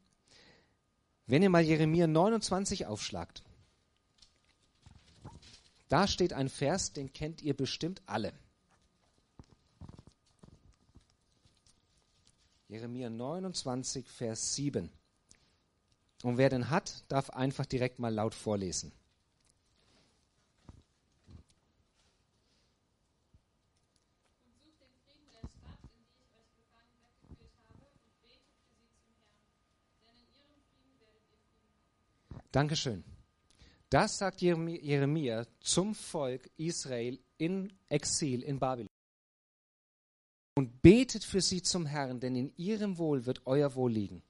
Wenn 1.28 1.44
ihr 1.44 1.50
mal 1.50 1.62
Jeremia 1.62 2.08
29 2.08 2.86
aufschlagt, 2.86 3.44
da 5.90 6.08
steht 6.08 6.34
ein 6.34 6.50
Vers, 6.50 6.94
den 6.94 7.14
kennt 7.14 7.42
ihr 7.42 7.56
bestimmt 7.56 8.02
alle. 8.06 8.34
Jeremia 12.68 13.10
29, 13.10 14.08
Vers 14.10 14.56
7. 14.56 14.90
Und 16.24 16.38
wer 16.38 16.50
den 16.50 16.70
hat, 16.70 17.04
darf 17.08 17.30
einfach 17.30 17.66
direkt 17.66 18.00
mal 18.00 18.14
laut 18.14 18.34
vorlesen. 18.34 18.92
Dankeschön. 32.52 33.04
Das 33.90 34.18
sagt 34.18 34.42
Jeremia 34.42 35.46
zum 35.62 35.96
Volk 35.96 36.50
Israel 36.58 37.20
in 37.38 37.72
Exil 37.88 38.44
in 38.44 38.60
Babylon. 38.60 38.90
Und 40.56 40.82
betet 40.82 41.24
für 41.24 41.40
sie 41.40 41.62
zum 41.62 41.86
Herrn, 41.86 42.20
denn 42.20 42.36
in 42.36 42.54
ihrem 42.58 42.98
Wohl 42.98 43.26
wird 43.26 43.46
euer 43.46 43.76
Wohl 43.76 43.92
liegen. 43.92 44.24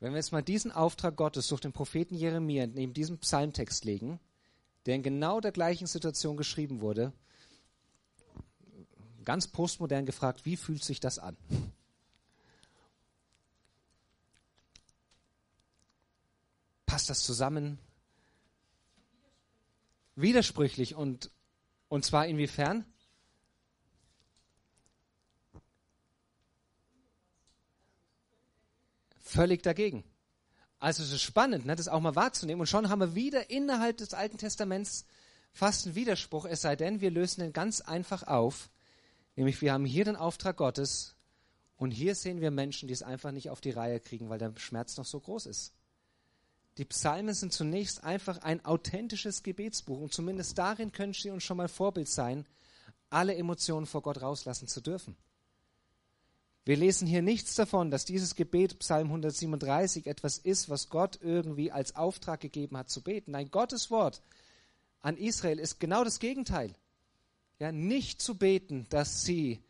Wenn 0.00 0.12
wir 0.12 0.18
jetzt 0.18 0.32
mal 0.32 0.42
diesen 0.42 0.72
Auftrag 0.72 1.16
Gottes 1.16 1.48
durch 1.48 1.60
den 1.60 1.72
Propheten 1.72 2.14
Jeremia 2.14 2.66
neben 2.66 2.94
diesem 2.94 3.18
Psalmtext 3.18 3.84
legen, 3.84 4.20
der 4.86 4.94
in 4.94 5.02
genau 5.02 5.40
der 5.40 5.52
gleichen 5.52 5.86
Situation 5.86 6.36
geschrieben 6.36 6.80
wurde, 6.80 7.12
ganz 9.24 9.48
postmodern 9.48 10.06
gefragt, 10.06 10.44
wie 10.44 10.56
fühlt 10.56 10.84
sich 10.84 11.00
das 11.00 11.18
an? 11.18 11.36
Passt 16.86 17.10
das 17.10 17.24
zusammen? 17.24 17.78
Widersprüchlich 20.16 20.94
und, 20.94 21.30
und 21.88 22.04
zwar 22.04 22.26
inwiefern? 22.26 22.84
Völlig 29.20 29.62
dagegen. 29.62 30.04
Also 30.78 31.02
es 31.02 31.12
ist 31.12 31.22
spannend, 31.22 31.66
ne, 31.66 31.76
das 31.76 31.88
auch 31.88 32.00
mal 32.00 32.16
wahrzunehmen. 32.16 32.60
Und 32.60 32.66
schon 32.66 32.88
haben 32.88 33.00
wir 33.00 33.14
wieder 33.14 33.50
innerhalb 33.50 33.98
des 33.98 34.14
Alten 34.14 34.38
Testaments 34.38 35.04
fast 35.52 35.86
einen 35.86 35.94
Widerspruch, 35.94 36.44
es 36.46 36.62
sei 36.62 36.76
denn, 36.76 37.00
wir 37.00 37.10
lösen 37.10 37.40
den 37.40 37.52
ganz 37.52 37.80
einfach 37.80 38.22
auf. 38.22 38.70
Nämlich 39.36 39.60
wir 39.60 39.72
haben 39.72 39.84
hier 39.84 40.04
den 40.04 40.16
Auftrag 40.16 40.56
Gottes 40.56 41.14
und 41.76 41.90
hier 41.90 42.14
sehen 42.14 42.40
wir 42.40 42.50
Menschen, 42.50 42.88
die 42.88 42.94
es 42.94 43.02
einfach 43.02 43.32
nicht 43.32 43.50
auf 43.50 43.60
die 43.60 43.70
Reihe 43.70 44.00
kriegen, 44.00 44.30
weil 44.30 44.38
der 44.38 44.54
Schmerz 44.56 44.96
noch 44.96 45.04
so 45.04 45.20
groß 45.20 45.46
ist. 45.46 45.75
Die 46.78 46.84
Psalmen 46.84 47.34
sind 47.34 47.52
zunächst 47.52 48.04
einfach 48.04 48.38
ein 48.38 48.64
authentisches 48.64 49.42
Gebetsbuch 49.42 50.00
und 50.00 50.12
zumindest 50.12 50.58
darin 50.58 50.92
können 50.92 51.14
sie 51.14 51.30
uns 51.30 51.42
schon 51.42 51.56
mal 51.56 51.68
Vorbild 51.68 52.08
sein, 52.08 52.46
alle 53.08 53.34
Emotionen 53.34 53.86
vor 53.86 54.02
Gott 54.02 54.20
rauslassen 54.20 54.68
zu 54.68 54.80
dürfen. 54.80 55.16
Wir 56.66 56.76
lesen 56.76 57.06
hier 57.06 57.22
nichts 57.22 57.54
davon, 57.54 57.92
dass 57.92 58.04
dieses 58.04 58.34
Gebet 58.34 58.80
Psalm 58.80 59.06
137 59.06 60.06
etwas 60.06 60.36
ist, 60.38 60.68
was 60.68 60.88
Gott 60.88 61.20
irgendwie 61.22 61.70
als 61.70 61.94
Auftrag 61.94 62.40
gegeben 62.40 62.76
hat 62.76 62.90
zu 62.90 63.02
beten. 63.02 63.30
Nein, 63.30 63.50
Gottes 63.52 63.90
Wort 63.90 64.20
an 65.00 65.16
Israel 65.16 65.60
ist 65.60 65.78
genau 65.78 66.02
das 66.02 66.18
Gegenteil. 66.18 66.74
Ja, 67.60 67.70
nicht 67.70 68.20
zu 68.20 68.36
beten, 68.36 68.86
dass 68.90 69.22
sie 69.22 69.62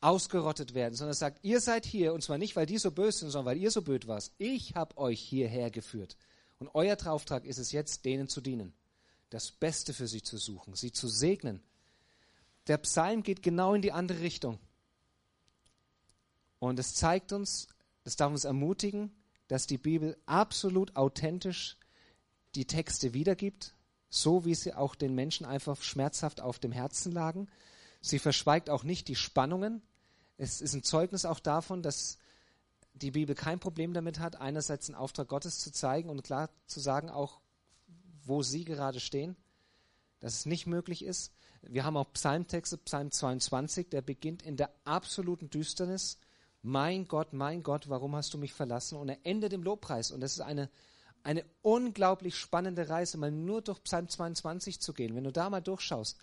ausgerottet 0.00 0.72
werden, 0.72 0.94
sondern 0.94 1.14
sagt, 1.14 1.44
ihr 1.44 1.60
seid 1.60 1.84
hier 1.84 2.14
und 2.14 2.22
zwar 2.22 2.38
nicht, 2.38 2.56
weil 2.56 2.66
die 2.66 2.78
so 2.78 2.90
böse 2.90 3.18
sind, 3.18 3.30
sondern 3.30 3.54
weil 3.54 3.62
ihr 3.62 3.70
so 3.70 3.82
blöd 3.82 4.06
warst. 4.06 4.32
Ich 4.38 4.74
habe 4.74 4.96
euch 4.96 5.20
hierher 5.20 5.70
geführt. 5.70 6.16
Und 6.60 6.74
euer 6.74 6.96
Auftrag 7.06 7.46
ist 7.46 7.58
es 7.58 7.72
jetzt, 7.72 8.04
denen 8.04 8.28
zu 8.28 8.40
dienen, 8.40 8.74
das 9.30 9.50
Beste 9.50 9.94
für 9.94 10.06
sie 10.06 10.22
zu 10.22 10.36
suchen, 10.36 10.74
sie 10.74 10.92
zu 10.92 11.08
segnen. 11.08 11.62
Der 12.66 12.76
Psalm 12.78 13.22
geht 13.22 13.42
genau 13.42 13.74
in 13.74 13.82
die 13.82 13.92
andere 13.92 14.20
Richtung. 14.20 14.60
Und 16.58 16.78
es 16.78 16.94
zeigt 16.94 17.32
uns, 17.32 17.66
es 18.04 18.16
darf 18.16 18.30
uns 18.30 18.44
ermutigen, 18.44 19.10
dass 19.48 19.66
die 19.66 19.78
Bibel 19.78 20.18
absolut 20.26 20.96
authentisch 20.96 21.78
die 22.54 22.66
Texte 22.66 23.14
wiedergibt, 23.14 23.74
so 24.10 24.44
wie 24.44 24.54
sie 24.54 24.74
auch 24.74 24.94
den 24.94 25.14
Menschen 25.14 25.46
einfach 25.46 25.80
schmerzhaft 25.80 26.42
auf 26.42 26.58
dem 26.58 26.72
Herzen 26.72 27.10
lagen. 27.10 27.48
Sie 28.02 28.18
verschweigt 28.18 28.68
auch 28.68 28.84
nicht 28.84 29.08
die 29.08 29.16
Spannungen. 29.16 29.82
Es 30.36 30.60
ist 30.60 30.74
ein 30.74 30.82
Zeugnis 30.82 31.24
auch 31.24 31.40
davon, 31.40 31.82
dass 31.82 32.18
die 33.02 33.10
Bibel 33.12 33.34
kein 33.34 33.60
Problem 33.60 33.92
damit 33.92 34.18
hat, 34.18 34.36
einerseits 34.40 34.86
den 34.86 34.94
Auftrag 34.94 35.28
Gottes 35.28 35.58
zu 35.58 35.72
zeigen 35.72 36.10
und 36.10 36.22
klar 36.22 36.50
zu 36.66 36.80
sagen, 36.80 37.10
auch 37.10 37.40
wo 38.24 38.42
sie 38.42 38.64
gerade 38.64 39.00
stehen, 39.00 39.36
dass 40.20 40.34
es 40.34 40.46
nicht 40.46 40.66
möglich 40.66 41.04
ist. 41.04 41.32
Wir 41.62 41.84
haben 41.84 41.96
auch 41.96 42.12
Psalmtexte, 42.12 42.78
Psalm 42.78 43.10
22, 43.10 43.88
der 43.88 44.02
beginnt 44.02 44.42
in 44.42 44.56
der 44.56 44.70
absoluten 44.84 45.50
Düsternis. 45.50 46.18
Mein 46.62 47.06
Gott, 47.06 47.32
mein 47.32 47.62
Gott, 47.62 47.88
warum 47.88 48.14
hast 48.16 48.32
du 48.34 48.38
mich 48.38 48.52
verlassen? 48.52 48.96
Und 48.98 49.08
er 49.08 49.18
endet 49.24 49.52
im 49.52 49.62
Lobpreis. 49.62 50.10
Und 50.10 50.20
das 50.20 50.32
ist 50.32 50.40
eine, 50.40 50.70
eine 51.22 51.44
unglaublich 51.62 52.36
spannende 52.36 52.88
Reise, 52.88 53.18
mal 53.18 53.30
nur 53.30 53.62
durch 53.62 53.82
Psalm 53.84 54.08
22 54.08 54.80
zu 54.80 54.92
gehen. 54.92 55.14
Wenn 55.14 55.24
du 55.24 55.32
da 55.32 55.50
mal 55.50 55.60
durchschaust, 55.60 56.18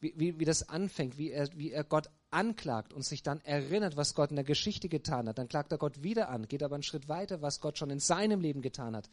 wie, 0.00 0.14
wie, 0.16 0.38
wie 0.38 0.44
das 0.44 0.68
anfängt, 0.68 1.18
wie 1.18 1.30
er, 1.30 1.48
wie 1.56 1.72
er 1.72 1.84
Gott 1.84 2.10
anklagt 2.30 2.92
und 2.92 3.04
sich 3.04 3.22
dann 3.22 3.40
erinnert, 3.44 3.96
was 3.96 4.14
Gott 4.14 4.30
in 4.30 4.36
der 4.36 4.44
Geschichte 4.44 4.88
getan 4.88 5.28
hat, 5.28 5.38
dann 5.38 5.48
klagt 5.48 5.72
er 5.72 5.78
Gott 5.78 6.02
wieder 6.02 6.28
an, 6.28 6.48
geht 6.48 6.62
aber 6.62 6.74
einen 6.74 6.82
Schritt 6.82 7.08
weiter, 7.08 7.42
was 7.42 7.60
Gott 7.60 7.78
schon 7.78 7.90
in 7.90 8.00
seinem 8.00 8.40
Leben 8.40 8.62
getan 8.62 8.96
hat, 8.96 9.08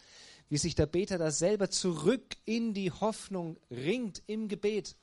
wie 0.49 0.57
sich 0.57 0.75
der 0.75 0.85
Beter 0.85 1.17
da 1.17 1.31
selber 1.31 1.69
zurück 1.69 2.35
in 2.45 2.73
die 2.73 2.91
Hoffnung 2.91 3.57
ringt 3.69 4.23
im 4.27 4.47
Gebet 4.47 4.95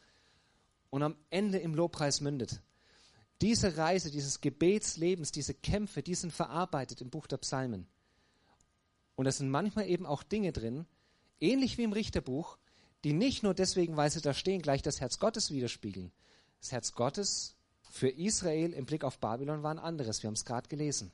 und 0.90 1.02
am 1.02 1.16
Ende 1.30 1.58
im 1.58 1.74
Lobpreis 1.74 2.20
mündet. 2.20 2.60
Diese 3.40 3.76
Reise 3.76 4.10
dieses 4.10 4.40
Gebetslebens, 4.40 5.32
diese 5.32 5.54
Kämpfe, 5.54 6.02
die 6.02 6.14
sind 6.14 6.32
verarbeitet 6.32 7.00
im 7.00 7.08
Buch 7.08 7.26
der 7.26 7.38
Psalmen. 7.38 7.86
Und 9.14 9.24
da 9.24 9.32
sind 9.32 9.50
manchmal 9.50 9.88
eben 9.88 10.04
auch 10.04 10.22
Dinge 10.22 10.52
drin, 10.52 10.86
ähnlich 11.40 11.78
wie 11.78 11.84
im 11.84 11.92
Richterbuch, 11.92 12.58
die 13.04 13.14
nicht 13.14 13.42
nur 13.42 13.54
deswegen, 13.54 13.96
weil 13.96 14.10
sie 14.10 14.20
da 14.20 14.34
stehen, 14.34 14.60
gleich 14.60 14.82
das 14.82 15.00
Herz 15.00 15.18
Gottes 15.18 15.50
widerspiegeln. 15.50 16.12
Das 16.60 16.72
Herz 16.72 16.92
Gottes 16.92 17.56
für 17.90 18.08
Israel 18.08 18.72
im 18.72 18.86
Blick 18.86 19.04
auf 19.04 19.18
Babylon 19.18 19.62
war 19.62 19.72
ein 19.72 19.78
anderes. 19.78 20.22
Wir 20.22 20.28
haben 20.28 20.34
es 20.34 20.44
gerade 20.44 20.68
gelesen. 20.68 21.12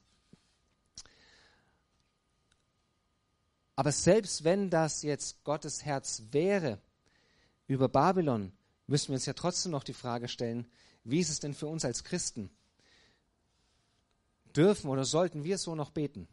Aber 3.74 3.92
selbst 3.92 4.44
wenn 4.44 4.70
das 4.70 5.02
jetzt 5.02 5.42
Gottes 5.44 5.84
Herz 5.84 6.22
wäre 6.30 6.78
über 7.66 7.88
Babylon, 7.88 8.52
müssen 8.86 9.08
wir 9.08 9.14
uns 9.14 9.26
ja 9.26 9.32
trotzdem 9.32 9.72
noch 9.72 9.84
die 9.84 9.94
Frage 9.94 10.28
stellen, 10.28 10.66
wie 11.04 11.20
ist 11.20 11.30
es 11.30 11.40
denn 11.40 11.54
für 11.54 11.66
uns 11.66 11.84
als 11.84 12.04
Christen? 12.04 12.50
Dürfen 14.54 14.88
oder 14.88 15.04
sollten 15.04 15.44
wir 15.44 15.58
so 15.58 15.74
noch 15.74 15.90
beten? 15.90 16.28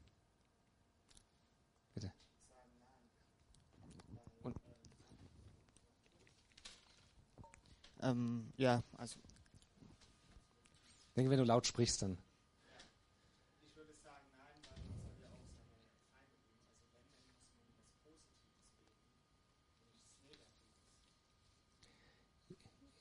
Bitte. 1.93 2.13
Ähm, 8.01 8.51
ja, 8.57 8.81
also. 8.97 9.19
Ich 11.13 11.15
denke, 11.15 11.29
wenn 11.29 11.37
du 11.37 11.45
laut 11.45 11.67
sprichst, 11.67 12.01
dann. 12.01 12.17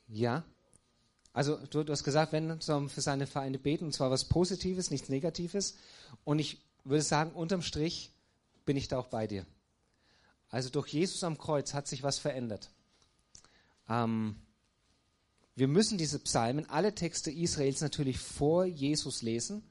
Ja. 0.08 0.44
Also 1.32 1.56
du, 1.70 1.84
du 1.84 1.90
hast 1.90 2.04
gesagt, 2.04 2.34
wenn 2.34 2.60
soll 2.60 2.90
für 2.90 3.00
seine 3.00 3.26
Feinde 3.26 3.58
beten, 3.58 3.86
und 3.86 3.92
zwar 3.92 4.10
was 4.10 4.28
Positives, 4.28 4.90
nichts 4.90 5.08
Negatives. 5.08 5.78
Und 6.24 6.38
ich 6.38 6.60
würde 6.84 7.00
sagen, 7.00 7.32
unterm 7.32 7.62
Strich 7.62 8.12
bin 8.66 8.76
ich 8.76 8.88
da 8.88 8.98
auch 8.98 9.06
bei 9.06 9.26
dir. 9.26 9.46
Also 10.50 10.68
durch 10.68 10.88
Jesus 10.88 11.24
am 11.24 11.38
Kreuz 11.38 11.72
hat 11.72 11.86
sich 11.86 12.02
was 12.02 12.18
verändert. 12.18 12.68
Ähm, 13.88 14.36
wir 15.54 15.68
müssen 15.68 15.98
diese 15.98 16.18
Psalmen, 16.18 16.68
alle 16.68 16.94
Texte 16.94 17.30
Israels 17.30 17.80
natürlich 17.80 18.18
vor 18.18 18.64
Jesus 18.64 19.22
lesen. 19.22 19.62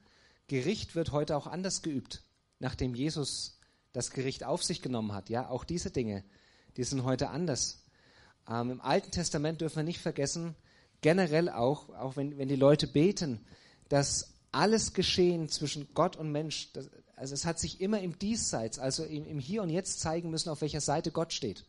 Gericht 0.46 0.94
wird 0.94 1.12
heute 1.12 1.36
auch 1.36 1.46
anders 1.46 1.82
geübt, 1.82 2.22
nachdem 2.60 2.94
Jesus 2.94 3.58
das 3.92 4.10
Gericht 4.10 4.44
auf 4.44 4.62
sich 4.62 4.80
genommen 4.80 5.12
hat. 5.12 5.28
Ja, 5.28 5.48
auch 5.48 5.64
diese 5.64 5.90
Dinge, 5.90 6.24
die 6.76 6.84
sind 6.84 7.04
heute 7.04 7.30
anders. 7.30 7.84
Ähm, 8.48 8.70
Im 8.70 8.80
Alten 8.80 9.10
Testament 9.10 9.60
dürfen 9.60 9.76
wir 9.76 9.82
nicht 9.82 10.00
vergessen, 10.00 10.54
generell 11.00 11.48
auch, 11.48 11.90
auch 11.90 12.16
wenn, 12.16 12.38
wenn 12.38 12.48
die 12.48 12.56
Leute 12.56 12.86
beten, 12.86 13.44
dass 13.88 14.34
alles 14.52 14.92
Geschehen 14.92 15.48
zwischen 15.48 15.92
Gott 15.94 16.16
und 16.16 16.30
Mensch, 16.30 16.72
das, 16.72 16.90
also 17.16 17.34
es 17.34 17.44
hat 17.44 17.58
sich 17.58 17.80
immer 17.80 18.00
im 18.00 18.18
Diesseits, 18.18 18.78
also 18.78 19.04
im, 19.04 19.26
im 19.26 19.38
Hier 19.38 19.62
und 19.62 19.70
Jetzt 19.70 20.00
zeigen 20.00 20.30
müssen, 20.30 20.48
auf 20.48 20.60
welcher 20.60 20.80
Seite 20.80 21.10
Gott 21.10 21.32
steht. 21.32 21.64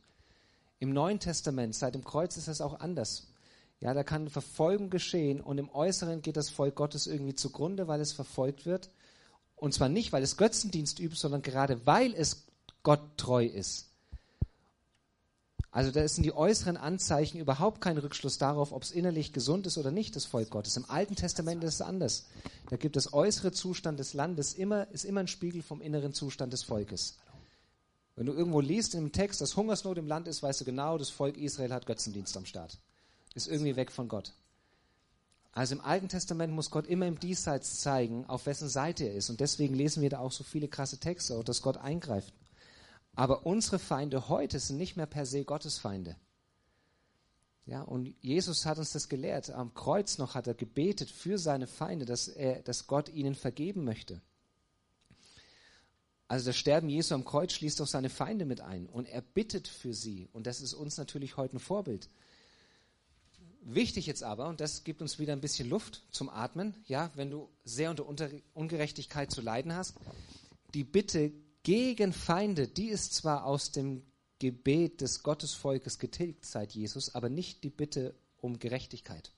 Im 0.79 0.93
Neuen 0.93 1.19
Testament, 1.19 1.75
seit 1.75 1.95
dem 1.95 2.03
Kreuz 2.03 2.37
ist 2.37 2.47
das 2.47 2.61
auch 2.61 2.79
anders. 2.79 3.32
Ja, 3.83 3.93
da 3.93 4.05
kann 4.05 4.29
Verfolgung 4.29 4.89
geschehen 4.89 5.41
und 5.41 5.57
im 5.57 5.69
Äußeren 5.69 6.21
geht 6.21 6.37
das 6.37 6.49
Volk 6.49 6.75
Gottes 6.75 7.05
irgendwie 7.05 7.35
zugrunde, 7.35 7.85
weil 7.85 7.99
es 7.99 8.13
verfolgt 8.13 8.65
wird. 8.65 8.89
Und 9.57 9.73
zwar 9.73 9.89
nicht, 9.89 10.13
weil 10.13 10.23
es 10.23 10.37
Götzendienst 10.37 11.01
übt, 11.01 11.17
sondern 11.17 11.41
gerade 11.41 11.85
weil 11.85 12.13
es 12.13 12.45
Gott 12.83 13.01
treu 13.17 13.43
ist. 13.43 13.89
Also 15.69 15.91
da 15.91 16.07
sind 16.07 16.23
die 16.23 16.33
äußeren 16.33 16.77
Anzeichen 16.77 17.41
überhaupt 17.41 17.81
kein 17.81 17.97
Rückschluss 17.97 18.37
darauf, 18.37 18.71
ob 18.71 18.83
es 18.83 18.91
innerlich 18.91 19.33
gesund 19.33 19.67
ist 19.67 19.77
oder 19.77 19.91
nicht, 19.91 20.15
das 20.15 20.23
Volk 20.23 20.49
Gottes. 20.49 20.77
Im 20.77 20.89
Alten 20.89 21.17
Testament 21.17 21.61
ist 21.65 21.73
es 21.73 21.81
anders. 21.81 22.27
Da 22.69 22.77
gibt 22.77 22.95
es 22.95 23.11
äußere 23.11 23.51
Zustand 23.51 23.99
des 23.99 24.13
Landes 24.13 24.53
immer, 24.53 24.89
ist 24.91 25.03
immer 25.03 25.19
ein 25.19 25.27
Spiegel 25.27 25.61
vom 25.61 25.81
inneren 25.81 26.13
Zustand 26.13 26.53
des 26.53 26.63
Volkes. 26.63 27.17
Wenn 28.15 28.27
du 28.27 28.31
irgendwo 28.31 28.61
liest 28.61 28.93
in 28.93 29.01
einem 29.01 29.11
Text, 29.11 29.41
dass 29.41 29.57
Hungersnot 29.57 29.97
im 29.97 30.07
Land 30.07 30.29
ist, 30.29 30.41
weißt 30.41 30.61
du 30.61 30.65
genau, 30.65 30.97
das 30.97 31.09
Volk 31.09 31.35
Israel 31.35 31.73
hat 31.73 31.85
Götzendienst 31.85 32.37
am 32.37 32.45
Start. 32.45 32.79
Ist 33.33 33.47
irgendwie 33.47 33.75
weg 33.75 33.91
von 33.91 34.07
Gott. 34.07 34.33
Also 35.51 35.75
im 35.75 35.81
Alten 35.81 36.09
Testament 36.09 36.51
muss 36.53 36.71
Gott 36.71 36.87
immer 36.87 37.05
im 37.05 37.19
Diesseits 37.19 37.79
zeigen, 37.79 38.25
auf 38.25 38.47
wessen 38.47 38.69
Seite 38.69 39.05
er 39.05 39.13
ist. 39.13 39.29
Und 39.29 39.39
deswegen 39.39 39.75
lesen 39.75 40.01
wir 40.01 40.09
da 40.09 40.19
auch 40.19 40.31
so 40.31 40.43
viele 40.43 40.67
krasse 40.67 40.97
Texte, 40.97 41.43
dass 41.43 41.61
Gott 41.61 41.77
eingreift. 41.77 42.33
Aber 43.15 43.45
unsere 43.45 43.77
Feinde 43.77 44.29
heute 44.29 44.59
sind 44.59 44.77
nicht 44.77 44.97
mehr 44.97 45.05
per 45.05 45.27
se 45.27 45.43
Gottes 45.43 45.77
Feinde. 45.77 46.15
Ja, 47.65 47.81
und 47.83 48.13
Jesus 48.19 48.65
hat 48.65 48.79
uns 48.79 48.91
das 48.91 49.09
gelehrt. 49.09 49.51
Am 49.51 49.73
Kreuz 49.73 50.17
noch 50.17 50.35
hat 50.35 50.47
er 50.47 50.55
gebetet 50.55 51.09
für 51.09 51.37
seine 51.37 51.67
Feinde, 51.67 52.05
dass, 52.05 52.27
er, 52.27 52.61
dass 52.63 52.87
Gott 52.87 53.09
ihnen 53.09 53.35
vergeben 53.35 53.85
möchte. 53.85 54.21
Also 56.27 56.47
das 56.47 56.57
Sterben 56.57 56.89
Jesu 56.89 57.13
am 57.13 57.25
Kreuz 57.25 57.53
schließt 57.53 57.79
auch 57.81 57.87
seine 57.87 58.09
Feinde 58.09 58.45
mit 58.45 58.59
ein 58.59 58.87
und 58.87 59.07
er 59.07 59.21
bittet 59.21 59.67
für 59.67 59.93
sie. 59.93 60.29
Und 60.33 60.47
das 60.47 60.61
ist 60.61 60.73
uns 60.73 60.97
natürlich 60.97 61.37
heute 61.37 61.57
ein 61.57 61.59
Vorbild. 61.59 62.09
Wichtig 63.65 64.07
jetzt 64.07 64.23
aber, 64.23 64.47
und 64.47 64.59
das 64.59 64.83
gibt 64.83 65.01
uns 65.01 65.19
wieder 65.19 65.33
ein 65.33 65.39
bisschen 65.39 65.69
Luft 65.69 66.03
zum 66.11 66.29
Atmen, 66.29 66.75
ja, 66.85 67.11
wenn 67.15 67.31
du 67.31 67.49
sehr 67.63 67.89
unter 67.89 68.29
Ungerechtigkeit 68.53 69.31
zu 69.31 69.41
leiden 69.41 69.73
hast, 69.73 69.95
die 70.73 70.83
Bitte 70.83 71.31
gegen 71.63 72.11
Feinde, 72.11 72.67
die 72.67 72.89
ist 72.89 73.13
zwar 73.13 73.45
aus 73.45 73.71
dem 73.71 74.03
Gebet 74.39 74.99
des 74.99 75.23
Gottesvolkes 75.23 75.97
getilgt 75.97 76.45
seit 76.45 76.73
Jesus, 76.73 77.15
aber 77.15 77.29
nicht 77.29 77.63
die 77.63 77.69
Bitte 77.69 78.13
um 78.41 78.59
Gerechtigkeit. 78.59 79.31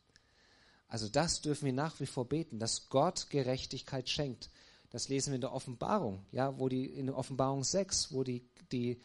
Also 0.88 1.08
das 1.08 1.42
dürfen 1.42 1.66
wir 1.66 1.74
nach 1.74 2.00
wie 2.00 2.08
vor 2.08 2.28
beten, 2.28 2.58
dass 2.58 2.90
Gott 2.90 3.30
Gerechtigkeit 3.30 4.10
schenkt. 4.10 4.50
Das 4.90 5.10
lesen 5.10 5.32
wir 5.32 5.36
in 5.36 5.42
der 5.42 5.54
Offenbarung, 5.54 6.26
ja, 6.32 6.58
wo 6.58 6.70
die 6.70 6.86
in 6.86 7.08
der 7.08 7.18
Offenbarung 7.18 7.64
6, 7.64 8.12
wo 8.12 8.24
die, 8.24 8.44
die, 8.72 9.00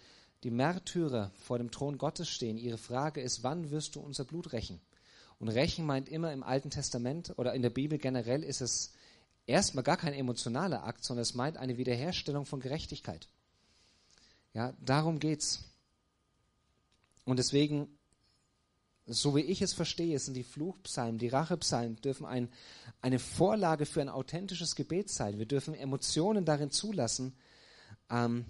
die 0.44 0.50
Märtyrer 0.50 1.30
vor 1.34 1.58
dem 1.58 1.70
Thron 1.70 1.98
Gottes 1.98 2.28
stehen. 2.28 2.56
Ihre 2.56 2.78
Frage 2.78 3.20
ist, 3.20 3.42
wann 3.42 3.70
wirst 3.70 3.96
du 3.96 4.00
unser 4.00 4.24
Blut 4.24 4.52
rächen? 4.52 4.80
Und 5.40 5.48
rächen 5.48 5.86
meint 5.86 6.08
immer 6.10 6.32
im 6.32 6.42
Alten 6.42 6.68
Testament 6.68 7.32
oder 7.38 7.54
in 7.54 7.62
der 7.62 7.70
Bibel 7.70 7.98
generell 7.98 8.44
ist 8.44 8.60
es 8.60 8.92
erstmal 9.46 9.82
gar 9.82 9.96
kein 9.96 10.12
emotionaler 10.12 10.84
Akt, 10.84 11.02
sondern 11.02 11.22
es 11.22 11.34
meint 11.34 11.56
eine 11.56 11.78
Wiederherstellung 11.78 12.44
von 12.44 12.60
Gerechtigkeit. 12.60 13.26
Ja, 14.52 14.74
darum 14.84 15.18
geht's. 15.18 15.64
Und 17.24 17.38
deswegen, 17.38 17.88
so 19.06 19.34
wie 19.34 19.40
ich 19.40 19.62
es 19.62 19.72
verstehe, 19.72 20.18
sind 20.18 20.34
die 20.34 20.44
Fluchpsalmen, 20.44 21.18
die 21.18 21.28
Rachepsalmen, 21.28 21.96
dürfen 22.02 22.26
ein, 22.26 22.50
eine 23.00 23.18
Vorlage 23.18 23.86
für 23.86 24.02
ein 24.02 24.10
authentisches 24.10 24.76
Gebet 24.76 25.08
sein. 25.08 25.38
Wir 25.38 25.46
dürfen 25.46 25.72
Emotionen 25.72 26.44
darin 26.44 26.70
zulassen 26.70 27.34
ähm, 28.10 28.44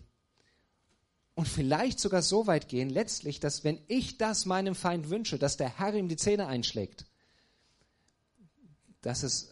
und 1.34 1.48
vielleicht 1.48 2.00
sogar 2.00 2.22
so 2.22 2.46
weit 2.46 2.68
gehen, 2.68 2.90
letztlich, 2.90 3.40
dass 3.40 3.64
wenn 3.64 3.78
ich 3.88 4.18
das 4.18 4.46
meinem 4.46 4.74
Feind 4.74 5.10
wünsche, 5.10 5.38
dass 5.38 5.56
der 5.56 5.78
Herr 5.78 5.94
ihm 5.94 6.08
die 6.08 6.16
Zähne 6.16 6.46
einschlägt, 6.46 7.06
dass 9.00 9.22
es 9.22 9.50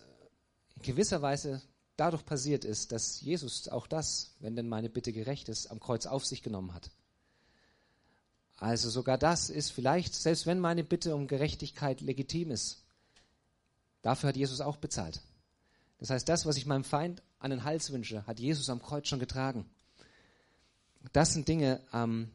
in 0.77 0.83
gewisser 0.83 1.23
Weise 1.23 1.63
dadurch 1.97 2.25
passiert 2.25 2.65
ist, 2.65 2.93
dass 2.93 3.21
Jesus 3.21 3.69
auch 3.69 3.87
das, 3.87 4.35
wenn 4.41 4.57
denn 4.57 4.69
meine 4.69 4.89
Bitte 4.89 5.13
gerecht 5.13 5.49
ist, 5.49 5.69
am 5.69 5.81
Kreuz 5.81 6.07
auf 6.07 6.25
sich 6.25 6.43
genommen 6.43 6.75
hat. 6.75 6.91
Also 8.57 8.91
sogar 8.91 9.19
das 9.19 9.51
ist 9.51 9.71
vielleicht, 9.71 10.15
selbst 10.15 10.47
wenn 10.47 10.59
meine 10.59 10.85
Bitte 10.85 11.15
um 11.15 11.29
Gerechtigkeit 11.29 12.01
legitim 12.01 12.51
ist, 12.51 12.85
dafür 14.03 14.29
hat 14.29 14.37
Jesus 14.37 14.61
auch 14.61 14.77
bezahlt. 14.77 15.23
Das 15.99 16.11
heißt, 16.11 16.29
das, 16.29 16.47
was 16.47 16.57
ich 16.57 16.67
meinem 16.67 16.85
Feind 16.85 17.23
an 17.39 17.51
den 17.51 17.65
Hals 17.65 17.93
wünsche, 17.93 18.27
hat 18.27 18.41
Jesus 18.41 18.69
am 18.69 18.83
Kreuz 18.83 19.09
schon 19.09 19.21
getragen. 19.21 19.69
Das 21.13 21.33
sind 21.33 21.49
Dinge, 21.49 21.81
ähm, 21.93 22.31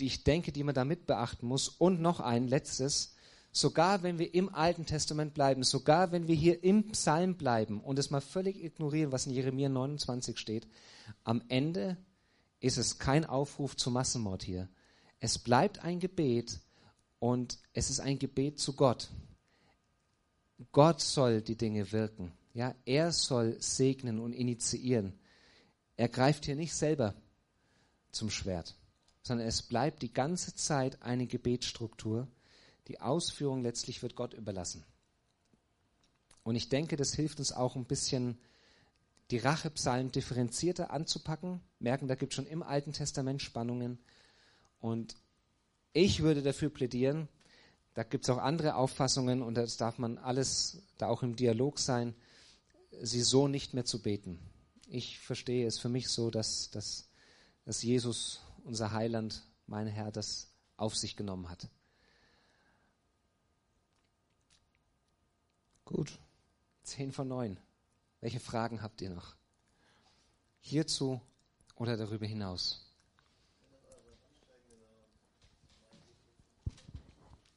die 0.00 0.06
ich 0.06 0.24
denke, 0.24 0.52
die 0.52 0.64
man 0.64 0.74
da 0.74 0.84
mit 0.84 1.06
beachten 1.06 1.46
muss. 1.46 1.68
Und 1.68 2.00
noch 2.00 2.20
ein 2.20 2.48
letztes, 2.48 3.14
sogar 3.52 4.02
wenn 4.02 4.18
wir 4.18 4.34
im 4.34 4.52
Alten 4.54 4.86
Testament 4.86 5.34
bleiben, 5.34 5.62
sogar 5.62 6.12
wenn 6.12 6.26
wir 6.26 6.34
hier 6.34 6.64
im 6.64 6.88
Psalm 6.92 7.36
bleiben 7.36 7.80
und 7.80 7.98
es 7.98 8.10
mal 8.10 8.20
völlig 8.20 8.62
ignorieren, 8.62 9.12
was 9.12 9.26
in 9.26 9.32
Jeremia 9.32 9.68
29 9.68 10.38
steht, 10.38 10.66
am 11.24 11.42
Ende 11.48 11.96
ist 12.60 12.78
es 12.78 12.98
kein 12.98 13.24
Aufruf 13.24 13.76
zum 13.76 13.92
Massenmord 13.94 14.42
hier. 14.42 14.68
Es 15.20 15.38
bleibt 15.38 15.84
ein 15.84 16.00
Gebet 16.00 16.60
und 17.18 17.58
es 17.72 17.90
ist 17.90 18.00
ein 18.00 18.18
Gebet 18.18 18.58
zu 18.58 18.74
Gott. 18.74 19.10
Gott 20.70 21.00
soll 21.00 21.42
die 21.42 21.56
Dinge 21.56 21.92
wirken. 21.92 22.32
Ja, 22.54 22.74
er 22.84 23.12
soll 23.12 23.56
segnen 23.60 24.20
und 24.20 24.32
initiieren. 24.32 25.18
Er 25.96 26.08
greift 26.08 26.44
hier 26.44 26.56
nicht 26.56 26.74
selber 26.74 27.14
zum 28.12 28.30
Schwert, 28.30 28.76
sondern 29.22 29.46
es 29.46 29.62
bleibt 29.62 30.02
die 30.02 30.12
ganze 30.12 30.54
Zeit 30.54 31.02
eine 31.02 31.26
Gebetsstruktur 31.26 32.28
die 32.88 33.00
Ausführung 33.00 33.62
letztlich 33.62 34.02
wird 34.02 34.16
Gott 34.16 34.34
überlassen. 34.34 34.84
Und 36.42 36.56
ich 36.56 36.68
denke, 36.68 36.96
das 36.96 37.14
hilft 37.14 37.38
uns 37.38 37.52
auch 37.52 37.76
ein 37.76 37.84
bisschen, 37.84 38.38
die 39.30 39.38
Rachepsalmen 39.38 40.10
differenzierter 40.10 40.90
anzupacken. 40.90 41.60
Merken, 41.78 42.08
da 42.08 42.16
gibt 42.16 42.32
es 42.32 42.36
schon 42.36 42.46
im 42.46 42.62
Alten 42.62 42.92
Testament 42.92 43.40
Spannungen. 43.40 43.98
Und 44.80 45.16
ich 45.92 46.22
würde 46.22 46.42
dafür 46.42 46.70
plädieren, 46.70 47.28
da 47.94 48.02
gibt 48.02 48.24
es 48.24 48.30
auch 48.30 48.38
andere 48.38 48.74
Auffassungen 48.74 49.42
und 49.42 49.54
das 49.54 49.76
darf 49.76 49.98
man 49.98 50.18
alles 50.18 50.82
da 50.98 51.08
auch 51.08 51.22
im 51.22 51.36
Dialog 51.36 51.78
sein, 51.78 52.14
sie 53.00 53.22
so 53.22 53.48
nicht 53.48 53.74
mehr 53.74 53.84
zu 53.84 54.02
beten. 54.02 54.38
Ich 54.88 55.20
verstehe 55.20 55.66
es 55.66 55.78
für 55.78 55.88
mich 55.88 56.08
so, 56.08 56.30
dass, 56.30 56.70
dass, 56.70 57.08
dass 57.64 57.82
Jesus, 57.82 58.40
unser 58.64 58.92
Heiland, 58.92 59.42
mein 59.66 59.86
Herr, 59.86 60.10
das 60.10 60.48
auf 60.76 60.96
sich 60.96 61.16
genommen 61.16 61.48
hat. 61.48 61.68
Gut, 65.84 66.18
zehn 66.82 67.12
von 67.12 67.28
neun. 67.28 67.58
Welche 68.20 68.40
Fragen 68.40 68.82
habt 68.82 69.00
ihr 69.00 69.10
noch? 69.10 69.34
Hierzu 70.60 71.20
oder 71.76 71.96
darüber 71.96 72.26
hinaus? 72.26 72.88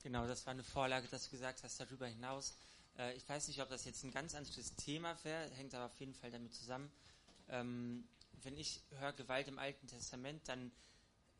Genau, 0.02 0.28
das 0.28 0.46
war 0.46 0.52
eine 0.52 0.64
Vorlage, 0.64 1.08
dass 1.08 1.26
du 1.26 1.32
gesagt 1.32 1.64
hast, 1.64 1.80
darüber 1.80 2.08
hinaus. 2.08 2.54
Äh, 2.98 3.16
ich 3.16 3.28
weiß 3.28 3.48
nicht, 3.48 3.62
ob 3.62 3.70
das 3.70 3.86
jetzt 3.86 4.04
ein 4.04 4.12
ganz 4.12 4.36
anderes 4.36 4.76
Thema 4.76 5.18
wäre, 5.24 5.50
hängt 5.52 5.74
aber 5.74 5.86
auf 5.86 6.00
jeden 6.00 6.14
Fall 6.14 6.30
damit 6.30 6.54
zusammen. 6.54 6.92
Ähm, 7.50 8.04
wenn 8.46 8.58
ich 8.58 8.82
höre 9.00 9.12
Gewalt 9.14 9.48
im 9.48 9.58
Alten 9.60 9.88
Testament, 9.88 10.48
dann 10.48 10.72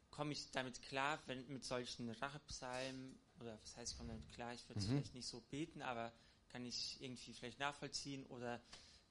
komme 0.10 0.34
ich 0.34 0.50
damit 0.52 0.82
klar, 0.82 1.20
wenn 1.28 1.48
mit 1.48 1.64
solchen 1.64 2.10
Rachepsalmen, 2.10 3.18
oder 3.40 3.58
was 3.62 3.78
heißt, 3.78 3.92
ich 3.92 3.98
komme 3.98 4.10
damit 4.10 4.28
klar, 4.34 4.54
ich 4.54 4.68
würde 4.68 4.80
es 4.80 4.88
Mhm. 4.88 4.92
vielleicht 4.92 5.14
nicht 5.14 5.28
so 5.28 5.40
beten, 5.52 5.82
aber 5.82 6.12
kann 6.50 6.66
ich 6.66 7.00
irgendwie 7.02 7.34
vielleicht 7.34 7.60
nachvollziehen 7.60 8.26
oder 8.28 8.60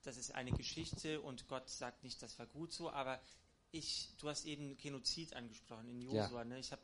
das 0.03 0.17
ist 0.17 0.35
eine 0.35 0.51
Geschichte 0.53 1.21
und 1.21 1.47
Gott 1.47 1.69
sagt 1.71 2.03
nicht, 2.03 2.21
das 2.21 2.39
war 2.39 2.47
gut 2.47 2.73
so, 2.73 2.91
aber 2.91 3.21
ich, 3.71 4.09
du 4.19 4.29
hast 4.29 4.45
eben 4.45 4.77
Genozid 4.77 5.35
angesprochen 5.35 5.89
in 5.89 6.01
Ja. 6.03 6.25
Josua, 6.25 6.45
ne? 6.45 6.59
Ich 6.59 6.73
habe 6.73 6.83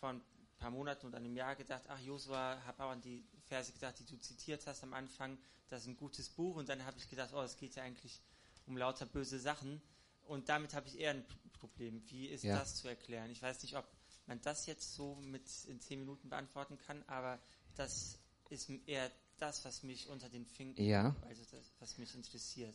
vor 0.00 0.10
ein 0.10 0.22
paar 0.58 0.70
Monaten 0.70 1.06
und 1.06 1.14
einem 1.14 1.36
Jahr 1.36 1.54
gedacht, 1.56 1.84
ach 1.88 2.00
Josua, 2.00 2.60
habe 2.64 2.84
auch 2.84 2.90
an 2.90 3.00
die 3.00 3.24
Verse 3.46 3.72
gedacht, 3.72 3.98
die 3.98 4.04
du 4.04 4.18
zitiert 4.18 4.66
hast 4.66 4.82
am 4.82 4.92
Anfang, 4.92 5.38
das 5.68 5.82
ist 5.82 5.88
ein 5.88 5.96
gutes 5.96 6.28
Buch 6.30 6.56
und 6.56 6.68
dann 6.68 6.84
habe 6.84 6.98
ich 6.98 7.08
gedacht, 7.08 7.30
oh, 7.32 7.42
es 7.42 7.56
geht 7.56 7.76
ja 7.76 7.82
eigentlich 7.84 8.20
um 8.66 8.76
lauter 8.76 9.06
böse 9.06 9.38
Sachen 9.38 9.80
und 10.28 10.48
damit 10.48 10.74
habe 10.74 10.86
ich 10.88 10.98
eher 10.98 11.10
ein 11.12 11.24
Problem. 11.54 12.02
Wie 12.08 12.26
ist 12.26 12.44
Ja. 12.44 12.58
das 12.58 12.76
zu 12.76 12.88
erklären? 12.88 13.30
Ich 13.30 13.42
weiß 13.42 13.62
nicht, 13.62 13.76
ob 13.76 13.86
man 14.26 14.40
das 14.42 14.66
jetzt 14.66 14.94
so 14.94 15.16
mit 15.16 15.42
in 15.66 15.80
zehn 15.80 15.98
Minuten 16.00 16.28
beantworten 16.28 16.78
kann, 16.78 17.02
aber 17.06 17.38
das 17.76 18.18
ist 18.50 18.70
eher 18.86 19.10
das, 19.38 19.64
was 19.64 19.82
mich 19.82 20.08
unter 20.08 20.28
den 20.28 20.44
Fingern, 20.46 20.76
Ja. 20.84 21.16
also 21.28 21.42
das, 21.50 21.72
was 21.80 21.98
mich 21.98 22.14
interessiert. 22.14 22.74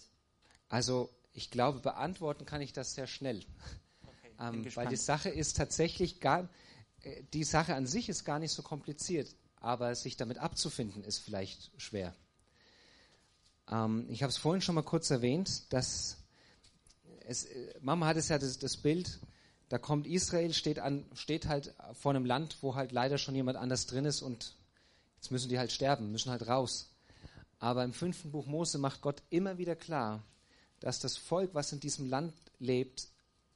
Also 0.69 1.09
ich 1.33 1.51
glaube, 1.51 1.79
beantworten 1.79 2.45
kann 2.45 2.61
ich 2.61 2.73
das 2.73 2.93
sehr 2.95 3.07
schnell. 3.07 3.39
Okay, 4.05 4.31
Ähm, 4.39 4.75
weil 4.75 4.87
die 4.87 4.95
Sache 4.95 5.29
ist 5.29 5.57
tatsächlich 5.57 6.19
gar, 6.19 6.49
äh, 7.01 7.23
die 7.33 7.43
Sache 7.43 7.75
an 7.75 7.85
sich 7.85 8.09
ist 8.09 8.23
gar 8.25 8.39
nicht 8.39 8.51
so 8.51 8.63
kompliziert, 8.63 9.35
aber 9.57 9.93
sich 9.95 10.17
damit 10.17 10.39
abzufinden 10.39 11.03
ist 11.03 11.19
vielleicht 11.19 11.71
schwer. 11.79 12.15
Ähm, 13.69 14.07
ich 14.09 14.23
habe 14.23 14.31
es 14.31 14.37
vorhin 14.37 14.61
schon 14.61 14.75
mal 14.75 14.83
kurz 14.83 15.09
erwähnt, 15.09 15.71
dass 15.71 16.17
es, 17.27 17.45
äh, 17.45 17.73
Mama 17.81 18.07
hat 18.07 18.17
es 18.17 18.29
ja 18.29 18.37
das, 18.37 18.59
das 18.59 18.77
Bild, 18.77 19.19
da 19.69 19.77
kommt 19.77 20.07
Israel, 20.07 20.53
steht, 20.53 20.79
an, 20.79 21.05
steht 21.13 21.47
halt 21.47 21.73
vor 21.93 22.11
einem 22.11 22.25
Land, 22.25 22.57
wo 22.61 22.75
halt 22.75 22.91
leider 22.91 23.17
schon 23.17 23.35
jemand 23.35 23.57
anders 23.57 23.87
drin 23.87 24.05
ist 24.05 24.21
und 24.21 24.55
jetzt 25.15 25.31
müssen 25.31 25.49
die 25.49 25.57
halt 25.57 25.71
sterben, 25.71 26.11
müssen 26.11 26.31
halt 26.31 26.47
raus. 26.47 26.91
Aber 27.59 27.83
im 27.83 27.93
fünften 27.93 28.31
Buch 28.31 28.45
Mose 28.45 28.77
macht 28.77 29.01
Gott 29.01 29.23
immer 29.29 29.57
wieder 29.57 29.75
klar, 29.75 30.21
dass 30.79 30.99
das 30.99 31.17
Volk, 31.17 31.53
was 31.53 31.71
in 31.71 31.79
diesem 31.79 32.09
Land 32.09 32.33
lebt, 32.59 33.07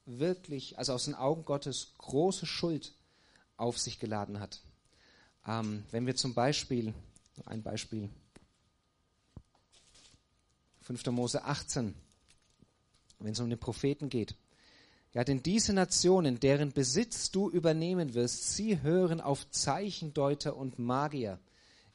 wirklich, 0.06 0.78
also 0.78 0.94
aus 0.94 1.06
den 1.06 1.16
Augen 1.16 1.44
Gottes, 1.44 1.94
große 1.98 2.46
Schuld 2.46 2.94
auf 3.58 3.78
sich 3.78 4.00
geladen 4.00 4.40
hat. 4.40 4.62
Ähm, 5.46 5.84
wenn 5.92 6.06
wir 6.06 6.16
zum 6.16 6.34
Beispiel, 6.34 6.94
ein 7.46 7.64
Beispiel, 7.64 8.10
5. 10.82 11.06
Mose 11.08 11.44
18, 11.44 11.94
wenn 13.20 13.32
es 13.32 13.40
um 13.40 13.50
den 13.50 13.60
Propheten 13.60 14.10
geht. 14.10 14.36
Ja, 15.14 15.24
denn 15.24 15.42
diese 15.42 15.74
Nationen, 15.74 16.40
deren 16.40 16.72
Besitz 16.72 17.32
du 17.32 17.50
übernehmen 17.50 18.14
wirst, 18.14 18.56
sie 18.56 18.82
hören 18.82 19.22
auf 19.22 19.50
Zeichendeuter 19.50 20.56
und 20.56 20.80
Magier. 20.80 21.40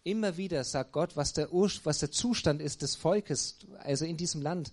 Immer 0.03 0.37
wieder 0.37 0.65
sagt 0.65 0.93
Gott, 0.93 1.17
was 1.17 1.33
der, 1.33 1.53
Ur 1.53 1.71
was 1.85 2.01
der 2.01 2.11
Zustand 2.11 2.61
ist 2.61 2.83
des 2.83 2.97
Volkes, 2.97 3.59
also 3.79 4.05
in 4.05 4.17
diesem 4.17 4.43
Land, 4.43 4.73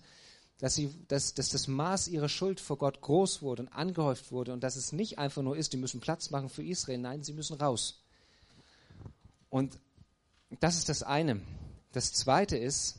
dass, 0.58 0.74
sie, 0.74 0.92
dass, 1.06 1.34
dass 1.34 1.50
das 1.50 1.68
Maß 1.68 2.08
ihrer 2.08 2.28
Schuld 2.28 2.60
vor 2.60 2.76
Gott 2.78 3.00
groß 3.00 3.40
wurde 3.40 3.62
und 3.62 3.68
angehäuft 3.68 4.32
wurde 4.32 4.52
und 4.52 4.64
dass 4.64 4.76
es 4.76 4.92
nicht 4.92 5.18
einfach 5.18 5.42
nur 5.42 5.56
ist, 5.56 5.72
die 5.72 5.76
müssen 5.76 6.00
Platz 6.00 6.30
machen 6.30 6.48
für 6.48 6.64
Israel, 6.64 6.98
nein, 6.98 7.22
sie 7.22 7.32
müssen 7.32 7.56
raus. 7.56 8.02
Und 9.48 9.78
das 10.58 10.76
ist 10.76 10.88
das 10.88 11.02
eine. 11.02 11.40
Das 11.92 12.12
zweite 12.12 12.56
ist, 12.56 12.96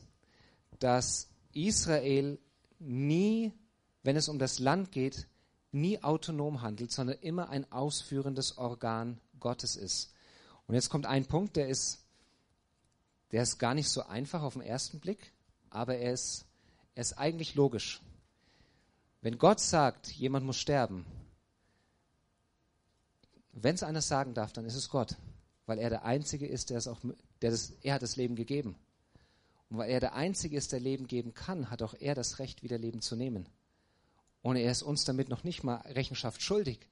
dass 0.79 1.27
Israel 1.53 2.39
nie, 2.81 3.53
wenn 4.03 4.15
es 4.15 4.29
um 4.29 4.39
das 4.39 4.59
Land 4.59 4.91
geht, 4.91 5.27
nie 5.71 6.03
autonom 6.03 6.61
handelt, 6.61 6.91
sondern 6.91 7.17
immer 7.19 7.49
ein 7.49 7.71
ausführendes 7.71 8.57
Organ 8.57 9.19
Gottes 9.39 9.75
ist. 9.75 10.13
Und 10.67 10.75
jetzt 10.75 10.89
kommt 10.89 11.05
ein 11.05 11.25
Punkt, 11.25 11.55
der 11.55 11.69
ist, 11.69 11.99
der 13.31 13.43
ist 13.43 13.57
gar 13.57 13.73
nicht 13.73 13.89
so 13.89 14.03
einfach 14.03 14.41
auf 14.41 14.53
den 14.53 14.61
ersten 14.61 14.99
Blick, 14.99 15.31
aber 15.69 15.95
er 15.97 16.13
ist, 16.13 16.45
er 16.95 17.01
ist 17.01 17.17
eigentlich 17.17 17.55
logisch. 17.55 18.01
Wenn 19.21 19.37
Gott 19.37 19.59
sagt, 19.59 20.11
jemand 20.11 20.45
muss 20.45 20.57
sterben, 20.57 21.05
wenn 23.53 23.75
es 23.75 23.83
einer 23.83 24.01
sagen 24.01 24.33
darf, 24.33 24.53
dann 24.53 24.65
ist 24.65 24.75
es 24.75 24.89
Gott, 24.89 25.15
weil 25.65 25.77
er 25.77 25.89
der 25.89 26.05
Einzige 26.05 26.47
ist, 26.47 26.69
der 26.69 26.77
es 26.77 26.87
auch, 26.87 26.99
der 27.41 27.51
das, 27.51 27.73
er 27.81 27.95
hat 27.95 28.01
das 28.01 28.15
Leben 28.15 28.35
gegeben. 28.35 28.75
Und 29.71 29.77
weil 29.77 29.89
er 29.89 30.01
der 30.01 30.15
Einzige 30.15 30.57
ist, 30.57 30.73
der 30.73 30.81
Leben 30.81 31.07
geben 31.07 31.33
kann, 31.33 31.71
hat 31.71 31.81
auch 31.81 31.93
er 31.97 32.13
das 32.13 32.39
Recht, 32.39 32.61
wieder 32.61 32.77
Leben 32.77 33.01
zu 33.01 33.15
nehmen. 33.15 33.47
Und 34.41 34.57
er 34.57 34.69
ist 34.69 34.83
uns 34.83 35.05
damit 35.05 35.29
noch 35.29 35.45
nicht 35.45 35.63
mal 35.63 35.77
Rechenschaft 35.77 36.41
schuldig. 36.41 36.89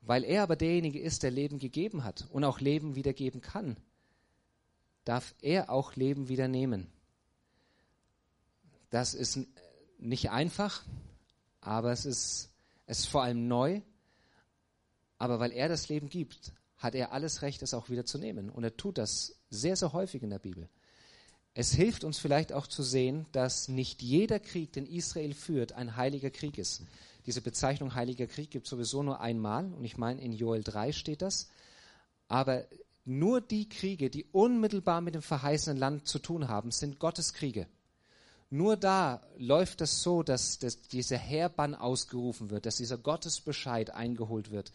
Weil 0.00 0.22
er 0.22 0.44
aber 0.44 0.54
derjenige 0.54 1.00
ist, 1.00 1.24
der 1.24 1.32
Leben 1.32 1.58
gegeben 1.58 2.04
hat 2.04 2.28
und 2.30 2.44
auch 2.44 2.60
Leben 2.60 2.94
wiedergeben 2.94 3.40
kann, 3.40 3.76
darf 5.04 5.34
er 5.42 5.70
auch 5.70 5.96
Leben 5.96 6.28
wieder 6.28 6.46
nehmen. 6.46 6.86
Das 8.90 9.12
ist 9.12 9.40
nicht 9.98 10.30
einfach, 10.30 10.84
aber 11.60 11.90
es 11.90 12.04
ist, 12.04 12.52
es 12.86 13.00
ist 13.00 13.06
vor 13.06 13.24
allem 13.24 13.48
neu. 13.48 13.80
Aber 15.18 15.40
weil 15.40 15.50
er 15.50 15.68
das 15.68 15.88
Leben 15.88 16.08
gibt, 16.08 16.52
hat 16.76 16.94
er 16.94 17.10
alles 17.10 17.42
Recht, 17.42 17.62
es 17.62 17.74
auch 17.74 17.90
wieder 17.90 18.04
zu 18.04 18.18
nehmen. 18.18 18.50
Und 18.50 18.62
er 18.62 18.76
tut 18.76 18.98
das 18.98 19.36
sehr, 19.50 19.76
sehr 19.76 19.92
häufig 19.92 20.22
in 20.22 20.30
der 20.30 20.38
Bibel. 20.38 20.68
Es 21.54 21.72
hilft 21.72 22.04
uns 22.04 22.18
vielleicht 22.18 22.52
auch 22.52 22.66
zu 22.66 22.82
sehen, 22.82 23.26
dass 23.32 23.68
nicht 23.68 24.02
jeder 24.02 24.38
Krieg, 24.38 24.72
den 24.72 24.86
Israel 24.86 25.32
führt, 25.32 25.72
ein 25.72 25.96
heiliger 25.96 26.30
Krieg 26.30 26.58
ist. 26.58 26.82
Diese 27.24 27.40
Bezeichnung 27.40 27.94
heiliger 27.94 28.26
Krieg 28.26 28.50
gibt 28.50 28.66
es 28.66 28.70
sowieso 28.70 29.02
nur 29.02 29.20
einmal, 29.20 29.64
und 29.72 29.84
ich 29.84 29.96
meine, 29.96 30.20
in 30.20 30.32
Joel 30.32 30.62
3 30.62 30.92
steht 30.92 31.22
das. 31.22 31.48
Aber 32.28 32.66
nur 33.06 33.40
die 33.40 33.68
Kriege, 33.68 34.10
die 34.10 34.24
unmittelbar 34.32 35.00
mit 35.00 35.14
dem 35.14 35.22
verheißenen 35.22 35.78
Land 35.78 36.06
zu 36.06 36.18
tun 36.18 36.48
haben, 36.48 36.72
sind 36.72 36.98
Gottes 36.98 37.32
Kriege. 37.32 37.66
Nur 38.50 38.76
da 38.76 39.26
läuft 39.38 39.80
es 39.80 40.02
so, 40.02 40.22
dass, 40.22 40.58
dass 40.58 40.82
dieser 40.82 41.16
Heerbann 41.16 41.74
ausgerufen 41.74 42.50
wird, 42.50 42.66
dass 42.66 42.76
dieser 42.76 42.98
Gottesbescheid 42.98 43.90
eingeholt 43.90 44.50
wird, 44.50 44.72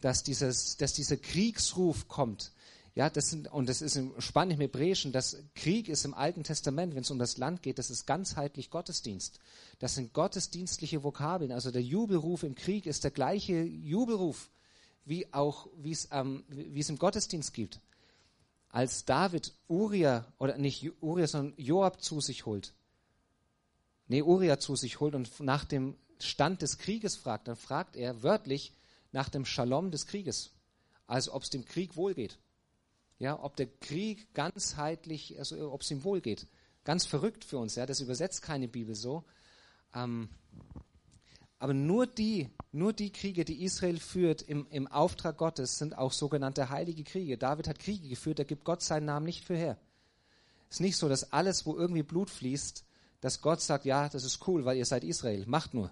dass, 0.00 0.22
dieses, 0.22 0.76
dass 0.76 0.94
dieser 0.94 1.16
Kriegsruf 1.16 2.08
kommt. 2.08 2.52
Ja, 2.96 3.10
das 3.10 3.28
sind, 3.28 3.52
und 3.52 3.68
das 3.68 3.82
ist 3.82 3.96
im 3.96 4.20
Spanisch 4.20 4.54
im 4.54 4.60
Hebräischen, 4.60 5.10
das 5.10 5.36
Krieg 5.56 5.88
ist 5.88 6.04
im 6.04 6.14
Alten 6.14 6.44
Testament, 6.44 6.94
wenn 6.94 7.02
es 7.02 7.10
um 7.10 7.18
das 7.18 7.38
Land 7.38 7.60
geht, 7.60 7.78
das 7.78 7.90
ist 7.90 8.06
ganzheitlich 8.06 8.70
Gottesdienst. 8.70 9.40
Das 9.80 9.96
sind 9.96 10.12
gottesdienstliche 10.12 11.02
Vokabeln. 11.02 11.50
Also 11.50 11.72
der 11.72 11.82
Jubelruf 11.82 12.44
im 12.44 12.54
Krieg 12.54 12.86
ist 12.86 13.02
der 13.02 13.10
gleiche 13.10 13.62
Jubelruf, 13.62 14.48
wie 15.04 15.32
auch, 15.34 15.66
wie 15.76 15.90
es, 15.90 16.08
ähm, 16.12 16.44
wie 16.48 16.78
es 16.78 16.88
im 16.88 16.98
Gottesdienst 16.98 17.52
gibt. 17.52 17.80
Als 18.68 19.04
David 19.04 19.52
Uriah, 19.66 20.24
oder 20.38 20.56
nicht 20.56 20.88
Uriah, 21.02 21.26
sondern 21.26 21.54
Joab 21.56 22.00
zu 22.00 22.20
sich 22.20 22.46
holt, 22.46 22.74
nee, 24.06 24.22
Uriah 24.22 24.60
zu 24.60 24.76
sich 24.76 25.00
holt 25.00 25.16
und 25.16 25.40
nach 25.40 25.64
dem 25.64 25.96
Stand 26.20 26.62
des 26.62 26.78
Krieges 26.78 27.16
fragt, 27.16 27.48
dann 27.48 27.56
fragt 27.56 27.96
er 27.96 28.22
wörtlich 28.22 28.72
nach 29.10 29.28
dem 29.28 29.44
Shalom 29.44 29.90
des 29.90 30.06
Krieges. 30.06 30.52
Also 31.08 31.34
ob 31.34 31.42
es 31.42 31.50
dem 31.50 31.64
Krieg 31.64 31.96
wohlgeht. 31.96 32.38
Ja, 33.24 33.42
ob 33.42 33.56
der 33.56 33.68
Krieg 33.80 34.34
ganzheitlich, 34.34 35.38
also 35.38 35.72
ob 35.72 35.80
es 35.80 35.90
ihm 35.90 36.04
wohlgeht. 36.04 36.46
Ganz 36.84 37.06
verrückt 37.06 37.42
für 37.42 37.56
uns, 37.56 37.74
ja, 37.74 37.86
das 37.86 38.00
übersetzt 38.00 38.42
keine 38.42 38.68
Bibel 38.68 38.94
so. 38.94 39.24
Ähm, 39.94 40.28
aber 41.58 41.72
nur 41.72 42.06
die, 42.06 42.50
nur 42.70 42.92
die 42.92 43.10
Kriege, 43.10 43.46
die 43.46 43.64
Israel 43.64 43.98
führt 43.98 44.42
im, 44.42 44.66
im 44.68 44.86
Auftrag 44.88 45.38
Gottes, 45.38 45.78
sind 45.78 45.96
auch 45.96 46.12
sogenannte 46.12 46.68
heilige 46.68 47.02
Kriege. 47.02 47.38
David 47.38 47.66
hat 47.66 47.78
Kriege 47.78 48.10
geführt, 48.10 48.40
da 48.40 48.44
gibt 48.44 48.62
Gott 48.62 48.82
seinen 48.82 49.06
Namen 49.06 49.24
nicht 49.24 49.42
für 49.42 49.56
her. 49.56 49.78
Es 50.68 50.76
ist 50.76 50.80
nicht 50.80 50.98
so, 50.98 51.08
dass 51.08 51.32
alles, 51.32 51.64
wo 51.64 51.74
irgendwie 51.74 52.02
Blut 52.02 52.28
fließt, 52.28 52.84
dass 53.22 53.40
Gott 53.40 53.62
sagt, 53.62 53.86
ja, 53.86 54.10
das 54.10 54.24
ist 54.24 54.46
cool, 54.46 54.66
weil 54.66 54.76
ihr 54.76 54.84
seid 54.84 55.02
Israel, 55.02 55.46
macht 55.46 55.72
nur. 55.72 55.90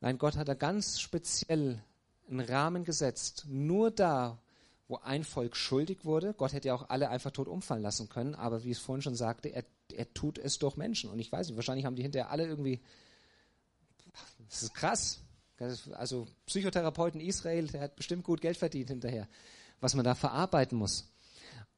Nein, 0.00 0.16
Gott 0.16 0.36
hat 0.36 0.46
da 0.46 0.54
ganz 0.54 1.00
speziell 1.00 1.82
einen 2.30 2.38
Rahmen 2.38 2.84
gesetzt. 2.84 3.46
Nur 3.48 3.90
da, 3.90 4.38
wo 4.88 4.98
ein 4.98 5.24
Volk 5.24 5.56
schuldig 5.56 6.04
wurde. 6.04 6.34
Gott 6.34 6.52
hätte 6.52 6.68
ja 6.68 6.74
auch 6.74 6.88
alle 6.88 7.08
einfach 7.08 7.32
tot 7.32 7.48
umfallen 7.48 7.82
lassen 7.82 8.08
können, 8.08 8.34
aber 8.34 8.62
wie 8.62 8.70
ich 8.70 8.78
es 8.78 8.82
vorhin 8.82 9.02
schon 9.02 9.16
sagte, 9.16 9.48
er, 9.48 9.64
er 9.92 10.12
tut 10.14 10.38
es 10.38 10.58
durch 10.58 10.76
Menschen. 10.76 11.10
Und 11.10 11.18
ich 11.18 11.30
weiß 11.30 11.48
nicht, 11.48 11.56
wahrscheinlich 11.56 11.84
haben 11.84 11.96
die 11.96 12.02
hinterher 12.02 12.30
alle 12.30 12.46
irgendwie, 12.46 12.80
das 14.48 14.62
ist 14.62 14.74
krass. 14.74 15.20
Also 15.92 16.28
Psychotherapeuten 16.46 17.20
Israel, 17.20 17.66
der 17.66 17.80
hat 17.80 17.96
bestimmt 17.96 18.24
gut 18.24 18.40
Geld 18.40 18.56
verdient 18.56 18.90
hinterher, 18.90 19.26
was 19.80 19.94
man 19.94 20.04
da 20.04 20.14
verarbeiten 20.14 20.78
muss. 20.78 21.10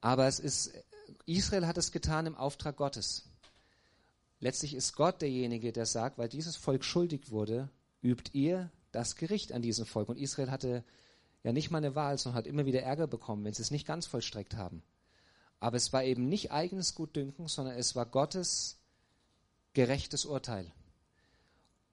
Aber 0.01 0.27
es 0.27 0.39
ist, 0.39 0.73
Israel 1.27 1.67
hat 1.67 1.79
es 1.79 1.93
getan 1.93 2.27
im 2.27 2.35
Auftrag 2.35 2.77
Gottes. 2.77 3.25
Letztlich 4.41 4.75
ist 4.75 4.95
Gott 4.95 5.23
derjenige, 5.23 5.73
der 5.73 5.87
sagt, 5.87 6.19
weil 6.19 6.29
dieses 6.29 6.57
Volk 6.57 6.85
schuldig 6.85 7.31
wurde, 7.31 7.71
übt 8.03 8.31
ihr 8.33 8.71
das 8.93 9.17
Gericht 9.17 9.53
an 9.53 9.63
diesem 9.63 9.87
Volk. 9.87 10.09
Und 10.09 10.19
Israel 10.19 10.51
hatte 10.51 10.85
ja 11.49 11.53
nicht 11.53 11.71
mal 11.71 11.79
eine 11.79 11.95
Wahl, 11.95 12.19
sondern 12.19 12.37
hat 12.37 12.47
immer 12.47 12.67
wieder 12.67 12.83
Ärger 12.83 13.07
bekommen, 13.07 13.43
wenn 13.45 13.55
sie 13.55 13.63
es 13.63 13.71
nicht 13.71 13.87
ganz 13.87 14.07
vollstreckt 14.07 14.57
haben. 14.57 14.83
Aber 15.61 15.79
es 15.79 15.95
war 15.95 16.05
eben 16.05 16.29
nicht 16.29 16.53
eigenes 16.53 16.95
Gutdünken, 16.95 17.49
sondern 17.49 17.75
es 17.77 17.97
war 17.97 18.05
Gottes 18.05 18.79
gerechtes 19.73 20.27
Urteil. 20.27 20.71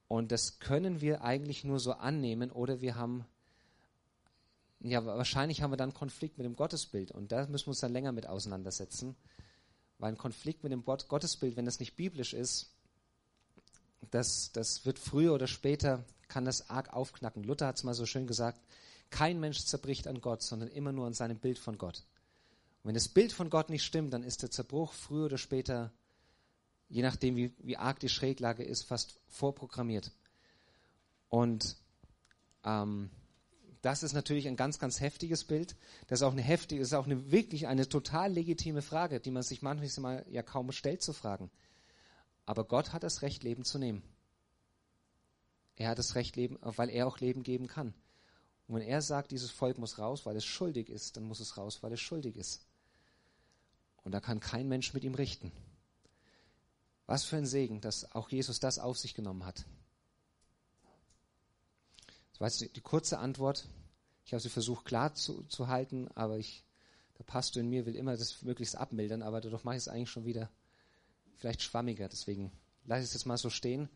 Und 0.10 0.34
das 0.34 0.60
können 0.60 0.99
wir 0.99 1.24
eigentlich 1.24 1.64
nur 1.64 1.80
so 1.80 1.93
annehmen 1.93 2.51
oder 2.51 2.82
wir 2.82 2.95
haben, 2.95 3.26
ja, 4.82 5.03
wahrscheinlich 5.06 5.62
haben 5.62 5.72
wir 5.72 5.78
dann 5.78 5.93
Konflikt 5.93 6.38
mit 6.38 6.45
dem 6.45 6.58
Gottesbild 6.58 7.12
und 7.12 7.32
da 7.32 7.47
müssen 7.47 7.68
wir 7.68 7.70
uns 7.70 7.80
dann 7.80 7.93
länger 7.93 8.12
mit 8.12 8.28
auseinandersetzen. 8.28 9.16
Weil 9.99 10.12
ein 10.12 10.18
Konflikt 10.18 10.64
mit 10.64 10.74
dem 10.74 10.84
Gottesbild, 10.84 11.56
wenn 11.56 11.66
das 11.66 11.80
nicht 11.80 11.95
biblisch 11.95 12.34
ist, 12.34 12.76
das, 14.12 14.51
das 14.51 14.86
wird 14.86 14.99
früher 14.99 15.34
oder 15.34 15.47
später, 15.47 16.03
kann 16.28 16.43
das 16.43 16.70
arg 16.70 16.93
aufknacken. 16.93 17.43
Luther 17.43 17.68
hat 17.68 17.78
es 17.78 17.86
mal 17.86 17.93
so 17.93 18.06
schön 18.06 18.28
gesagt, 18.28 18.60
kein 19.10 19.39
Mensch 19.39 19.66
zerbricht 19.66 20.08
an 20.08 20.22
Gott, 20.22 20.41
sondern 20.41 20.70
immer 20.70 20.91
nur 20.91 21.08
an 21.08 21.14
seinem 21.14 21.38
Bild 21.38 21.60
von 21.60 21.78
Gott. 21.78 22.03
Und 22.84 22.89
wenn 22.89 22.95
das 22.95 23.08
Bild 23.08 23.34
von 23.34 23.49
Gott 23.49 23.70
nicht 23.70 23.84
stimmt, 23.84 24.14
dann 24.14 24.24
ist 24.24 24.41
der 24.41 24.51
Zerbruch 24.51 24.93
früher 24.93 25.26
oder 25.26 25.38
später, 25.38 25.91
je 26.89 27.01
nachdem 27.01 27.36
wie, 27.36 27.53
wie 27.60 27.78
arg 27.78 27.99
die 27.99 28.10
Schräglage 28.10 28.64
ist, 28.64 28.84
fast 28.84 29.20
vorprogrammiert. 29.28 30.12
Und 31.30 31.78
ähm, 32.64 33.10
das 33.82 34.01
ist 34.01 34.14
natürlich 34.14 34.47
ein 34.47 34.56
ganz, 34.56 34.80
ganz 34.80 34.99
heftiges 34.99 35.43
Bild. 35.43 35.76
Das 36.08 36.20
ist 36.20 36.24
auch 36.24 36.32
eine 36.32 36.41
heftige, 36.41 36.82
ist 36.82 36.93
auch 36.93 37.06
eine 37.06 37.32
wirklich 37.32 37.68
eine 37.68 37.88
total 37.88 38.32
legitime 38.32 38.82
Frage, 38.82 39.20
die 39.20 39.32
man 39.32 39.43
sich 39.43 39.62
manchmal 39.62 40.26
ja 40.30 40.41
kaum 40.41 40.72
stellt 40.72 41.03
zu 41.03 41.14
fragen. 41.14 41.51
Aber 42.45 42.66
Gott 42.66 42.93
hat 42.93 43.03
das 43.03 43.22
Recht, 43.22 43.43
Leben 43.43 43.64
zu 43.64 43.78
nehmen. 43.78 44.01
Er 45.76 45.89
hat 45.89 45.99
das 45.99 46.16
Recht, 46.16 46.36
Leben, 46.36 46.58
weil 46.62 46.89
er 46.89 47.08
auch 47.08 47.20
Leben 47.20 47.43
geben 47.43 47.68
kann. 47.68 47.93
Und 48.68 48.76
wenn 48.76 48.82
er 48.82 49.01
sagt, 49.01 49.32
dieses 49.32 49.51
Volk 49.51 49.78
muss 49.78 49.99
raus, 49.99 50.26
weil 50.26 50.36
es 50.36 50.45
schuldig 50.45 50.89
ist, 50.89 51.18
dann 51.18 51.24
muss 51.24 51.39
es 51.39 51.57
raus, 51.57 51.84
weil 51.84 51.93
es 51.93 51.99
schuldig 51.99 52.36
ist. 52.36 52.66
Und 54.03 54.11
da 54.11 54.20
kann 54.20 54.39
kein 54.39 54.68
Mensch 54.68 54.93
mit 54.93 55.03
ihm 55.03 55.16
richten. 55.16 55.51
Was 57.05 57.24
für 57.24 57.38
ein 57.38 57.45
Segen, 57.45 57.82
dass 57.82 58.11
auch 58.13 58.30
Jesus 58.30 58.59
das 58.59 58.80
auf 58.80 58.97
sich 58.97 59.13
genommen 59.13 59.45
hat. 59.45 59.66
Das 62.32 62.41
war 62.41 62.47
jetzt 62.47 62.76
die 62.76 62.82
kurze 62.82 63.20
Antwort. 63.20 63.68
Ich 64.26 64.34
habe 64.34 64.41
sie 64.41 64.49
versucht 64.49 64.86
klar 64.86 65.13
zu, 65.13 65.43
zu 65.43 65.68
halten, 65.68 66.07
aber 66.16 66.38
ich, 66.38 66.66
der 67.20 67.24
Pastor 67.24 67.61
in 67.61 67.70
mir 67.70 67.86
will 67.86 67.95
immer 67.95 68.18
das 68.18 68.41
möglichst 68.41 68.76
abmildern, 68.76 69.22
aber 69.22 69.39
dadurch 69.39 69.63
mache 69.63 69.76
ich 69.76 69.84
es 69.84 69.88
eigentlich 69.88 70.09
schon 70.09 70.26
wieder 70.26 70.49
vielleicht 71.36 71.61
schwammiger. 71.61 72.09
Deswegen 72.09 72.51
lasse 72.86 73.03
ich 73.03 73.09
es 73.09 73.13
jetzt 73.13 73.26
mal 73.26 73.38
so 73.38 73.51
stehen. 73.51 73.88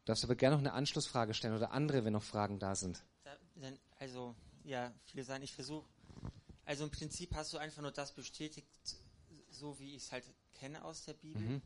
Du 0.00 0.06
darfst 0.06 0.24
aber 0.24 0.34
gerne 0.34 0.56
noch 0.56 0.62
eine 0.62 0.72
Anschlussfrage 0.72 1.34
stellen 1.34 1.54
oder 1.54 1.72
andere, 1.72 2.04
wenn 2.04 2.14
noch 2.14 2.22
Fragen 2.22 2.58
da 2.58 2.74
sind. 2.74 3.02
Also, 3.98 4.34
ja, 4.64 4.92
viele 5.04 5.24
sagen, 5.24 5.42
ich 5.42 5.52
versuche. 5.52 5.86
Also 6.64 6.84
im 6.84 6.90
Prinzip 6.90 7.34
hast 7.34 7.52
du 7.52 7.58
einfach 7.58 7.82
nur 7.82 7.90
das 7.90 8.14
bestätigt, 8.14 8.68
so 9.50 9.78
wie 9.78 9.96
ich 9.96 10.04
es 10.04 10.12
halt 10.12 10.24
kenne 10.54 10.84
aus 10.84 11.04
der 11.04 11.14
Bibel. 11.14 11.42
Mhm. 11.42 11.62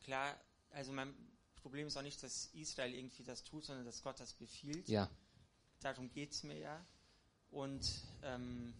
Klar, 0.00 0.38
also 0.70 0.92
mein 0.92 1.14
Problem 1.56 1.86
ist 1.86 1.96
auch 1.96 2.02
nicht, 2.02 2.22
dass 2.22 2.46
Israel 2.52 2.92
irgendwie 2.94 3.24
das 3.24 3.42
tut, 3.42 3.64
sondern 3.64 3.86
dass 3.86 4.02
Gott 4.02 4.20
das 4.20 4.34
befiehlt. 4.34 4.88
Ja. 4.88 5.08
Darum 5.80 6.10
geht 6.10 6.32
es 6.32 6.42
mir 6.42 6.58
ja. 6.58 6.84
Und 7.50 7.88
ähm, 8.22 8.74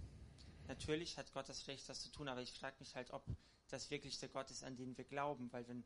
natürlich 0.68 1.16
hat 1.16 1.32
Gott 1.32 1.48
das 1.48 1.66
Recht, 1.68 1.88
das 1.88 2.02
zu 2.02 2.10
tun, 2.10 2.28
aber 2.28 2.42
ich 2.42 2.52
frage 2.52 2.76
mich 2.80 2.94
halt, 2.94 3.10
ob 3.12 3.24
das 3.68 3.90
wirklich 3.90 4.18
der 4.18 4.28
Gott 4.28 4.50
ist, 4.50 4.64
an 4.64 4.76
den 4.76 4.96
wir 4.98 5.04
glauben. 5.04 5.50
Weil 5.52 5.66
wenn 5.68 5.84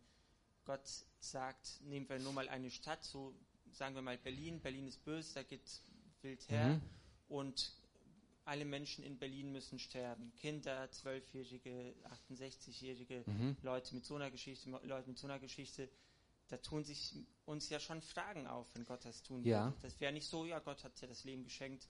Gott 0.65 0.89
sagt, 1.21 1.81
nehmen 1.83 2.09
wir 2.09 2.19
nur 2.19 2.33
mal 2.33 2.49
eine 2.49 2.71
Stadt, 2.71 3.05
so 3.05 3.35
sagen 3.73 3.95
wir 3.95 4.03
mal 4.03 4.19
Berlin, 4.19 4.61
Berlin 4.61 4.89
ist 4.89 5.05
böse, 5.05 5.35
da 5.35 5.43
geht 5.43 5.63
wild 5.63 5.83
her 6.23 6.75
mhm. 6.75 6.83
und 7.29 7.73
alle 8.45 8.65
Menschen 8.65 9.05
in 9.05 9.19
Berlin 9.19 9.53
müssen 9.53 9.79
sterben. 9.79 10.33
Kinder, 10.37 10.91
Zwölfjährige, 10.91 11.95
68-Jährige, 12.31 13.23
mhm. 13.27 13.57
Leute 13.63 13.95
mit 13.95 14.07
so 14.07 14.15
einer 14.15 14.31
Geschichte, 14.31 14.71
Leute 14.71 15.09
mit 15.09 15.19
so 15.19 15.27
einer 15.27 15.39
Geschichte. 15.39 15.91
Da 16.49 16.57
tun 16.57 16.83
sich 16.83 17.15
uns 17.45 17.69
ja 17.69 17.79
schon 17.79 18.01
Fragen 18.01 18.47
auf, 18.47 18.67
wenn 18.75 18.87
Gott 18.87 19.05
das 19.05 19.23
tun 19.23 19.45
ja. 19.45 19.67
würde. 19.67 19.77
Das 19.83 20.01
wäre 20.01 20.15
nicht 20.15 20.27
so, 20.27 20.47
ja, 20.47 20.61
Gott 20.61 20.83
hat 20.83 20.99
ja 20.99 21.07
das 21.07 21.25
Leben 21.25 21.45
geschenkt, 21.45 21.89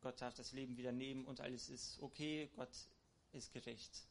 Gott 0.00 0.20
darf 0.20 0.34
das 0.34 0.50
Leben 0.50 0.76
wieder 0.76 0.90
nehmen 0.90 1.24
und 1.26 1.40
alles 1.40 1.68
ist 1.68 2.02
okay, 2.02 2.50
Gott 2.56 2.70
ist 3.32 3.52
gerecht. 3.52 4.04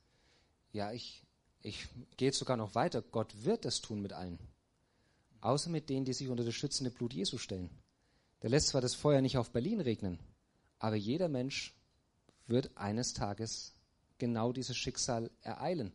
Ja, 0.72 0.94
ich, 0.94 1.24
ich 1.62 1.86
gehe 2.16 2.32
sogar 2.32 2.56
noch 2.56 2.76
weiter. 2.76 3.02
Gott 3.02 3.44
wird 3.44 3.66
das 3.66 3.82
tun 3.82 4.02
mit 4.02 4.14
allen. 4.14 4.40
Außer 5.42 5.70
mit 5.70 5.90
denen, 5.90 6.06
die 6.06 6.14
sich 6.14 6.30
unter 6.30 6.46
das 6.46 6.56
schützende 6.56 6.92
Blut 6.92 7.14
Jesu 7.14 7.38
stellen. 7.38 7.70
Der 8.42 8.50
lässt 8.50 8.70
zwar 8.70 8.82
das 8.82 8.96
Feuer 8.96 9.22
nicht 9.22 9.38
auf 9.38 9.52
Berlin 9.52 9.82
regnen, 9.82 10.20
aber 10.80 10.96
jeder 10.96 11.28
Mensch 11.28 11.74
wird 12.48 12.72
eines 12.76 13.14
Tages 13.14 13.74
genau 14.18 14.52
dieses 14.52 14.78
Schicksal 14.78 15.30
ereilen. 15.42 15.92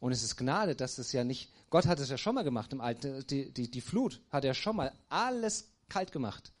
Und 0.00 0.12
es 0.12 0.22
ist 0.22 0.36
Gnade, 0.36 0.76
dass 0.76 0.98
es 0.98 1.12
ja 1.12 1.24
nicht, 1.24 1.50
Gott 1.70 1.86
hat 1.86 1.98
es 1.98 2.10
ja 2.10 2.18
schon 2.18 2.34
mal 2.34 2.44
gemacht 2.44 2.72
im 2.72 2.80
Alten, 2.80 3.26
die, 3.26 3.50
die, 3.50 3.70
die 3.70 3.80
Flut 3.80 4.20
hat 4.30 4.44
er 4.44 4.54
schon 4.54 4.76
mal 4.76 4.92
alles 5.08 5.70
kalt 5.88 6.12
gemacht. 6.12 6.52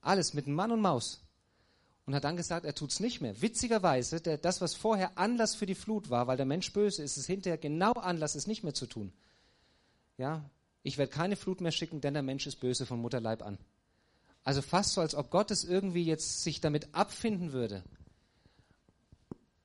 Alles 0.00 0.34
mit 0.34 0.48
Mann 0.48 0.72
und 0.72 0.80
Maus. 0.80 1.22
Und 2.06 2.14
hat 2.14 2.24
dann 2.24 2.36
gesagt, 2.36 2.66
er 2.66 2.74
tut 2.74 2.90
es 2.90 2.98
nicht 2.98 3.20
mehr. 3.20 3.40
Witzigerweise, 3.40 4.20
der, 4.20 4.36
das, 4.36 4.60
was 4.60 4.74
vorher 4.74 5.16
Anlass 5.16 5.54
für 5.54 5.66
die 5.66 5.76
Flut 5.76 6.10
war, 6.10 6.26
weil 6.26 6.36
der 6.36 6.46
Mensch 6.46 6.72
böse 6.72 7.02
ist, 7.02 7.16
ist 7.16 7.26
hinterher 7.26 7.58
genau 7.58 7.92
Anlass, 7.92 8.34
es 8.34 8.48
nicht 8.48 8.64
mehr 8.64 8.74
zu 8.74 8.86
tun. 8.86 9.12
Ja, 10.18 10.44
ich 10.82 10.98
werde 10.98 11.12
keine 11.12 11.36
Flut 11.36 11.60
mehr 11.60 11.70
schicken, 11.70 12.00
denn 12.00 12.14
der 12.14 12.24
Mensch 12.24 12.46
ist 12.48 12.56
böse 12.56 12.86
von 12.86 13.00
Mutterleib 13.00 13.42
an. 13.42 13.58
Also 14.44 14.62
fast 14.62 14.92
so, 14.92 15.00
als 15.00 15.14
ob 15.14 15.30
Gott 15.30 15.50
es 15.50 15.64
irgendwie 15.64 16.04
jetzt 16.04 16.42
sich 16.42 16.60
damit 16.60 16.94
abfinden 16.94 17.52
würde. 17.52 17.84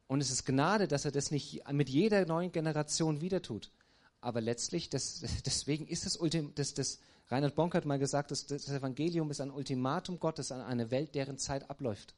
Und 0.07 0.21
es 0.21 0.31
ist 0.31 0.45
Gnade, 0.45 0.87
dass 0.87 1.05
er 1.05 1.11
das 1.11 1.31
nicht 1.31 1.63
mit 1.71 1.89
jeder 1.89 2.25
neuen 2.25 2.51
Generation 2.51 3.21
wieder 3.21 3.41
tut. 3.41 3.71
Aber 4.21 4.41
letztlich, 4.41 4.89
das, 4.89 5.23
deswegen 5.45 5.87
ist 5.87 6.05
es 6.05 6.17
Ultim, 6.17 6.53
das, 6.55 6.73
das, 6.73 6.99
Reinhard 7.29 7.55
Bonk 7.55 7.75
hat 7.75 7.85
mal 7.85 7.99
gesagt, 7.99 8.31
das, 8.31 8.45
das 8.45 8.69
Evangelium 8.69 9.29
ist 9.31 9.41
ein 9.41 9.51
Ultimatum 9.51 10.19
Gottes 10.19 10.51
an 10.51 10.61
eine 10.61 10.91
Welt, 10.91 11.13
deren 11.13 11.37
Zeit 11.37 11.69
abläuft. 11.69 12.15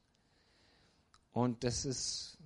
Und 1.32 1.64
das 1.64 1.86
ist, 1.86 2.38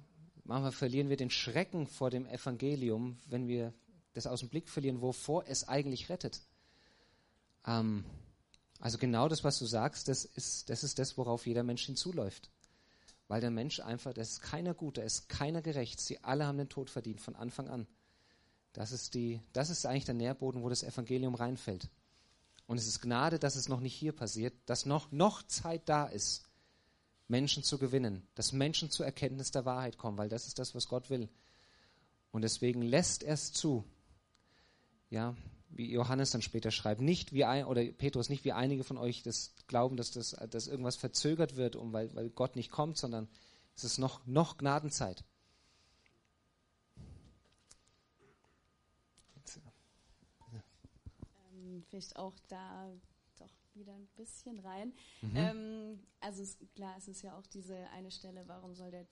manchmal 0.46 0.72
verlieren 0.72 1.10
wir 1.10 1.18
den 1.18 1.30
Schrecken 1.30 1.88
vor 1.88 2.10
dem 2.10 2.26
Evangelium, 2.26 3.18
wenn 3.28 3.48
wir 3.48 3.74
das 4.14 4.28
aus 4.28 4.40
dem 4.40 4.50
Blick 4.50 4.70
verlieren, 4.70 5.02
wovor 5.02 5.46
es 5.48 5.68
eigentlich 5.68 6.10
rettet. 6.10 6.42
Ähm, 7.66 8.06
also 8.84 8.98
genau 8.98 9.30
das, 9.30 9.46
was 9.46 9.58
du 9.60 9.66
sagst, 9.66 10.10
das 10.10 10.26
ist, 10.26 10.70
das 10.70 10.84
ist 10.84 11.00
das, 11.00 11.18
worauf 11.18 11.48
jeder 11.48 11.64
Mensch 11.64 11.86
hinzuläuft. 11.86 12.50
Weil 13.30 13.40
der 13.40 13.50
Mensch 13.50 13.80
einfach, 13.80 14.14
das 14.14 14.32
ist 14.32 14.42
keiner 14.42 14.74
gut, 14.74 14.98
da 14.98 15.04
ist 15.04 15.30
keiner 15.30 15.62
gerecht. 15.62 16.02
Sie 16.02 16.22
alle 16.22 16.46
haben 16.46 16.58
den 16.58 16.68
Tod 16.68 16.90
verdient 16.90 17.22
von 17.22 17.38
Anfang 17.38 17.70
an. 17.70 17.88
Das 18.74 18.92
ist, 18.92 19.14
die, 19.14 19.40
das 19.54 19.70
ist 19.70 19.86
eigentlich 19.86 20.04
der 20.04 20.16
Nährboden, 20.16 20.64
wo 20.64 20.68
das 20.68 20.84
Evangelium 20.84 21.34
reinfällt. 21.34 21.88
Und 22.68 22.78
es 22.78 22.86
ist 22.86 23.00
Gnade, 23.00 23.40
dass 23.40 23.56
es 23.56 23.70
noch 23.70 23.80
nicht 23.80 23.96
hier 23.96 24.12
passiert, 24.12 24.54
dass 24.66 24.86
noch, 24.86 25.14
noch 25.14 25.44
Zeit 25.44 25.88
da 25.88 26.06
ist, 26.06 26.44
Menschen 27.30 27.64
zu 27.64 27.78
gewinnen, 27.78 28.28
dass 28.36 28.52
Menschen 28.52 28.92
zur 28.92 29.06
Erkenntnis 29.06 29.52
der 29.52 29.64
Wahrheit 29.64 29.98
kommen, 29.98 30.18
weil 30.18 30.28
das 30.28 30.48
ist 30.48 30.60
das, 30.60 30.76
was 30.76 30.90
Gott 30.90 31.10
will. 31.10 31.30
Und 32.34 32.42
deswegen 32.42 32.82
lässt 32.82 33.24
er 33.24 33.36
es 33.36 33.54
zu. 33.54 33.86
Ja, 35.10 35.38
wie 35.76 35.92
Johannes 35.92 36.32
dann 36.32 36.42
später 36.42 36.72
schreibt, 36.72 37.02
nicht 37.02 37.34
wie 37.34 37.46
ein, 37.46 37.66
oder 37.66 37.84
Petrus, 37.84 38.30
nicht 38.30 38.46
wie 38.46 38.52
einige 38.52 38.84
von 38.84 38.98
euch 38.98 39.24
das 39.24 39.54
glauben, 39.68 39.98
dass, 39.98 40.12
das, 40.12 40.32
dass 40.50 40.68
irgendwas 40.68 40.96
verzögert 40.96 41.56
wird, 41.56 41.76
um, 41.76 41.94
weil, 41.94 42.14
weil 42.16 42.30
Gott 42.30 42.56
nicht 42.56 42.72
kommt, 42.72 42.98
sondern 42.98 43.28
es 43.76 43.84
ist 43.84 43.98
noch, 43.98 44.26
noch 44.26 44.58
Gnadenzeit. 44.58 45.24
Ähm, 51.54 51.84
vielleicht 51.90 52.16
auch 52.16 52.38
da 52.48 52.92
doch 53.40 53.50
wieder 53.74 53.94
ein 53.94 54.08
bisschen 54.16 54.60
rein. 54.60 54.94
Mhm. 55.22 55.36
Ähm, 55.36 56.04
also 56.20 56.44
es, 56.44 56.58
klar, 56.76 56.96
es 56.98 57.08
ist 57.08 57.22
ja 57.24 57.38
auch 57.38 57.48
diese 57.48 57.76
eine 57.90 58.12
Stelle, 58.12 58.44
warum 58.48 58.76
soll 58.76 58.92
der 58.92 59.06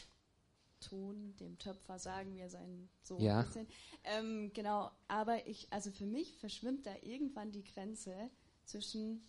Ton 0.81 1.35
dem 1.37 1.57
Töpfer 1.57 1.97
sagen, 1.97 2.35
wie 2.35 2.39
er 2.39 2.49
seinen 2.49 2.89
Sohn 3.03 3.21
ja. 3.21 3.39
ein 3.39 3.45
bisschen. 3.45 3.67
Ähm, 4.03 4.51
genau, 4.53 4.91
aber 5.07 5.47
ich, 5.47 5.71
also 5.71 5.91
für 5.91 6.05
mich 6.05 6.35
verschwimmt 6.37 6.85
da 6.85 6.93
irgendwann 7.01 7.51
die 7.51 7.63
Grenze 7.63 8.29
zwischen, 8.65 9.25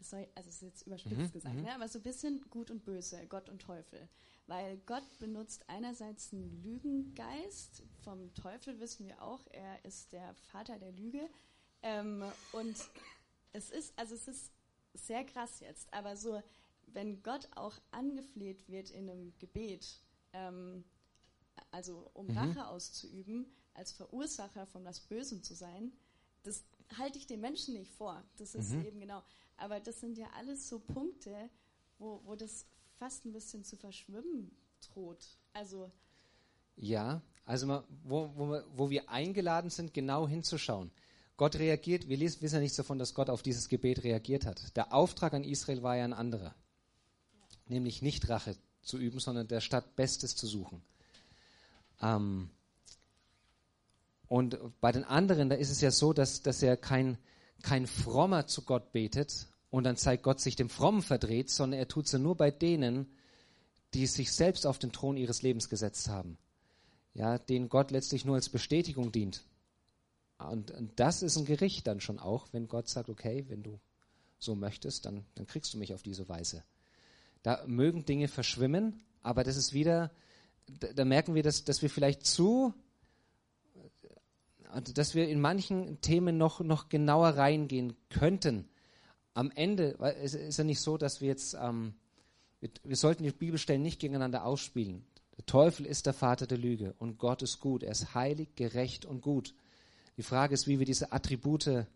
soll, 0.00 0.26
also 0.34 0.48
es 0.48 0.56
ist 0.56 0.62
jetzt 0.62 0.86
überspitzt 0.86 1.16
mhm, 1.16 1.32
gesagt, 1.32 1.54
mhm. 1.54 1.62
ne, 1.62 1.74
aber 1.74 1.88
so 1.88 1.98
ein 2.00 2.02
bisschen 2.02 2.40
gut 2.50 2.70
und 2.70 2.84
böse, 2.84 3.26
Gott 3.28 3.48
und 3.48 3.60
Teufel. 3.62 4.08
weil 4.46 4.78
Gott 4.86 5.04
benutzt 5.18 5.64
einerseits 5.68 6.32
einen 6.32 6.62
Lügengeist, 6.62 7.82
vom 8.02 8.32
Teufel 8.34 8.78
wissen 8.80 9.06
wir 9.06 9.22
auch, 9.22 9.46
er 9.52 9.84
ist 9.84 10.12
der 10.12 10.34
Vater 10.34 10.78
der 10.78 10.92
Lüge. 10.92 11.28
Ähm, 11.82 12.24
und 12.52 12.76
es 13.52 13.70
ist, 13.70 13.98
also 13.98 14.14
es 14.14 14.28
ist 14.28 14.52
sehr 14.94 15.24
krass 15.24 15.60
jetzt, 15.60 15.92
aber 15.92 16.16
so, 16.16 16.42
wenn 16.86 17.22
Gott 17.22 17.48
auch 17.56 17.74
angefleht 17.90 18.68
wird 18.68 18.90
in 18.90 19.08
einem 19.10 19.32
Gebet, 19.38 20.02
ähm, 20.34 20.84
also 21.70 22.10
um 22.14 22.26
Mhm. 22.26 22.36
Rache 22.38 22.66
auszuüben, 22.68 23.46
als 23.72 23.92
Verursacher 23.92 24.66
von 24.66 24.84
was 24.84 25.00
Bösem 25.00 25.42
zu 25.42 25.54
sein, 25.54 25.92
das 26.42 26.62
halte 26.98 27.18
ich 27.18 27.26
den 27.26 27.40
Menschen 27.40 27.74
nicht 27.74 27.90
vor. 27.90 28.22
Das 28.36 28.54
ist 28.54 28.70
Mhm. 28.72 28.84
eben 28.84 29.00
genau. 29.00 29.22
Aber 29.56 29.80
das 29.80 30.00
sind 30.00 30.18
ja 30.18 30.28
alles 30.36 30.68
so 30.68 30.78
Punkte, 30.78 31.48
wo, 31.98 32.20
wo 32.24 32.36
das 32.36 32.66
fast 32.98 33.24
ein 33.24 33.32
bisschen 33.32 33.64
zu 33.64 33.76
verschwimmen 33.76 34.50
droht. 34.80 35.26
Also, 35.52 35.90
Ja, 36.76 37.22
also 37.46 37.66
mal, 37.66 37.84
wo, 38.02 38.30
wo, 38.34 38.46
wir- 38.50 38.64
wo 38.76 38.90
wir 38.90 39.08
eingeladen 39.08 39.70
sind, 39.70 39.94
genau 39.94 40.26
hinzuschauen. 40.28 40.90
Gott 41.36 41.56
reagiert, 41.56 42.08
wir 42.08 42.16
lesen, 42.16 42.42
wissen 42.42 42.56
ja 42.56 42.60
nichts 42.60 42.76
davon, 42.76 42.98
dass 42.98 43.14
Gott 43.14 43.30
auf 43.30 43.42
dieses 43.42 43.68
Gebet 43.68 44.02
reagiert 44.04 44.44
hat. 44.44 44.76
Der 44.76 44.92
Auftrag 44.92 45.34
an 45.34 45.44
Israel 45.44 45.82
war 45.82 45.96
ja 45.96 46.04
ein 46.04 46.12
anderer. 46.12 46.54
Nämlich 47.68 48.02
nicht 48.02 48.28
Rache 48.28 48.56
zu 48.84 48.98
üben, 48.98 49.20
sondern 49.20 49.48
der 49.48 49.60
Stadt 49.60 49.96
Bestes 49.96 50.36
zu 50.36 50.46
suchen. 50.46 50.82
Ähm, 52.00 52.50
und 54.28 54.58
bei 54.80 54.92
den 54.92 55.04
anderen, 55.04 55.48
da 55.48 55.56
ist 55.56 55.70
es 55.70 55.80
ja 55.80 55.90
so, 55.90 56.12
dass, 56.12 56.42
dass 56.42 56.62
er 56.62 56.76
kein, 56.76 57.18
kein 57.62 57.86
Frommer 57.86 58.46
zu 58.46 58.62
Gott 58.62 58.92
betet 58.92 59.48
und 59.70 59.84
dann 59.84 59.96
zeigt 59.96 60.22
Gott 60.22 60.40
sich 60.40 60.56
dem 60.56 60.70
Frommen 60.70 61.02
verdreht, 61.02 61.50
sondern 61.50 61.78
er 61.78 61.88
tut 61.88 62.06
es 62.06 62.12
ja 62.12 62.18
nur 62.18 62.36
bei 62.36 62.50
denen, 62.50 63.06
die 63.92 64.06
sich 64.06 64.32
selbst 64.32 64.66
auf 64.66 64.78
den 64.78 64.92
Thron 64.92 65.16
ihres 65.16 65.42
Lebens 65.42 65.68
gesetzt 65.68 66.08
haben. 66.08 66.36
Ja, 67.12 67.38
denen 67.38 67.68
Gott 67.68 67.90
letztlich 67.90 68.24
nur 68.24 68.34
als 68.34 68.48
Bestätigung 68.48 69.12
dient. 69.12 69.44
Und, 70.38 70.72
und 70.72 70.92
das 70.96 71.22
ist 71.22 71.36
ein 71.36 71.44
Gericht 71.44 71.86
dann 71.86 72.00
schon 72.00 72.18
auch, 72.18 72.48
wenn 72.52 72.66
Gott 72.66 72.88
sagt, 72.88 73.08
okay, 73.08 73.44
wenn 73.48 73.62
du 73.62 73.78
so 74.38 74.54
möchtest, 74.54 75.06
dann, 75.06 75.24
dann 75.36 75.46
kriegst 75.46 75.72
du 75.74 75.78
mich 75.78 75.94
auf 75.94 76.02
diese 76.02 76.28
Weise. 76.28 76.64
Da 77.44 77.62
mögen 77.66 78.06
Dinge 78.06 78.26
verschwimmen, 78.26 79.02
aber 79.22 79.44
das 79.44 79.56
ist 79.56 79.74
wieder, 79.74 80.10
da, 80.80 80.92
da 80.94 81.04
merken 81.04 81.34
wir, 81.34 81.42
dass, 81.42 81.62
dass 81.64 81.82
wir 81.82 81.90
vielleicht 81.90 82.24
zu, 82.26 82.72
also 84.70 84.94
dass 84.94 85.14
wir 85.14 85.28
in 85.28 85.42
manchen 85.42 86.00
Themen 86.00 86.38
noch, 86.38 86.60
noch 86.60 86.88
genauer 86.88 87.28
reingehen 87.28 87.94
könnten. 88.08 88.66
Am 89.34 89.50
Ende 89.50 89.94
weil 89.98 90.16
es 90.22 90.32
ist 90.32 90.56
ja 90.56 90.64
nicht 90.64 90.80
so, 90.80 90.96
dass 90.96 91.20
wir 91.20 91.28
jetzt, 91.28 91.54
ähm, 91.60 91.92
wir, 92.60 92.70
wir 92.82 92.96
sollten 92.96 93.24
die 93.24 93.30
Bibelstellen 93.30 93.82
nicht 93.82 94.00
gegeneinander 94.00 94.46
ausspielen. 94.46 95.04
Der 95.36 95.44
Teufel 95.44 95.84
ist 95.84 96.06
der 96.06 96.14
Vater 96.14 96.46
der 96.46 96.56
Lüge 96.56 96.94
und 96.98 97.18
Gott 97.18 97.42
ist 97.42 97.60
gut. 97.60 97.82
Er 97.82 97.92
ist 97.92 98.14
heilig, 98.14 98.54
gerecht 98.56 99.04
und 99.04 99.20
gut. 99.20 99.54
Die 100.16 100.22
Frage 100.22 100.54
ist, 100.54 100.66
wie 100.66 100.78
wir 100.78 100.86
diese 100.86 101.12
Attribute 101.12 101.86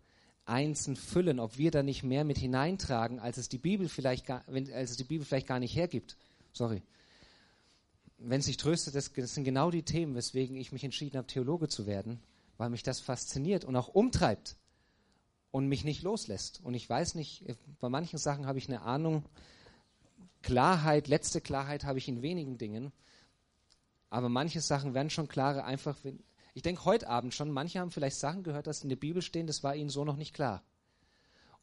einzeln 0.48 0.96
füllen, 0.96 1.40
ob 1.40 1.58
wir 1.58 1.70
da 1.70 1.82
nicht 1.82 2.02
mehr 2.02 2.24
mit 2.24 2.38
hineintragen, 2.38 3.20
als 3.20 3.36
es 3.36 3.48
die 3.48 3.58
Bibel 3.58 3.88
vielleicht 3.88 4.26
gar, 4.26 4.42
wenn, 4.46 4.72
als 4.72 4.90
es 4.90 4.96
die 4.96 5.04
Bibel 5.04 5.26
vielleicht 5.26 5.46
gar 5.46 5.60
nicht 5.60 5.76
hergibt. 5.76 6.16
Sorry. 6.52 6.82
Wenn 8.18 8.42
sich 8.42 8.56
tröstet, 8.56 8.94
das, 8.94 9.12
das 9.12 9.34
sind 9.34 9.44
genau 9.44 9.70
die 9.70 9.82
Themen, 9.82 10.14
weswegen 10.14 10.56
ich 10.56 10.72
mich 10.72 10.84
entschieden 10.84 11.18
habe, 11.18 11.26
Theologe 11.26 11.68
zu 11.68 11.86
werden, 11.86 12.20
weil 12.56 12.70
mich 12.70 12.82
das 12.82 13.00
fasziniert 13.00 13.64
und 13.64 13.76
auch 13.76 13.88
umtreibt 13.88 14.56
und 15.50 15.68
mich 15.68 15.84
nicht 15.84 16.02
loslässt. 16.02 16.60
Und 16.64 16.74
ich 16.74 16.88
weiß 16.88 17.14
nicht, 17.14 17.44
bei 17.78 17.88
manchen 17.88 18.18
Sachen 18.18 18.46
habe 18.46 18.58
ich 18.58 18.68
eine 18.68 18.82
Ahnung, 18.82 19.24
Klarheit, 20.42 21.08
letzte 21.08 21.40
Klarheit 21.40 21.84
habe 21.84 21.98
ich 21.98 22.08
in 22.08 22.22
wenigen 22.22 22.58
Dingen, 22.58 22.92
aber 24.10 24.28
manche 24.28 24.60
Sachen 24.60 24.94
werden 24.94 25.10
schon 25.10 25.28
klarer, 25.28 25.64
einfach, 25.64 25.96
wenn, 26.02 26.20
ich 26.58 26.62
denke 26.62 26.86
heute 26.86 27.08
Abend 27.08 27.32
schon, 27.34 27.52
manche 27.52 27.78
haben 27.78 27.92
vielleicht 27.92 28.16
Sachen 28.16 28.42
gehört, 28.42 28.66
dass 28.66 28.82
in 28.82 28.88
der 28.88 28.96
Bibel 28.96 29.22
stehen, 29.22 29.46
das 29.46 29.62
war 29.62 29.76
ihnen 29.76 29.90
so 29.90 30.04
noch 30.04 30.16
nicht 30.16 30.34
klar. 30.34 30.64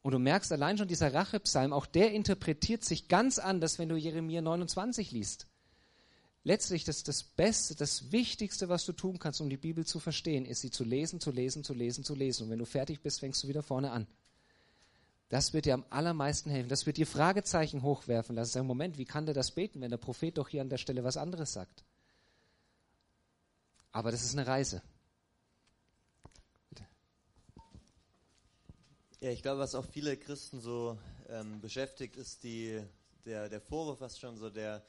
Und 0.01 0.13
du 0.13 0.19
merkst 0.19 0.53
allein 0.53 0.77
schon 0.77 0.87
dieser 0.87 1.13
Rachepsalm, 1.13 1.73
auch 1.73 1.85
der 1.85 2.13
interpretiert 2.13 2.85
sich 2.85 3.09
ganz 3.09 3.37
anders, 3.37 3.77
wenn 3.77 3.89
du 3.89 3.97
Jeremia 3.97 4.41
29 4.41 5.11
liest. 5.11 5.47
Letztlich 6.45 6.85
das, 6.85 7.03
das 7.03 7.23
Beste, 7.23 7.75
das 7.75 8.13
Wichtigste, 8.13 8.69
was 8.69 8.85
du 8.85 8.93
tun 8.93 9.19
kannst, 9.19 9.41
um 9.41 9.49
die 9.49 9.57
Bibel 9.57 9.85
zu 9.85 9.99
verstehen, 9.99 10.45
ist 10.45 10.61
sie 10.61 10.71
zu 10.71 10.85
lesen, 10.85 11.19
zu 11.19 11.29
lesen, 11.29 11.65
zu 11.65 11.73
lesen, 11.73 12.05
zu 12.05 12.15
lesen. 12.15 12.43
Und 12.43 12.51
wenn 12.51 12.59
du 12.59 12.65
fertig 12.65 13.01
bist, 13.01 13.19
fängst 13.19 13.43
du 13.43 13.49
wieder 13.49 13.63
vorne 13.63 13.91
an. 13.91 14.07
Das 15.27 15.51
wird 15.51 15.65
dir 15.65 15.73
am 15.73 15.83
allermeisten 15.89 16.49
helfen. 16.49 16.69
Das 16.69 16.85
wird 16.85 16.95
dir 16.95 17.07
Fragezeichen 17.07 17.83
hochwerfen 17.83 18.37
lassen. 18.37 18.53
Sagen, 18.53 18.67
Moment, 18.67 18.97
wie 18.97 19.03
kann 19.03 19.25
der 19.25 19.35
das 19.35 19.51
beten, 19.51 19.81
wenn 19.81 19.91
der 19.91 19.97
Prophet 19.97 20.37
doch 20.37 20.47
hier 20.47 20.61
an 20.61 20.69
der 20.69 20.77
Stelle 20.77 21.03
was 21.03 21.17
anderes 21.17 21.51
sagt? 21.51 21.83
Aber 23.95 24.11
das 24.11 24.23
ist 24.23 24.33
eine 24.33 24.45
Reise. 24.45 24.81
Ja, 29.21 29.29
ich 29.31 29.41
glaube, 29.41 29.59
was 29.61 29.73
auch 29.73 29.85
viele 29.85 30.17
Christen 30.17 30.59
so 30.59 30.99
ähm, 31.29 31.61
beschäftigt, 31.61 32.17
ist 32.17 32.43
die, 32.43 32.83
der, 33.23 33.47
der 33.47 33.61
Vorwurf, 33.61 34.01
was 34.01 34.19
schon 34.19 34.35
so 34.37 34.49
der 34.49 34.83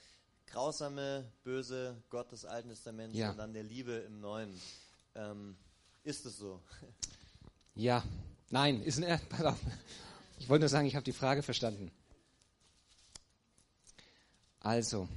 grausame, 0.46 1.24
böse 1.44 2.02
Gott 2.10 2.32
des 2.32 2.44
Alten 2.44 2.68
Testaments 2.68 3.16
Ja. 3.16 3.30
und 3.30 3.36
dann 3.36 3.52
der 3.54 3.62
Liebe 3.62 3.92
im 3.92 4.20
Neuen. 4.20 4.60
Ähm, 5.14 5.56
ist 6.02 6.26
es 6.26 6.38
so? 6.38 6.60
Ja, 7.76 8.02
nein, 8.50 8.82
ist 8.82 9.00
ein, 9.04 9.20
auf. 9.46 9.60
Ich 10.40 10.48
wollte 10.48 10.62
nur 10.62 10.68
sagen, 10.68 10.88
ich 10.88 10.96
habe 10.96 11.04
die 11.04 11.12
Frage 11.12 11.44
verstanden. 11.44 11.92
Also, 14.58 15.08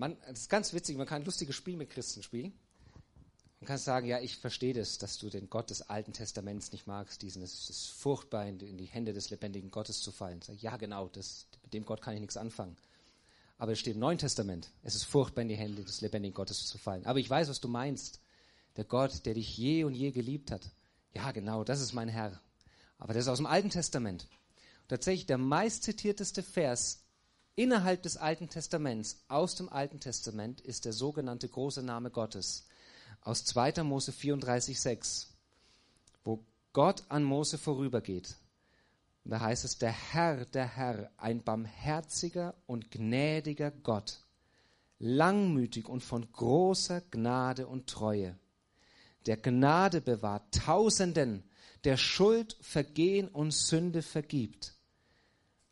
man, 0.00 0.16
das 0.26 0.40
ist 0.40 0.50
ganz 0.50 0.72
witzig, 0.72 0.96
man 0.96 1.06
kann 1.06 1.22
ein 1.22 1.26
lustiges 1.26 1.54
Spiel 1.54 1.76
mit 1.76 1.90
Christen 1.90 2.22
spielen. 2.22 2.54
Man 3.60 3.68
kann 3.68 3.76
sagen, 3.76 4.06
ja, 4.06 4.18
ich 4.18 4.38
verstehe 4.38 4.72
das, 4.72 4.96
dass 4.96 5.18
du 5.18 5.28
den 5.28 5.50
Gott 5.50 5.68
des 5.68 5.82
Alten 5.82 6.14
Testaments 6.14 6.72
nicht 6.72 6.86
magst, 6.86 7.20
diesen, 7.20 7.42
es 7.42 7.68
ist 7.68 7.88
furchtbar, 7.88 8.46
in 8.46 8.58
die, 8.58 8.86
Hände 8.86 9.12
des 9.12 9.28
lebendigen 9.28 9.70
Gottes 9.70 10.00
zu 10.00 10.10
fallen. 10.10 10.40
Sag, 10.40 10.62
ja, 10.62 10.78
genau, 10.78 11.08
das, 11.08 11.46
mit 11.62 11.74
dem 11.74 11.84
Gott 11.84 12.00
kann 12.00 12.14
ich 12.14 12.20
nichts 12.20 12.38
anfangen. 12.38 12.78
Aber 13.58 13.72
es 13.72 13.78
steht 13.78 13.94
im 13.94 14.00
Neuen 14.00 14.16
Testament, 14.16 14.70
es 14.82 14.94
ist 14.94 15.04
furchtbar, 15.04 15.42
in 15.42 15.48
die 15.48 15.56
Hände 15.56 15.84
des 15.84 16.00
lebendigen 16.00 16.34
Gottes 16.34 16.66
zu 16.66 16.78
fallen. 16.78 17.04
Aber 17.04 17.18
ich 17.18 17.28
weiß, 17.28 17.50
was 17.50 17.60
du 17.60 17.68
meinst. 17.68 18.20
Der 18.76 18.84
Gott, 18.84 19.26
der 19.26 19.34
dich 19.34 19.58
je 19.58 19.84
und 19.84 19.94
je 19.94 20.12
geliebt 20.12 20.50
hat. 20.50 20.70
Ja, 21.12 21.32
genau, 21.32 21.62
das 21.64 21.82
ist 21.82 21.92
mein 21.92 22.08
Herr. 22.08 22.40
Aber 22.96 23.12
das 23.12 23.24
ist 23.24 23.28
aus 23.28 23.38
dem 23.38 23.46
Alten 23.46 23.68
Testament. 23.68 24.28
Und 24.82 24.88
tatsächlich 24.88 25.26
der 25.26 25.38
meistzitierteste 25.38 26.42
Vers 26.42 27.02
innerhalb 27.60 28.02
des 28.02 28.16
Alten 28.16 28.48
Testaments, 28.48 29.22
aus 29.28 29.54
dem 29.54 29.68
Alten 29.68 30.00
Testament, 30.00 30.62
ist 30.62 30.86
der 30.86 30.94
sogenannte 30.94 31.46
große 31.46 31.82
Name 31.82 32.10
Gottes. 32.10 32.66
Aus 33.20 33.44
2. 33.44 33.82
Mose 33.82 34.12
34,6, 34.12 35.26
wo 36.24 36.42
Gott 36.72 37.04
an 37.10 37.22
Mose 37.22 37.58
vorübergeht. 37.58 38.36
Da 39.24 39.40
heißt 39.40 39.66
es, 39.66 39.76
der 39.76 39.92
Herr, 39.92 40.46
der 40.46 40.74
Herr, 40.74 41.10
ein 41.18 41.44
barmherziger 41.44 42.54
und 42.66 42.90
gnädiger 42.90 43.70
Gott, 43.70 44.20
langmütig 44.98 45.86
und 45.86 46.02
von 46.02 46.32
großer 46.32 47.02
Gnade 47.10 47.66
und 47.66 47.86
Treue, 47.88 48.38
der 49.26 49.36
Gnade 49.36 50.00
bewahrt 50.00 50.54
Tausenden, 50.54 51.44
der 51.84 51.98
Schuld, 51.98 52.56
Vergehen 52.62 53.28
und 53.28 53.52
Sünde 53.52 54.00
vergibt, 54.00 54.79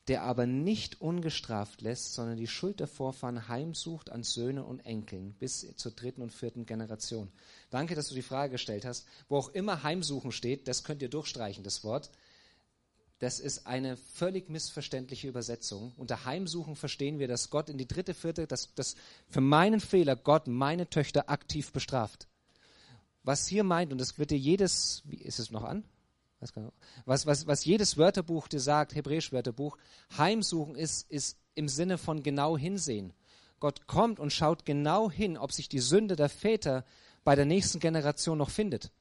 der 0.09 0.23
aber 0.23 0.47
nicht 0.47 1.01
ungestraft 1.01 1.83
lässt, 1.83 2.15
sondern 2.15 2.39
die 2.39 2.47
Schuld 2.47 2.81
der 2.81 2.87
Vorfahren 2.87 3.49
heimsucht 3.49 4.11
an 4.11 4.23
Söhnen 4.23 4.65
und 4.65 4.81
Enkeln 4.81 5.35
bis 5.35 5.77
zur 5.77 5.93
dritten 5.93 6.23
und 6.23 6.33
vierten 6.33 6.65
Generation. 6.65 7.31
Danke, 7.71 7.95
dass 7.95 8.09
du 8.09 8.15
die 8.15 8.23
Frage 8.23 8.53
gestellt 8.53 8.87
hast. 8.87 9.07
Wo 9.29 9.37
auch 9.37 9.51
immer 9.51 9.83
Heimsuchen 9.83 10.33
steht, 10.33 10.67
das 10.67 10.83
könnt 10.83 11.03
ihr 11.03 11.11
durchstreichen, 11.11 11.63
das 11.63 11.85
Wort. 11.85 12.11
Das 13.19 13.41
ist 13.41 13.67
eine 13.67 13.97
völlig 13.97 14.49
missverständliche 14.49 15.29
Übersetzung. 15.29 15.93
Unter 15.97 16.25
Heimsuchen 16.25 16.77
verstehen 16.77 17.19
wir, 17.19 17.29
dass 17.29 17.51
Gott 17.51 17.69
in 17.69 17.77
die 17.77 17.89
dritte, 17.89 18.15
vierte, 18.15 18.47
dass, 18.47 18.75
dass 18.75 18.95
für 19.29 19.41
meinen 19.41 19.81
Fehler 19.81 20.17
Gott 20.17 20.47
meine 20.47 20.89
Töchter 20.89 21.29
aktiv 21.29 21.73
bestraft. 21.73 22.29
Was 23.25 23.47
hier 23.47 23.65
meint, 23.65 23.93
und 23.93 23.99
das 23.99 24.19
wird 24.19 24.31
dir 24.31 24.39
jedes, 24.39 25.03
wie 25.05 25.17
ist 25.17 25.39
es 25.39 25.51
noch 25.51 25.65
an? 25.65 25.85
Was, 27.05 27.27
was, 27.27 27.47
was 27.47 27.65
jedes 27.65 27.97
Wörterbuch 27.97 28.49
dir 28.49 28.61
sagt, 28.61 28.95
Hebräisch 28.95 29.33
Wörterbuch, 29.33 29.77
Heimsuchen 30.17 30.77
ist, 30.77 31.11
ist 31.11 31.37
im 31.55 31.69
Sinne 31.69 31.99
von 31.99 32.23
genau 32.23 32.57
hinsehen. 32.57 33.13
Gott 33.61 33.87
kommt 33.87 34.21
und 34.21 34.33
schaut 34.33 34.65
genau 34.65 35.11
hin, 35.11 35.37
ob 35.37 35.53
sich 35.53 35.69
die 35.69 35.81
Sünde 35.81 36.15
der 36.15 36.29
Väter 36.29 36.85
bei 37.25 37.35
der 37.35 37.45
nächsten 37.45 37.81
Generation 37.81 38.39
noch 38.39 38.51
findet. 38.51 38.93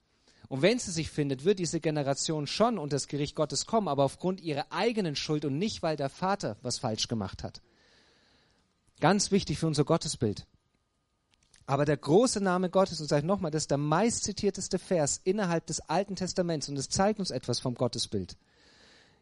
Und 0.49 0.61
wenn 0.61 0.79
sie 0.79 0.91
sich 0.91 1.09
findet, 1.09 1.43
wird 1.45 1.59
diese 1.59 1.79
Generation 1.79 2.47
schon 2.47 2.77
unter 2.77 2.95
das 2.95 3.07
Gericht 3.07 3.35
Gottes 3.35 3.65
kommen, 3.65 3.88
aber 3.88 4.03
aufgrund 4.03 4.41
ihrer 4.41 4.71
eigenen 4.71 5.15
Schuld 5.15 5.45
und 5.45 5.57
nicht, 5.57 5.83
weil 5.83 5.97
der 5.97 6.09
Vater 6.09 6.57
was 6.61 6.79
falsch 6.79 7.07
gemacht 7.07 7.43
hat. 7.43 7.61
Ganz 8.99 9.29
wichtig 9.31 9.59
für 9.59 9.67
unser 9.67 9.83
Gottesbild. 9.83 10.47
Aber 11.68 11.86
der 11.86 11.97
große 11.97 12.41
Name 12.41 12.72
Gottes, 12.72 12.99
und 12.99 13.07
sage 13.07 13.20
ich 13.20 13.28
nochmal, 13.28 13.51
das 13.51 13.63
ist 13.63 13.72
der 13.72 13.78
meistzitierteste 13.78 14.80
Vers 14.80 15.22
innerhalb 15.24 15.68
des 15.68 15.82
Alten 15.82 16.15
Testaments 16.15 16.70
und 16.70 16.78
es 16.78 16.89
zeigt 16.89 17.20
uns 17.20 17.30
etwas 17.30 17.59
vom 17.59 17.76
Gottesbild. 17.76 18.38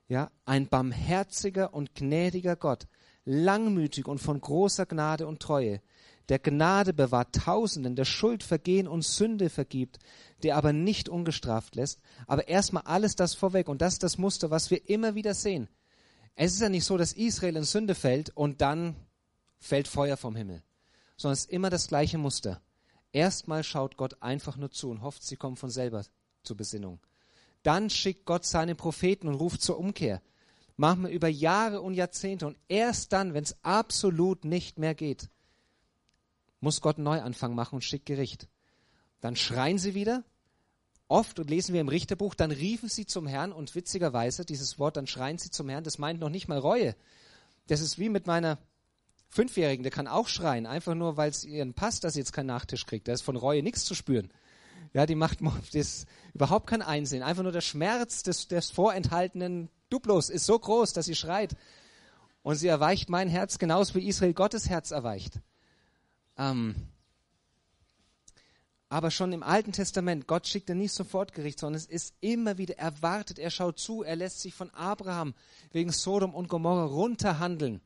Ja, 0.08 0.32
ein 0.46 0.68
barmherziger 0.68 1.74
und 1.74 1.96
gnädiger 1.96 2.56
Gott, 2.56 2.88
langmütig 3.26 4.08
und 4.08 4.20
von 4.20 4.40
großer 4.40 4.86
Gnade 4.86 5.26
und 5.28 5.42
Treue, 5.42 5.82
der 6.30 6.40
Gnade 6.40 6.94
bewahrt 6.94 7.36
Tausenden, 7.36 7.96
der 7.96 8.06
Schuld 8.06 8.44
vergehen 8.44 8.88
und 8.88 9.04
Sünde 9.04 9.50
vergibt, 9.50 10.00
der 10.44 10.56
aber 10.56 10.74
nicht 10.74 11.08
ungestraft 11.08 11.76
lässt. 11.76 12.00
Aber 12.26 12.48
erstmal 12.48 12.84
alles 12.84 13.16
das 13.16 13.36
vorweg 13.36 13.68
und 13.68 13.82
das 13.82 13.94
ist 13.94 14.04
das 14.04 14.18
Muster, 14.18 14.50
was 14.50 14.72
wir 14.72 14.90
immer 14.90 15.14
wieder 15.16 15.34
sehen. 15.34 15.68
Es 16.36 16.54
ist 16.54 16.62
ja 16.62 16.70
nicht 16.70 16.86
so, 16.86 16.98
dass 16.98 17.14
Israel 17.14 17.58
in 17.58 17.64
Sünde 17.64 17.96
fällt 17.96 18.32
und 18.36 18.62
dann 18.62 18.96
fällt 19.60 19.88
Feuer 19.88 20.18
vom 20.18 20.36
Himmel, 20.36 20.64
sondern 21.18 21.34
es 21.34 21.42
ist 21.42 21.52
immer 21.52 21.70
das 21.70 21.88
gleiche 21.88 22.18
Muster. 22.18 22.62
Erstmal 23.12 23.64
schaut 23.64 23.98
Gott 23.98 24.22
einfach 24.22 24.58
nur 24.58 24.72
zu 24.72 24.90
und 24.90 25.02
hofft, 25.02 25.24
sie 25.24 25.38
kommen 25.38 25.56
von 25.56 25.70
selber 25.70 26.04
zur 26.44 26.58
Besinnung. 26.58 27.00
Dann 27.64 27.90
schickt 27.90 28.26
Gott 28.26 28.46
seine 28.46 28.76
Propheten 28.76 29.28
und 29.28 29.36
ruft 29.36 29.62
zur 29.62 29.80
Umkehr. 29.80 30.22
Machen 30.78 31.04
wir 31.04 31.10
über 31.10 31.30
Jahre 31.30 31.82
und 31.82 31.94
Jahrzehnte 31.94 32.46
und 32.46 32.58
erst 32.68 33.14
dann, 33.14 33.34
wenn 33.34 33.44
es 33.44 33.56
absolut 33.64 34.44
nicht 34.44 34.78
mehr 34.78 34.94
geht, 34.94 35.30
muss 36.60 36.82
Gott 36.82 36.98
einen 36.98 37.06
Neuanfang 37.06 37.56
machen 37.56 37.76
und 37.76 37.84
schickt 37.84 38.06
Gericht. 38.06 38.50
Dann 39.22 39.36
schreien 39.36 39.78
sie 39.78 39.96
wieder. 39.96 40.24
Oft, 41.08 41.40
und 41.40 41.50
lesen 41.50 41.74
wir 41.74 41.82
im 41.82 41.88
Richterbuch, 41.88 42.34
dann 42.34 42.52
riefen 42.52 42.90
sie 42.90 43.06
zum 43.06 43.28
Herrn 43.28 43.52
und 43.52 43.76
witzigerweise, 43.76 44.44
dieses 44.44 44.80
Wort, 44.80 44.98
dann 44.98 45.06
schreien 45.06 45.38
sie 45.38 45.52
zum 45.52 45.70
Herrn, 45.70 45.84
das 45.84 46.00
meint 46.00 46.20
noch 46.20 46.30
nicht 46.30 46.48
mal 46.48 46.58
Reue. 46.58 46.96
Das 47.68 47.80
ist 47.80 48.00
wie 48.00 48.10
mit 48.10 48.26
meiner 48.26 48.58
Fünfjährigen, 49.30 49.84
der 49.84 49.92
kann 49.92 50.08
auch 50.08 50.28
schreien, 50.28 50.66
einfach 50.66 50.96
nur, 50.96 51.18
weil 51.18 51.30
es 51.30 51.44
ihren 51.44 51.74
passt, 51.74 52.04
dass 52.04 52.14
sie 52.14 52.20
jetzt 52.20 52.34
keinen 52.34 52.48
Nachtisch 52.48 52.86
kriegt. 52.86 53.08
Da 53.08 53.14
ist 53.14 53.22
von 53.22 53.36
Reue 53.36 53.64
nichts 53.64 53.84
zu 53.84 53.96
spüren. 53.96 54.32
Ja, 54.94 55.06
die 55.06 55.16
macht 55.16 55.40
das 55.74 56.06
überhaupt 56.34 56.68
kein 56.68 56.82
Einsehen. 56.82 57.24
Einfach 57.24 57.44
nur 57.44 57.52
der 57.52 57.62
Schmerz 57.62 58.24
des, 58.24 58.48
des 58.48 58.72
vorenthaltenen 58.72 59.70
Duplos 59.90 60.30
ist 60.30 60.46
so 60.46 60.58
groß, 60.58 60.94
dass 60.94 61.06
sie 61.06 61.16
schreit. 61.16 61.56
Und 62.44 62.56
sie 62.56 62.68
erweicht 62.68 63.10
mein 63.10 63.28
Herz 63.28 63.58
genauso 63.58 63.96
wie 63.96 64.08
Israel 64.08 64.34
Gottes 64.34 64.70
Herz 64.70 64.92
erweicht. 64.92 65.40
Ähm, 66.38 66.76
aber 68.88 69.10
schon 69.10 69.34
im 69.34 69.44
Alten 69.44 69.72
Testament, 69.72 70.28
Gott 70.28 70.48
schickt 70.48 70.70
er 70.70 70.76
nicht 70.76 70.94
sofort 70.94 71.34
Gericht, 71.34 71.60
sondern 71.60 71.78
es 71.78 71.88
ist 71.88 72.14
immer 72.22 72.58
wieder, 72.58 72.78
er 72.78 73.02
wartet, 73.02 73.40
er 73.40 73.50
schaut 73.50 73.80
zu, 73.80 74.04
er 74.04 74.16
lässt 74.16 74.42
sich 74.42 74.54
von 74.54 74.70
Abraham 74.72 75.34
wegen 75.72 75.92
Sodom 75.92 76.34
und 76.34 76.48
Gomorra 76.48 76.86
runterhandeln. 76.86 77.82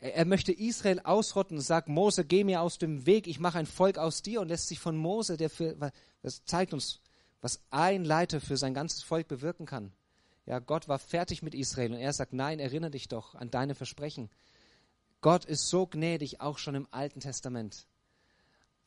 Er, 0.00 0.24
möchte 0.26 0.52
Israel 0.52 1.00
ausrotten, 1.00 1.60
sagt 1.60 1.88
Mose, 1.88 2.24
geh 2.24 2.44
mir 2.44 2.60
aus 2.60 2.78
dem 2.78 3.06
Weg, 3.06 3.26
ich 3.26 3.40
mache 3.40 3.58
ein 3.58 3.66
Volk 3.66 3.96
aus 3.96 4.22
dir 4.22 4.40
und 4.40 4.48
lässt 4.48 4.68
sich 4.68 4.78
von 4.78 4.96
Mose, 4.96 5.36
der 5.36 5.48
für, 5.48 5.76
das 6.22 6.44
zeigt 6.44 6.74
uns, 6.74 7.00
was 7.40 7.60
ein 7.70 8.04
Leiter 8.04 8.40
für 8.40 8.56
sein 8.56 8.74
ganzes 8.74 9.02
Volk 9.02 9.28
bewirken 9.28 9.66
kann. 9.66 9.92
Ja, 10.46 10.58
Gott 10.58 10.88
war 10.88 10.98
fertig 10.98 11.42
mit 11.42 11.54
Israel 11.54 11.92
und 11.92 11.98
er 11.98 12.12
sagt, 12.12 12.34
nein, 12.34 12.58
erinnere 12.60 12.90
dich 12.90 13.08
doch 13.08 13.34
an 13.34 13.50
deine 13.50 13.74
Versprechen. 13.74 14.28
Gott 15.22 15.46
ist 15.46 15.68
so 15.68 15.86
gnädig, 15.86 16.42
auch 16.42 16.58
schon 16.58 16.74
im 16.74 16.88
Alten 16.90 17.20
Testament. 17.20 17.86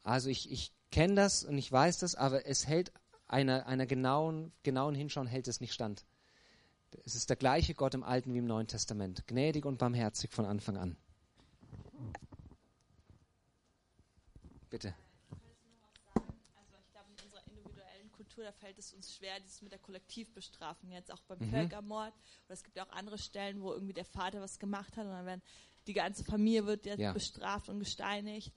Also 0.03 0.29
ich, 0.29 0.51
ich 0.51 0.71
kenne 0.91 1.15
das 1.15 1.43
und 1.43 1.57
ich 1.57 1.71
weiß 1.71 1.97
das, 1.99 2.13
aber 2.13 2.45
es 2.45 2.67
hält 2.67 2.91
einer, 3.27 3.65
einer 3.65 3.87
genauen, 3.87 4.51
genauen 4.63 4.93
Hinschauen 4.93 5.27
hält 5.27 5.47
es 5.47 5.61
nicht 5.61 5.73
stand. 5.73 6.05
Es 7.05 7.15
ist 7.15 7.29
der 7.29 7.37
gleiche 7.37 7.73
Gott 7.73 7.93
im 7.93 8.03
Alten 8.03 8.33
wie 8.33 8.39
im 8.39 8.45
Neuen 8.45 8.67
Testament. 8.67 9.27
Gnädig 9.27 9.65
und 9.65 9.77
barmherzig 9.77 10.31
von 10.31 10.45
Anfang 10.45 10.77
an. 10.77 10.97
Bitte. 14.69 14.93
Kultur, 18.37 18.43
da 18.43 18.51
fällt 18.51 18.77
es 18.77 18.93
uns 18.93 19.15
schwer, 19.15 19.39
dieses 19.39 19.61
mit 19.61 19.71
der 19.71 19.79
Kollektivbestrafung 19.79 20.91
jetzt 20.91 21.11
auch 21.11 21.21
beim 21.27 21.39
mhm. 21.39 21.49
Völkermord. 21.49 22.13
Oder 22.45 22.53
es 22.53 22.63
gibt 22.63 22.79
auch 22.79 22.89
andere 22.89 23.17
Stellen, 23.17 23.61
wo 23.61 23.71
irgendwie 23.71 23.93
der 23.93 24.05
Vater 24.05 24.41
was 24.41 24.59
gemacht 24.59 24.95
hat 24.97 25.05
und 25.05 25.11
dann 25.11 25.25
werden 25.25 25.41
die 25.87 25.93
ganze 25.93 26.23
Familie 26.23 26.65
wird 26.65 26.85
jetzt 26.85 26.99
ja. 26.99 27.13
bestraft 27.13 27.69
und 27.69 27.79
gesteinigt. 27.79 28.51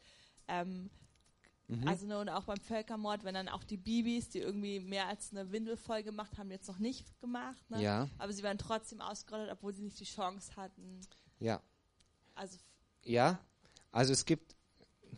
Ähm, 0.48 0.90
mhm. 1.70 1.88
Also 1.88 2.06
ne, 2.06 2.18
und 2.18 2.28
auch 2.28 2.44
beim 2.44 2.60
Völkermord, 2.60 3.24
wenn 3.24 3.34
dann 3.34 3.48
auch 3.48 3.64
die 3.64 3.76
Bibis, 3.76 4.28
die 4.28 4.38
irgendwie 4.38 4.80
mehr 4.80 5.08
als 5.08 5.30
eine 5.32 5.50
Windel 5.52 5.76
voll 5.76 6.02
gemacht 6.02 6.38
haben, 6.38 6.50
jetzt 6.50 6.68
noch 6.68 6.78
nicht 6.78 7.18
gemacht. 7.20 7.70
Ne? 7.70 7.82
Ja. 7.82 8.08
Aber 8.18 8.32
sie 8.32 8.42
werden 8.42 8.58
trotzdem 8.58 9.00
ausgerottet, 9.00 9.50
obwohl 9.50 9.74
sie 9.74 9.82
nicht 9.82 9.98
die 10.00 10.04
Chance 10.04 10.56
hatten. 10.56 11.00
Ja. 11.38 11.62
Also 12.34 12.58
ja, 13.04 13.38
also 13.92 14.12
es 14.12 14.24
gibt 14.24 14.54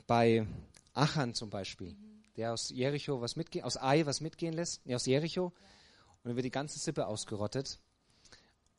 bei 0.06 0.46
Achan 0.94 1.34
zum 1.34 1.50
Beispiel, 1.50 1.92
mhm. 1.92 2.22
der 2.36 2.52
aus 2.52 2.70
Jericho 2.70 3.20
was 3.20 3.36
mitgehen, 3.36 3.64
aus 3.64 3.76
Ai 3.76 4.06
was 4.06 4.20
mitgehen 4.20 4.54
lässt, 4.54 4.84
nee, 4.86 4.94
aus 4.94 5.06
Jericho, 5.06 5.52
ja. 5.54 6.12
und 6.22 6.28
dann 6.28 6.36
wird 6.36 6.46
die 6.46 6.50
ganze 6.50 6.78
Sippe 6.78 7.06
ausgerottet. 7.06 7.80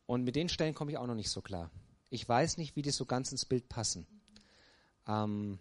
Und 0.05 0.23
mit 0.23 0.35
den 0.35 0.49
Stellen 0.49 0.73
komme 0.73 0.91
ich 0.91 0.97
auch 0.97 1.07
noch 1.07 1.15
nicht 1.15 1.29
so 1.29 1.41
klar. 1.41 1.71
Ich 2.09 2.27
weiß 2.27 2.57
nicht, 2.57 2.75
wie 2.75 2.81
die 2.81 2.91
so 2.91 3.05
ganz 3.05 3.31
ins 3.31 3.45
Bild 3.45 3.69
passen. 3.69 4.05
Ähm, 5.07 5.59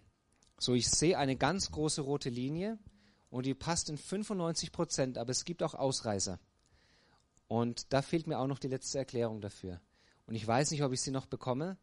so, 0.59 0.73
ich 0.73 0.89
sehe 0.89 1.17
eine 1.17 1.35
ganz 1.35 1.71
große 1.71 2.01
rote 2.01 2.29
Linie 2.29 2.77
und 3.29 3.45
die 3.45 3.53
passt 3.53 3.89
in 3.89 3.97
95 3.97 4.71
Prozent, 4.71 5.17
aber 5.17 5.31
es 5.31 5.45
gibt 5.45 5.63
auch 5.63 5.73
Ausreißer. 5.73 6.39
Und 7.47 7.91
da 7.91 8.01
fehlt 8.01 8.27
mir 8.27 8.39
auch 8.39 8.47
noch 8.47 8.59
die 8.59 8.67
letzte 8.67 8.97
Erklärung 8.97 9.41
dafür. 9.41 9.81
Und 10.25 10.35
ich 10.35 10.47
weiß 10.47 10.71
nicht, 10.71 10.83
ob 10.83 10.93
ich 10.93 11.01
sie 11.01 11.11
noch 11.11 11.25
bekomme. 11.25 11.77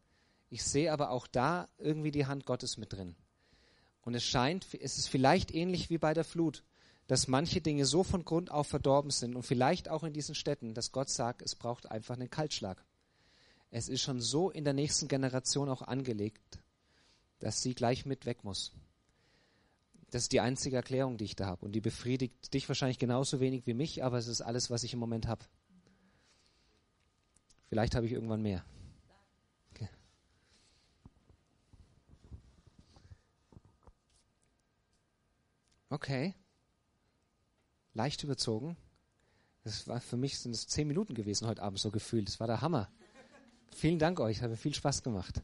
Ich 0.49 0.63
sehe 0.63 0.91
aber 0.91 1.11
auch 1.11 1.27
da 1.27 1.67
irgendwie 1.77 2.11
die 2.11 2.25
Hand 2.25 2.45
Gottes 2.45 2.77
mit 2.77 2.93
drin. 2.93 3.15
Und 4.01 4.15
es 4.15 4.23
scheint, 4.23 4.65
es 4.73 4.97
ist 4.97 5.07
vielleicht 5.07 5.53
ähnlich 5.53 5.89
wie 5.89 5.97
bei 5.97 6.13
der 6.13 6.23
Flut, 6.23 6.63
dass 7.07 7.27
manche 7.27 7.61
Dinge 7.61 7.85
so 7.85 8.03
von 8.03 8.25
Grund 8.25 8.51
auf 8.51 8.67
verdorben 8.67 9.11
sind 9.11 9.35
und 9.35 9.43
vielleicht 9.43 9.89
auch 9.89 10.03
in 10.03 10.13
diesen 10.13 10.35
Städten, 10.35 10.73
dass 10.73 10.91
Gott 10.91 11.09
sagt, 11.09 11.41
es 11.41 11.55
braucht 11.55 11.91
einfach 11.91 12.15
einen 12.15 12.29
Kaltschlag. 12.29 12.83
Es 13.69 13.89
ist 13.89 14.01
schon 14.01 14.19
so 14.19 14.49
in 14.49 14.63
der 14.63 14.73
nächsten 14.73 15.07
Generation 15.07 15.69
auch 15.69 15.81
angelegt, 15.81 16.60
dass 17.41 17.61
sie 17.61 17.75
gleich 17.75 18.05
mit 18.05 18.25
weg 18.25 18.43
muss. 18.43 18.73
Das 20.09 20.23
ist 20.23 20.31
die 20.31 20.41
einzige 20.41 20.75
Erklärung, 20.75 21.17
die 21.17 21.25
ich 21.25 21.35
da 21.35 21.45
habe. 21.45 21.65
Und 21.65 21.73
die 21.73 21.81
befriedigt 21.81 22.53
dich 22.53 22.67
wahrscheinlich 22.67 22.99
genauso 22.99 23.39
wenig 23.39 23.67
wie 23.67 23.73
mich, 23.73 24.03
aber 24.03 24.17
es 24.17 24.27
ist 24.27 24.41
alles, 24.41 24.69
was 24.69 24.83
ich 24.83 24.93
im 24.93 24.99
Moment 24.99 25.27
habe. 25.27 25.45
Vielleicht 27.67 27.95
habe 27.95 28.05
ich 28.05 28.11
irgendwann 28.11 28.41
mehr. 28.41 28.65
Okay. 35.91 36.33
Leicht 37.93 38.23
überzogen. 38.23 38.77
Das 39.65 39.89
war 39.89 39.99
für 39.99 40.15
mich 40.15 40.39
sind 40.39 40.53
es 40.53 40.65
zehn 40.67 40.87
Minuten 40.87 41.13
gewesen 41.13 41.47
heute 41.47 41.61
Abend 41.61 41.79
so 41.79 41.91
gefühlt. 41.91 42.29
Das 42.29 42.39
war 42.39 42.47
der 42.47 42.61
Hammer. 42.61 42.89
Vielen 43.75 43.99
Dank 43.99 44.19
euch, 44.21 44.41
hat 44.41 44.49
mir 44.49 44.55
viel 44.55 44.73
Spaß 44.73 45.03
gemacht. 45.03 45.43